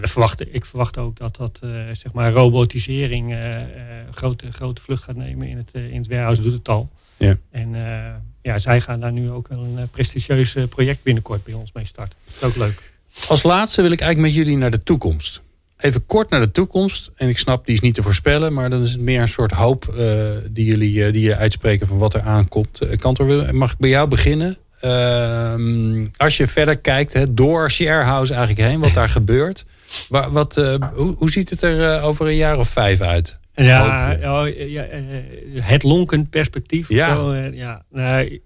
verwacht, 0.00 0.54
ik 0.54 0.64
verwacht 0.64 0.98
ook 0.98 1.16
dat 1.16 1.36
dat 1.36 1.60
zeg 1.92 2.12
maar 2.12 2.32
robotisering 2.32 3.32
een 3.32 4.14
grote, 4.14 4.52
grote 4.52 4.82
vlucht 4.82 5.02
gaat 5.02 5.16
nemen 5.16 5.48
in 5.48 5.56
het, 5.56 5.74
in 5.74 5.96
het 5.96 6.08
warehouse. 6.08 6.42
Doet 6.42 6.52
het 6.52 6.68
al. 6.68 6.90
Ja. 7.20 7.36
En 7.50 7.74
uh, 7.74 8.14
ja, 8.42 8.58
zij 8.58 8.80
gaan 8.80 9.00
daar 9.00 9.12
nu 9.12 9.30
ook 9.30 9.48
wel 9.48 9.64
een 9.64 9.76
uh, 9.76 9.82
prestigieus 9.90 10.54
uh, 10.54 10.64
project 10.64 11.02
binnenkort 11.02 11.44
bij 11.44 11.54
ons 11.54 11.72
mee 11.72 11.86
starten. 11.86 12.18
Dat 12.24 12.34
is 12.34 12.42
ook 12.42 12.56
leuk. 12.56 12.92
Als 13.28 13.42
laatste 13.42 13.82
wil 13.82 13.90
ik 13.90 14.00
eigenlijk 14.00 14.34
met 14.34 14.44
jullie 14.44 14.58
naar 14.58 14.70
de 14.70 14.82
toekomst. 14.82 15.42
Even 15.80 16.06
kort 16.06 16.30
naar 16.30 16.40
de 16.40 16.50
toekomst. 16.50 17.10
En 17.16 17.28
ik 17.28 17.38
snap, 17.38 17.66
die 17.66 17.74
is 17.74 17.80
niet 17.80 17.94
te 17.94 18.02
voorspellen. 18.02 18.52
Maar 18.52 18.70
dan 18.70 18.82
is 18.82 18.92
het 18.92 19.00
meer 19.00 19.20
een 19.20 19.28
soort 19.28 19.52
hoop 19.52 19.94
die, 20.50 20.64
jullie, 20.64 21.10
die 21.10 21.22
je 21.22 21.36
uitspreken 21.36 21.86
van 21.86 21.98
wat 21.98 22.14
er 22.14 22.20
aankomt. 22.22 22.80
Kantor, 22.98 23.54
mag 23.54 23.72
ik 23.72 23.78
bij 23.78 23.90
jou 23.90 24.08
beginnen? 24.08 24.56
Ehm, 24.80 26.06
als 26.16 26.36
je 26.36 26.46
verder 26.46 26.78
kijkt, 26.78 27.12
hè, 27.12 27.34
door 27.34 27.70
Sharehouse 27.70 28.34
eigenlijk 28.34 28.68
heen, 28.68 28.80
wat 28.80 28.94
daar 28.94 29.08
gebeurt. 29.08 29.64
Wa- 30.08 30.30
wat, 30.30 30.56
eh, 30.56 30.74
hoe, 30.94 31.14
hoe 31.16 31.30
ziet 31.30 31.50
het 31.50 31.62
er 31.62 31.92
eh, 31.94 32.04
over 32.06 32.26
een 32.26 32.36
jaar 32.36 32.58
of 32.58 32.68
vijf 32.68 33.00
uit? 33.00 33.38
Ja, 33.54 34.10
ja, 34.20 34.44
ja, 34.46 34.82
eh, 34.84 35.00
het 35.54 35.82
lonkend 35.82 36.30
perspectief. 36.30 36.88
Ja. 36.88 37.14
Zo, 37.14 37.30
eh, 37.30 37.52
ja. 37.54 37.84
Nee, 37.90 38.42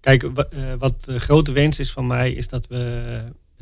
kijk, 0.00 0.22
wa- 0.34 0.46
eh, 0.50 0.58
wat 0.78 0.94
de 1.04 1.20
grote 1.20 1.52
wens 1.52 1.78
is 1.78 1.90
van 1.92 2.06
mij, 2.06 2.32
is 2.32 2.48
dat 2.48 2.66
we 2.68 3.02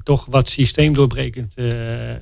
toch 0.02 0.26
wat 0.30 0.48
systeemdoorbrekend 0.48 1.52
eh, 1.56 2.10
eh, 2.10 2.18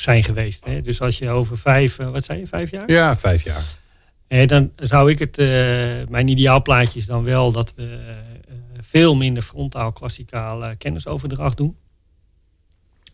zijn 0.00 0.24
geweest. 0.24 0.64
Hè? 0.64 0.82
Dus 0.82 1.00
als 1.00 1.18
je 1.18 1.30
over 1.30 1.58
vijf, 1.58 1.98
eh, 1.98 2.10
wat 2.10 2.24
zei 2.24 2.38
je, 2.38 2.46
vijf 2.46 2.70
jaar? 2.70 2.90
Ja, 2.90 3.16
vijf 3.16 3.42
jaar. 3.42 3.78
Eh, 4.28 4.46
dan 4.46 4.72
zou 4.76 5.10
ik 5.10 5.18
het, 5.18 5.38
eh, 5.38 5.46
mijn 6.08 6.28
ideaalplaatje 6.28 6.98
is 6.98 7.06
dan 7.06 7.24
wel 7.24 7.52
dat 7.52 7.74
we 7.74 7.98
eh, 8.06 8.14
veel 8.80 9.16
minder 9.16 9.42
frontaal 9.42 9.92
klassikaal 9.92 10.76
kennisoverdracht 10.76 11.56
doen. 11.56 11.76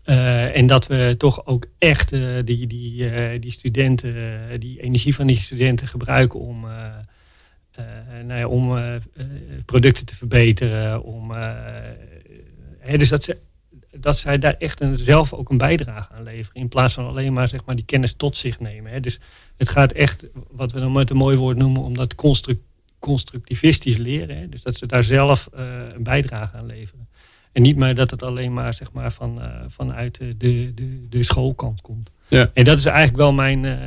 En 0.04 0.66
dat 0.66 0.86
we 0.86 1.14
toch 1.18 1.46
ook 1.46 1.66
echt 1.78 2.10
die, 2.44 2.66
die, 2.66 3.38
die 3.38 3.50
studenten, 3.50 4.14
die 4.60 4.80
energie 4.80 5.14
van 5.14 5.26
die 5.26 5.36
studenten 5.36 5.88
gebruiken 5.88 6.40
om, 6.40 6.66
nou 8.24 8.38
ja, 8.38 8.46
om 8.46 8.78
producten 9.64 10.06
te 10.06 10.16
verbeteren. 10.16 11.02
Om, 11.02 11.30
hè, 12.78 12.98
dus 12.98 13.08
dat, 13.08 13.24
ze, 13.24 13.38
dat 13.96 14.18
zij 14.18 14.38
daar 14.38 14.54
echt 14.58 14.80
een, 14.80 14.98
zelf 14.98 15.32
ook 15.32 15.50
een 15.50 15.58
bijdrage 15.58 16.12
aan 16.12 16.22
leveren. 16.22 16.60
In 16.60 16.68
plaats 16.68 16.94
van 16.94 17.06
alleen 17.06 17.32
maar, 17.32 17.48
zeg 17.48 17.64
maar 17.64 17.76
die 17.76 17.84
kennis 17.84 18.14
tot 18.14 18.36
zich 18.36 18.60
nemen. 18.60 18.92
Hè. 18.92 19.00
Dus 19.00 19.18
het 19.56 19.68
gaat 19.68 19.92
echt, 19.92 20.26
wat 20.50 20.72
we 20.72 20.80
dan 20.80 20.92
met 20.92 21.10
een 21.10 21.16
mooi 21.16 21.36
woord 21.36 21.56
noemen, 21.56 21.82
om 21.82 21.94
dat 21.96 22.14
construct, 22.14 22.60
constructivistisch 22.98 23.96
leren. 23.96 24.36
Hè. 24.38 24.48
Dus 24.48 24.62
dat 24.62 24.74
ze 24.76 24.86
daar 24.86 25.04
zelf 25.04 25.48
eh, 25.54 25.64
een 25.94 26.02
bijdrage 26.02 26.56
aan 26.56 26.66
leveren. 26.66 27.08
En 27.52 27.62
niet 27.62 27.76
meer 27.76 27.94
dat 27.94 28.10
het 28.10 28.22
alleen 28.22 28.52
maar, 28.52 28.74
zeg 28.74 28.92
maar 28.92 29.12
van, 29.12 29.40
eh, 29.42 29.48
vanuit 29.68 30.18
de, 30.18 30.36
de, 30.36 30.72
de, 30.74 31.06
de 31.08 31.22
schoolkant 31.22 31.80
komt. 31.80 32.10
Ja. 32.28 32.50
En 32.54 32.64
dat 32.64 32.78
is 32.78 32.84
eigenlijk 32.84 33.16
wel 33.16 33.32
mijn, 33.32 33.64
eh, 33.64 33.78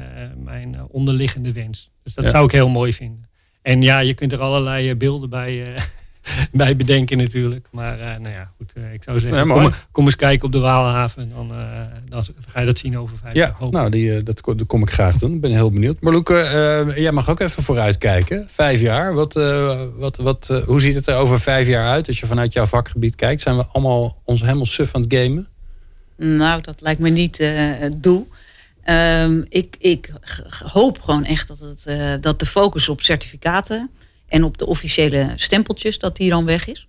mijn 0.43 0.75
eh, 0.75 0.81
onderliggende 0.87 1.51
wens. 1.51 1.91
Dus 2.03 2.13
dat 2.13 2.23
Ja. 2.23 2.29
zou 2.29 2.45
ik 2.45 2.51
heel 2.51 2.69
mooi 2.69 2.93
vinden. 2.93 3.25
En 3.61 3.81
ja, 3.81 3.99
je 3.99 4.13
kunt 4.13 4.31
er 4.31 4.41
allerlei 4.41 4.89
eh, 4.89 4.97
beelden 4.97 5.29
bij, 5.29 5.75
eh, 5.75 5.81
bij 6.51 6.75
bedenken 6.75 7.17
natuurlijk. 7.17 7.67
Maar 7.71 7.99
eh, 7.99 8.05
nou 8.19 8.33
ja, 8.33 8.51
goed. 8.57 8.71
eh, 8.75 8.93
ik 8.93 9.03
zou 9.03 9.19
zeggen, 9.19 9.47
kom, 9.47 9.71
kom 9.91 10.05
eens 10.05 10.15
kijken 10.15 10.45
op 10.45 10.51
de 10.51 10.59
Waalhaven. 10.59 11.29
Dan, 11.35 11.51
eh, 11.51 11.81
dan 12.09 12.25
ga 12.47 12.59
je 12.59 12.65
dat 12.65 12.77
zien 12.77 12.97
over 12.97 13.17
vijf 13.17 13.35
jaar. 13.35 13.55
Ja, 13.59 13.69
nou, 13.69 13.89
die, 13.89 14.23
dat, 14.23 14.41
ko- 14.41 14.55
dat 14.55 14.67
kom 14.67 14.81
ik 14.81 14.89
graag 14.91 15.17
doen. 15.17 15.33
Ik 15.33 15.41
ben 15.41 15.51
heel 15.51 15.71
benieuwd. 15.71 16.01
Marloeke, 16.01 16.39
eh, 16.39 16.97
jij 16.97 17.11
mag 17.11 17.29
ook 17.29 17.39
even 17.39 17.63
vooruitkijken. 17.63 18.47
Vijf 18.51 18.81
jaar. 18.81 19.13
Wat, 19.13 19.35
eh, 19.35 19.81
wat, 19.95 20.17
wat, 20.17 20.61
hoe 20.65 20.81
ziet 20.81 20.95
het 20.95 21.07
er 21.07 21.15
over 21.15 21.39
vijf 21.39 21.67
jaar 21.67 21.87
uit? 21.87 22.07
Als 22.07 22.19
je 22.19 22.25
vanuit 22.25 22.53
jouw 22.53 22.65
vakgebied 22.65 23.15
kijkt. 23.15 23.41
Zijn 23.41 23.57
we 23.57 23.65
allemaal 23.65 24.21
ons 24.23 24.41
helemaal 24.41 24.65
suf 24.65 24.95
aan 24.95 25.01
het 25.01 25.13
gamen? 25.13 25.47
Nou, 26.15 26.61
dat 26.61 26.81
lijkt 26.81 26.99
me 26.99 27.09
niet 27.09 27.39
eh, 27.39 27.49
het 27.79 28.03
doel. 28.03 28.27
Ehm, 28.83 29.41
ik, 29.49 29.75
ik 29.79 30.11
hoop 30.65 30.99
gewoon 31.01 31.23
echt 31.25 31.47
dat, 31.47 31.59
het, 31.59 31.85
eh, 31.85 32.13
dat 32.21 32.39
de 32.39 32.45
focus 32.45 32.89
op 32.89 33.01
certificaten 33.01 33.89
en 34.27 34.43
op 34.43 34.57
de 34.57 34.65
officiële 34.65 35.31
stempeltjes, 35.35 35.99
dat 35.99 36.15
die 36.15 36.29
dan 36.29 36.45
weg 36.45 36.67
is. 36.67 36.87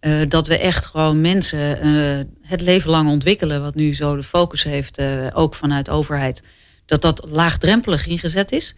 Eh, 0.00 0.20
dat 0.28 0.46
we 0.46 0.58
echt 0.58 0.86
gewoon 0.86 1.20
mensen 1.20 1.80
eh, 1.80 2.24
het 2.42 2.60
leven 2.60 2.90
lang 2.90 3.08
ontwikkelen, 3.08 3.62
wat 3.62 3.74
nu 3.74 3.94
zo 3.94 4.16
de 4.16 4.22
focus 4.22 4.64
heeft, 4.64 4.98
eh, 4.98 5.26
ook 5.32 5.54
vanuit 5.54 5.88
overheid. 5.90 6.42
Dat 6.86 7.02
dat 7.02 7.22
laagdrempelig 7.30 8.06
ingezet 8.06 8.52
is. 8.52 8.74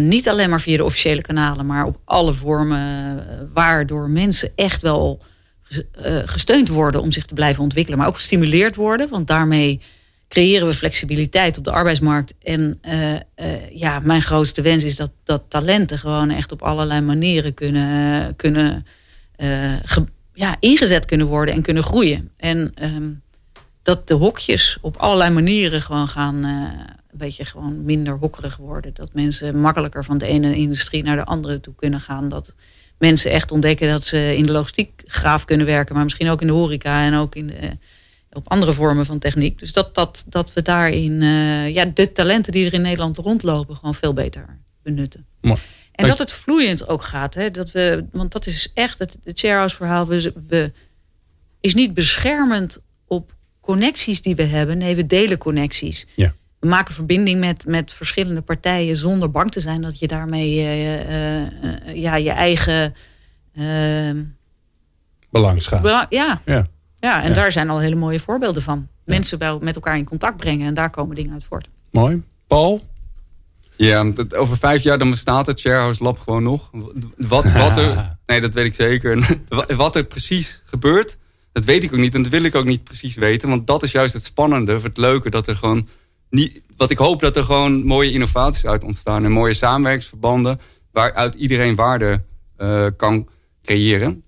Niet 0.00 0.28
alleen 0.28 0.50
maar 0.50 0.60
via 0.60 0.76
de 0.76 0.84
officiële 0.84 1.20
kanalen, 1.20 1.66
maar 1.66 1.84
op 1.84 1.98
alle 2.04 2.34
vormen 2.34 3.26
waardoor 3.52 4.10
mensen 4.10 4.52
echt 4.54 4.82
wel 4.82 5.22
ges- 5.62 5.84
gesteund 6.24 6.68
worden 6.68 7.02
om 7.02 7.12
zich 7.12 7.24
te 7.24 7.34
blijven 7.34 7.62
ontwikkelen, 7.62 7.98
maar 7.98 8.08
ook 8.08 8.14
gestimuleerd 8.14 8.76
worden. 8.76 9.08
Want 9.08 9.26
daarmee 9.26 9.80
creëren 10.30 10.66
we 10.66 10.74
flexibiliteit 10.74 11.58
op 11.58 11.64
de 11.64 11.70
arbeidsmarkt. 11.70 12.34
En 12.42 12.78
eh, 12.80 13.14
eh, 13.14 13.20
ja, 13.70 13.98
mijn 13.98 14.22
grootste 14.22 14.62
wens 14.62 14.84
is 14.84 14.96
dat, 14.96 15.10
dat 15.24 15.42
talenten 15.48 15.98
gewoon 15.98 16.30
echt 16.30 16.52
op 16.52 16.62
allerlei 16.62 17.00
manieren 17.00 17.54
kunnen, 17.54 18.36
kunnen 18.36 18.86
eh, 19.36 19.72
ja, 20.34 20.56
ingezet 20.60 21.04
kunnen 21.04 21.26
worden 21.26 21.54
en 21.54 21.62
kunnen 21.62 21.82
groeien. 21.82 22.30
En 22.36 22.72
ehm, 22.74 23.10
dat 23.82 24.08
de 24.08 24.14
hokjes 24.14 24.78
op 24.80 24.96
allerlei 24.96 25.30
manieren 25.30 25.82
gewoon 25.82 26.08
gaan 26.08 26.44
een 26.44 27.18
beetje 27.18 27.44
gewoon 27.44 27.84
minder 27.84 28.18
hokkerig 28.18 28.56
worden. 28.56 28.94
Dat 28.94 29.14
mensen 29.14 29.60
makkelijker 29.60 30.04
van 30.04 30.18
de 30.18 30.26
ene 30.26 30.56
industrie 30.56 31.02
naar 31.02 31.16
de 31.16 31.24
andere 31.24 31.60
toe 31.60 31.74
kunnen 31.74 32.00
gaan. 32.00 32.28
Dat 32.28 32.54
mensen 32.98 33.30
echt 33.30 33.52
ontdekken 33.52 33.88
dat 33.88 34.04
ze 34.04 34.36
in 34.36 34.46
de 34.46 34.52
logistiek 34.52 35.02
graaf 35.06 35.44
kunnen 35.44 35.66
werken, 35.66 35.94
maar 35.94 36.04
misschien 36.04 36.30
ook 36.30 36.40
in 36.40 36.46
de 36.46 36.52
horeca 36.52 37.04
en 37.04 37.14
ook 37.14 37.34
in 37.34 37.46
de, 37.46 37.78
op 38.32 38.48
andere 38.48 38.72
vormen 38.72 39.06
van 39.06 39.18
techniek. 39.18 39.58
Dus 39.58 39.72
dat, 39.72 39.94
dat, 39.94 40.24
dat 40.28 40.52
we 40.52 40.62
daarin 40.62 41.22
eh, 41.22 41.74
ja, 41.74 41.84
de 41.84 42.12
talenten 42.12 42.52
die 42.52 42.66
er 42.66 42.72
in 42.72 42.80
Nederland 42.82 43.16
rondlopen, 43.16 43.76
gewoon 43.76 43.94
veel 43.94 44.12
beter 44.12 44.58
benutten. 44.82 45.26
Mooi. 45.40 45.58
En 45.92 46.06
Dank 46.06 46.18
dat 46.18 46.28
het 46.28 46.38
vloeiend 46.38 46.88
ook 46.88 47.02
gaat. 47.02 47.34
Hè? 47.34 47.50
Dat 47.50 47.70
we, 47.70 48.04
want 48.12 48.32
dat 48.32 48.46
is 48.46 48.70
echt 48.74 48.98
het, 48.98 49.18
het 49.24 49.38
sharehouse 49.38 49.76
verhaal. 49.76 50.06
We, 50.06 50.32
we, 50.48 50.72
is 51.60 51.74
niet 51.74 51.94
beschermend 51.94 52.78
op 53.06 53.34
connecties 53.60 54.22
die 54.22 54.34
we 54.34 54.42
hebben. 54.42 54.78
Nee, 54.78 54.96
we 54.96 55.06
delen 55.06 55.38
connecties. 55.38 56.06
Ja. 56.14 56.34
We 56.58 56.68
maken 56.68 56.94
verbinding 56.94 57.40
met, 57.40 57.66
met 57.66 57.92
verschillende 57.92 58.40
partijen 58.40 58.96
zonder 58.96 59.30
bang 59.30 59.52
te 59.52 59.60
zijn 59.60 59.82
dat 59.82 59.98
je 59.98 60.06
daarmee 60.06 60.58
eh, 60.60 61.40
eh, 61.42 61.94
ja, 61.94 62.16
je 62.16 62.30
eigen. 62.30 62.94
eh, 63.54 64.10
Belangschaal. 65.30 65.80
Bela- 65.80 66.06
ja. 66.08 66.40
Ja. 66.46 66.66
Ja, 67.00 67.22
en 67.22 67.28
Ja. 67.28 67.34
daar 67.34 67.52
zijn 67.52 67.70
al 67.70 67.78
hele 67.78 67.94
mooie 67.94 68.20
voorbeelden 68.20 68.62
van. 68.62 68.88
Mensen 69.04 69.38
bij, 69.38 69.58
met 69.60 69.74
elkaar 69.74 69.96
in 69.96 70.04
contact 70.04 70.36
brengen 70.36 70.66
en 70.66 70.74
daar 70.74 70.90
komen 70.90 71.16
dingen 71.16 71.32
uit 71.32 71.44
voort. 71.44 71.68
Mooi. 71.90 72.22
Paul? 72.46 72.80
Ja, 73.76 74.12
over 74.36 74.56
vijf 74.58 74.82
jaar 74.82 74.98
dan 74.98 75.10
bestaat 75.10 75.46
het 75.46 75.58
Sharehouse 75.58 76.02
Lab 76.02 76.18
gewoon 76.18 76.42
nog. 76.42 76.70
Wat, 77.16 77.52
wat 77.52 77.76
er, 77.76 78.16
nee, 78.26 78.40
dat 78.40 78.54
weet 78.54 78.66
ik 78.66 78.74
zeker. 78.74 79.36
Wa- 79.48 79.76
Wat 79.76 79.96
er 79.96 80.04
precies 80.04 80.62
gebeurt, 80.66 81.18
dat 81.52 81.64
weet 81.64 81.82
ik 81.84 81.92
ook 81.92 81.98
niet. 81.98 82.14
En 82.14 82.22
dat 82.22 82.30
wil 82.32 82.42
ik 82.42 82.54
ook 82.54 82.64
niet 82.64 82.84
precies 82.84 83.14
weten. 83.16 83.48
Want 83.48 83.66
dat 83.66 83.82
is 83.82 83.92
juist 83.92 84.14
het 84.14 84.24
spannende, 84.24 84.74
of 84.74 84.82
het 84.82 84.96
leuke. 84.96 85.30
Dat 85.30 85.46
er 85.46 85.56
gewoon 85.56 85.88
niet, 86.30 86.62
wat 86.76 86.90
ik 86.90 86.98
hoop 86.98 87.20
dat 87.20 87.36
er 87.36 87.44
gewoon 87.44 87.84
mooie 87.86 88.12
innovaties 88.12 88.66
uit 88.66 88.84
ontstaan. 88.84 89.24
En 89.24 89.30
mooie 89.32 89.54
samenwerkingsverbanden. 89.54 90.60
Waaruit 90.92 91.34
iedereen 91.34 91.74
waarde 91.74 92.22
eh, 92.56 92.86
kan 92.96 93.28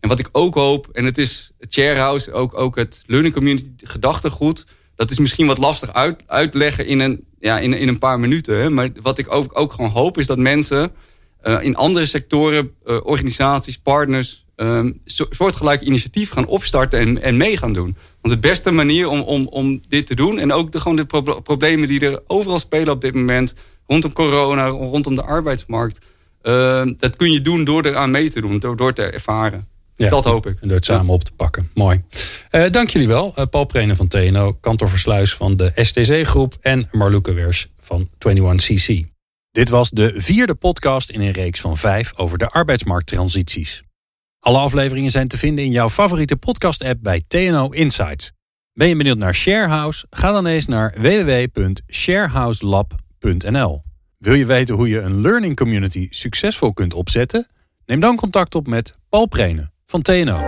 En 0.00 0.08
wat 0.08 0.18
ik 0.18 0.28
ook 0.32 0.54
hoop, 0.54 0.88
en 0.92 1.04
het 1.04 1.18
is 1.18 1.52
het 1.58 1.72
Sharehouse, 1.72 2.32
ook, 2.32 2.58
ook 2.58 2.76
het 2.76 3.02
Learning 3.06 3.34
Community 3.34 3.70
gedachtegoed. 3.76 4.66
Dat 4.96 5.10
is 5.10 5.18
misschien 5.18 5.46
wat 5.46 5.58
lastig 5.58 5.92
uit, 5.92 6.22
uitleggen 6.26 6.86
in 6.86 7.00
een, 7.00 7.24
ja, 7.40 7.58
in, 7.58 7.72
in 7.72 7.88
een 7.88 7.98
paar 7.98 8.20
minuten. 8.20 8.60
Hè? 8.60 8.70
Maar 8.70 8.90
wat 9.02 9.18
ik 9.18 9.32
ook, 9.32 9.58
ook 9.58 9.72
gewoon 9.72 9.90
hoop 9.90 10.18
is 10.18 10.26
dat 10.26 10.38
mensen 10.38 10.92
eh, 11.40 11.58
in 11.62 11.76
andere 11.76 12.06
sectoren, 12.06 12.70
eh, 12.86 12.96
organisaties, 13.02 13.78
partners, 13.78 14.44
eh, 14.56 14.84
so- 15.04 15.26
soortgelijke 15.30 15.84
initiatief 15.84 16.30
gaan 16.30 16.46
opstarten 16.46 16.98
en, 16.98 17.22
en 17.22 17.36
mee 17.36 17.56
gaan 17.56 17.72
doen. 17.72 17.96
Want 18.20 18.34
de 18.34 18.48
beste 18.48 18.70
manier 18.70 19.08
om, 19.08 19.20
om, 19.20 19.46
om 19.46 19.80
dit 19.88 20.06
te 20.06 20.14
doen 20.14 20.38
en 20.38 20.52
ook 20.52 20.72
de, 20.72 20.80
gewoon 20.80 20.96
de 20.96 21.04
proble- 21.04 21.42
problemen 21.42 21.88
die 21.88 22.00
er 22.00 22.22
overal 22.26 22.58
spelen 22.58 22.92
op 22.92 23.00
dit 23.00 23.14
moment, 23.14 23.54
rondom 23.86 24.12
corona, 24.12 24.66
rondom 24.66 25.14
de 25.14 25.22
arbeidsmarkt, 25.22 25.98
eh, 26.42 26.86
dat 26.98 27.16
kun 27.16 27.32
je 27.32 27.42
doen 27.42 27.64
door 27.64 27.86
eraan 27.86 28.10
mee 28.10 28.30
te 28.30 28.40
doen, 28.40 28.58
door, 28.58 28.76
door 28.76 28.92
te 28.92 29.02
ervaren. 29.02 29.66
Ja. 29.96 30.10
Dat 30.10 30.24
hoop 30.24 30.46
ik. 30.46 30.60
En 30.60 30.68
door 30.68 30.76
het 30.76 30.84
samen 30.84 31.14
op 31.14 31.24
te 31.24 31.32
pakken. 31.32 31.70
Mooi. 31.74 32.02
Eh, 32.50 32.70
dank 32.70 32.90
jullie 32.90 33.08
wel. 33.08 33.32
Eh, 33.36 33.46
Paul 33.50 33.64
Prenen 33.64 33.96
van 33.96 34.08
TNO, 34.08 34.52
Kantor 34.52 34.88
Versluis 34.88 35.34
van 35.34 35.56
de 35.56 35.72
STC-groep... 35.74 36.56
en 36.60 36.88
Marloeke 36.90 37.32
Wers 37.32 37.68
van 37.80 38.08
21CC. 38.28 39.10
Dit 39.50 39.68
was 39.68 39.90
de 39.90 40.12
vierde 40.16 40.54
podcast 40.54 41.10
in 41.10 41.20
een 41.20 41.32
reeks 41.32 41.60
van 41.60 41.76
vijf 41.76 42.12
over 42.16 42.38
de 42.38 42.48
arbeidsmarkttransities. 42.48 43.82
Alle 44.38 44.58
afleveringen 44.58 45.10
zijn 45.10 45.28
te 45.28 45.38
vinden 45.38 45.64
in 45.64 45.70
jouw 45.70 45.90
favoriete 45.90 46.36
podcast-app 46.36 47.02
bij 47.02 47.22
TNO 47.28 47.68
Insights. 47.68 48.32
Ben 48.72 48.88
je 48.88 48.96
benieuwd 48.96 49.18
naar 49.18 49.34
Sharehouse? 49.34 50.06
Ga 50.10 50.32
dan 50.32 50.46
eens 50.46 50.66
naar 50.66 50.94
www.sharehouselab.nl. 51.00 53.82
Wil 54.22 54.34
je 54.34 54.46
weten 54.46 54.74
hoe 54.74 54.88
je 54.88 55.00
een 55.00 55.20
learning 55.20 55.56
community 55.56 56.06
succesvol 56.10 56.72
kunt 56.72 56.94
opzetten? 56.94 57.46
Neem 57.86 58.00
dan 58.00 58.16
contact 58.16 58.54
op 58.54 58.66
met 58.66 58.94
Paul 59.08 59.26
Prenen 59.26 59.72
van 59.86 60.02
TNO. 60.02 60.40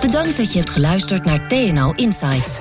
Bedankt 0.00 0.36
dat 0.36 0.52
je 0.52 0.58
hebt 0.58 0.70
geluisterd 0.70 1.24
naar 1.24 1.48
TNO 1.48 1.92
Insights. 1.96 2.60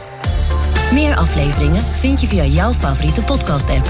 Meer 0.94 1.16
afleveringen 1.16 1.84
vind 1.84 2.22
je 2.22 2.28
via 2.28 2.44
jouw 2.44 2.72
favoriete 2.72 3.24
podcast-app. 3.24 3.86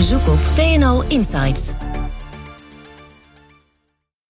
Zoek 0.00 0.28
op 0.28 0.38
TNO 0.38 1.02
Insights. 1.08 1.74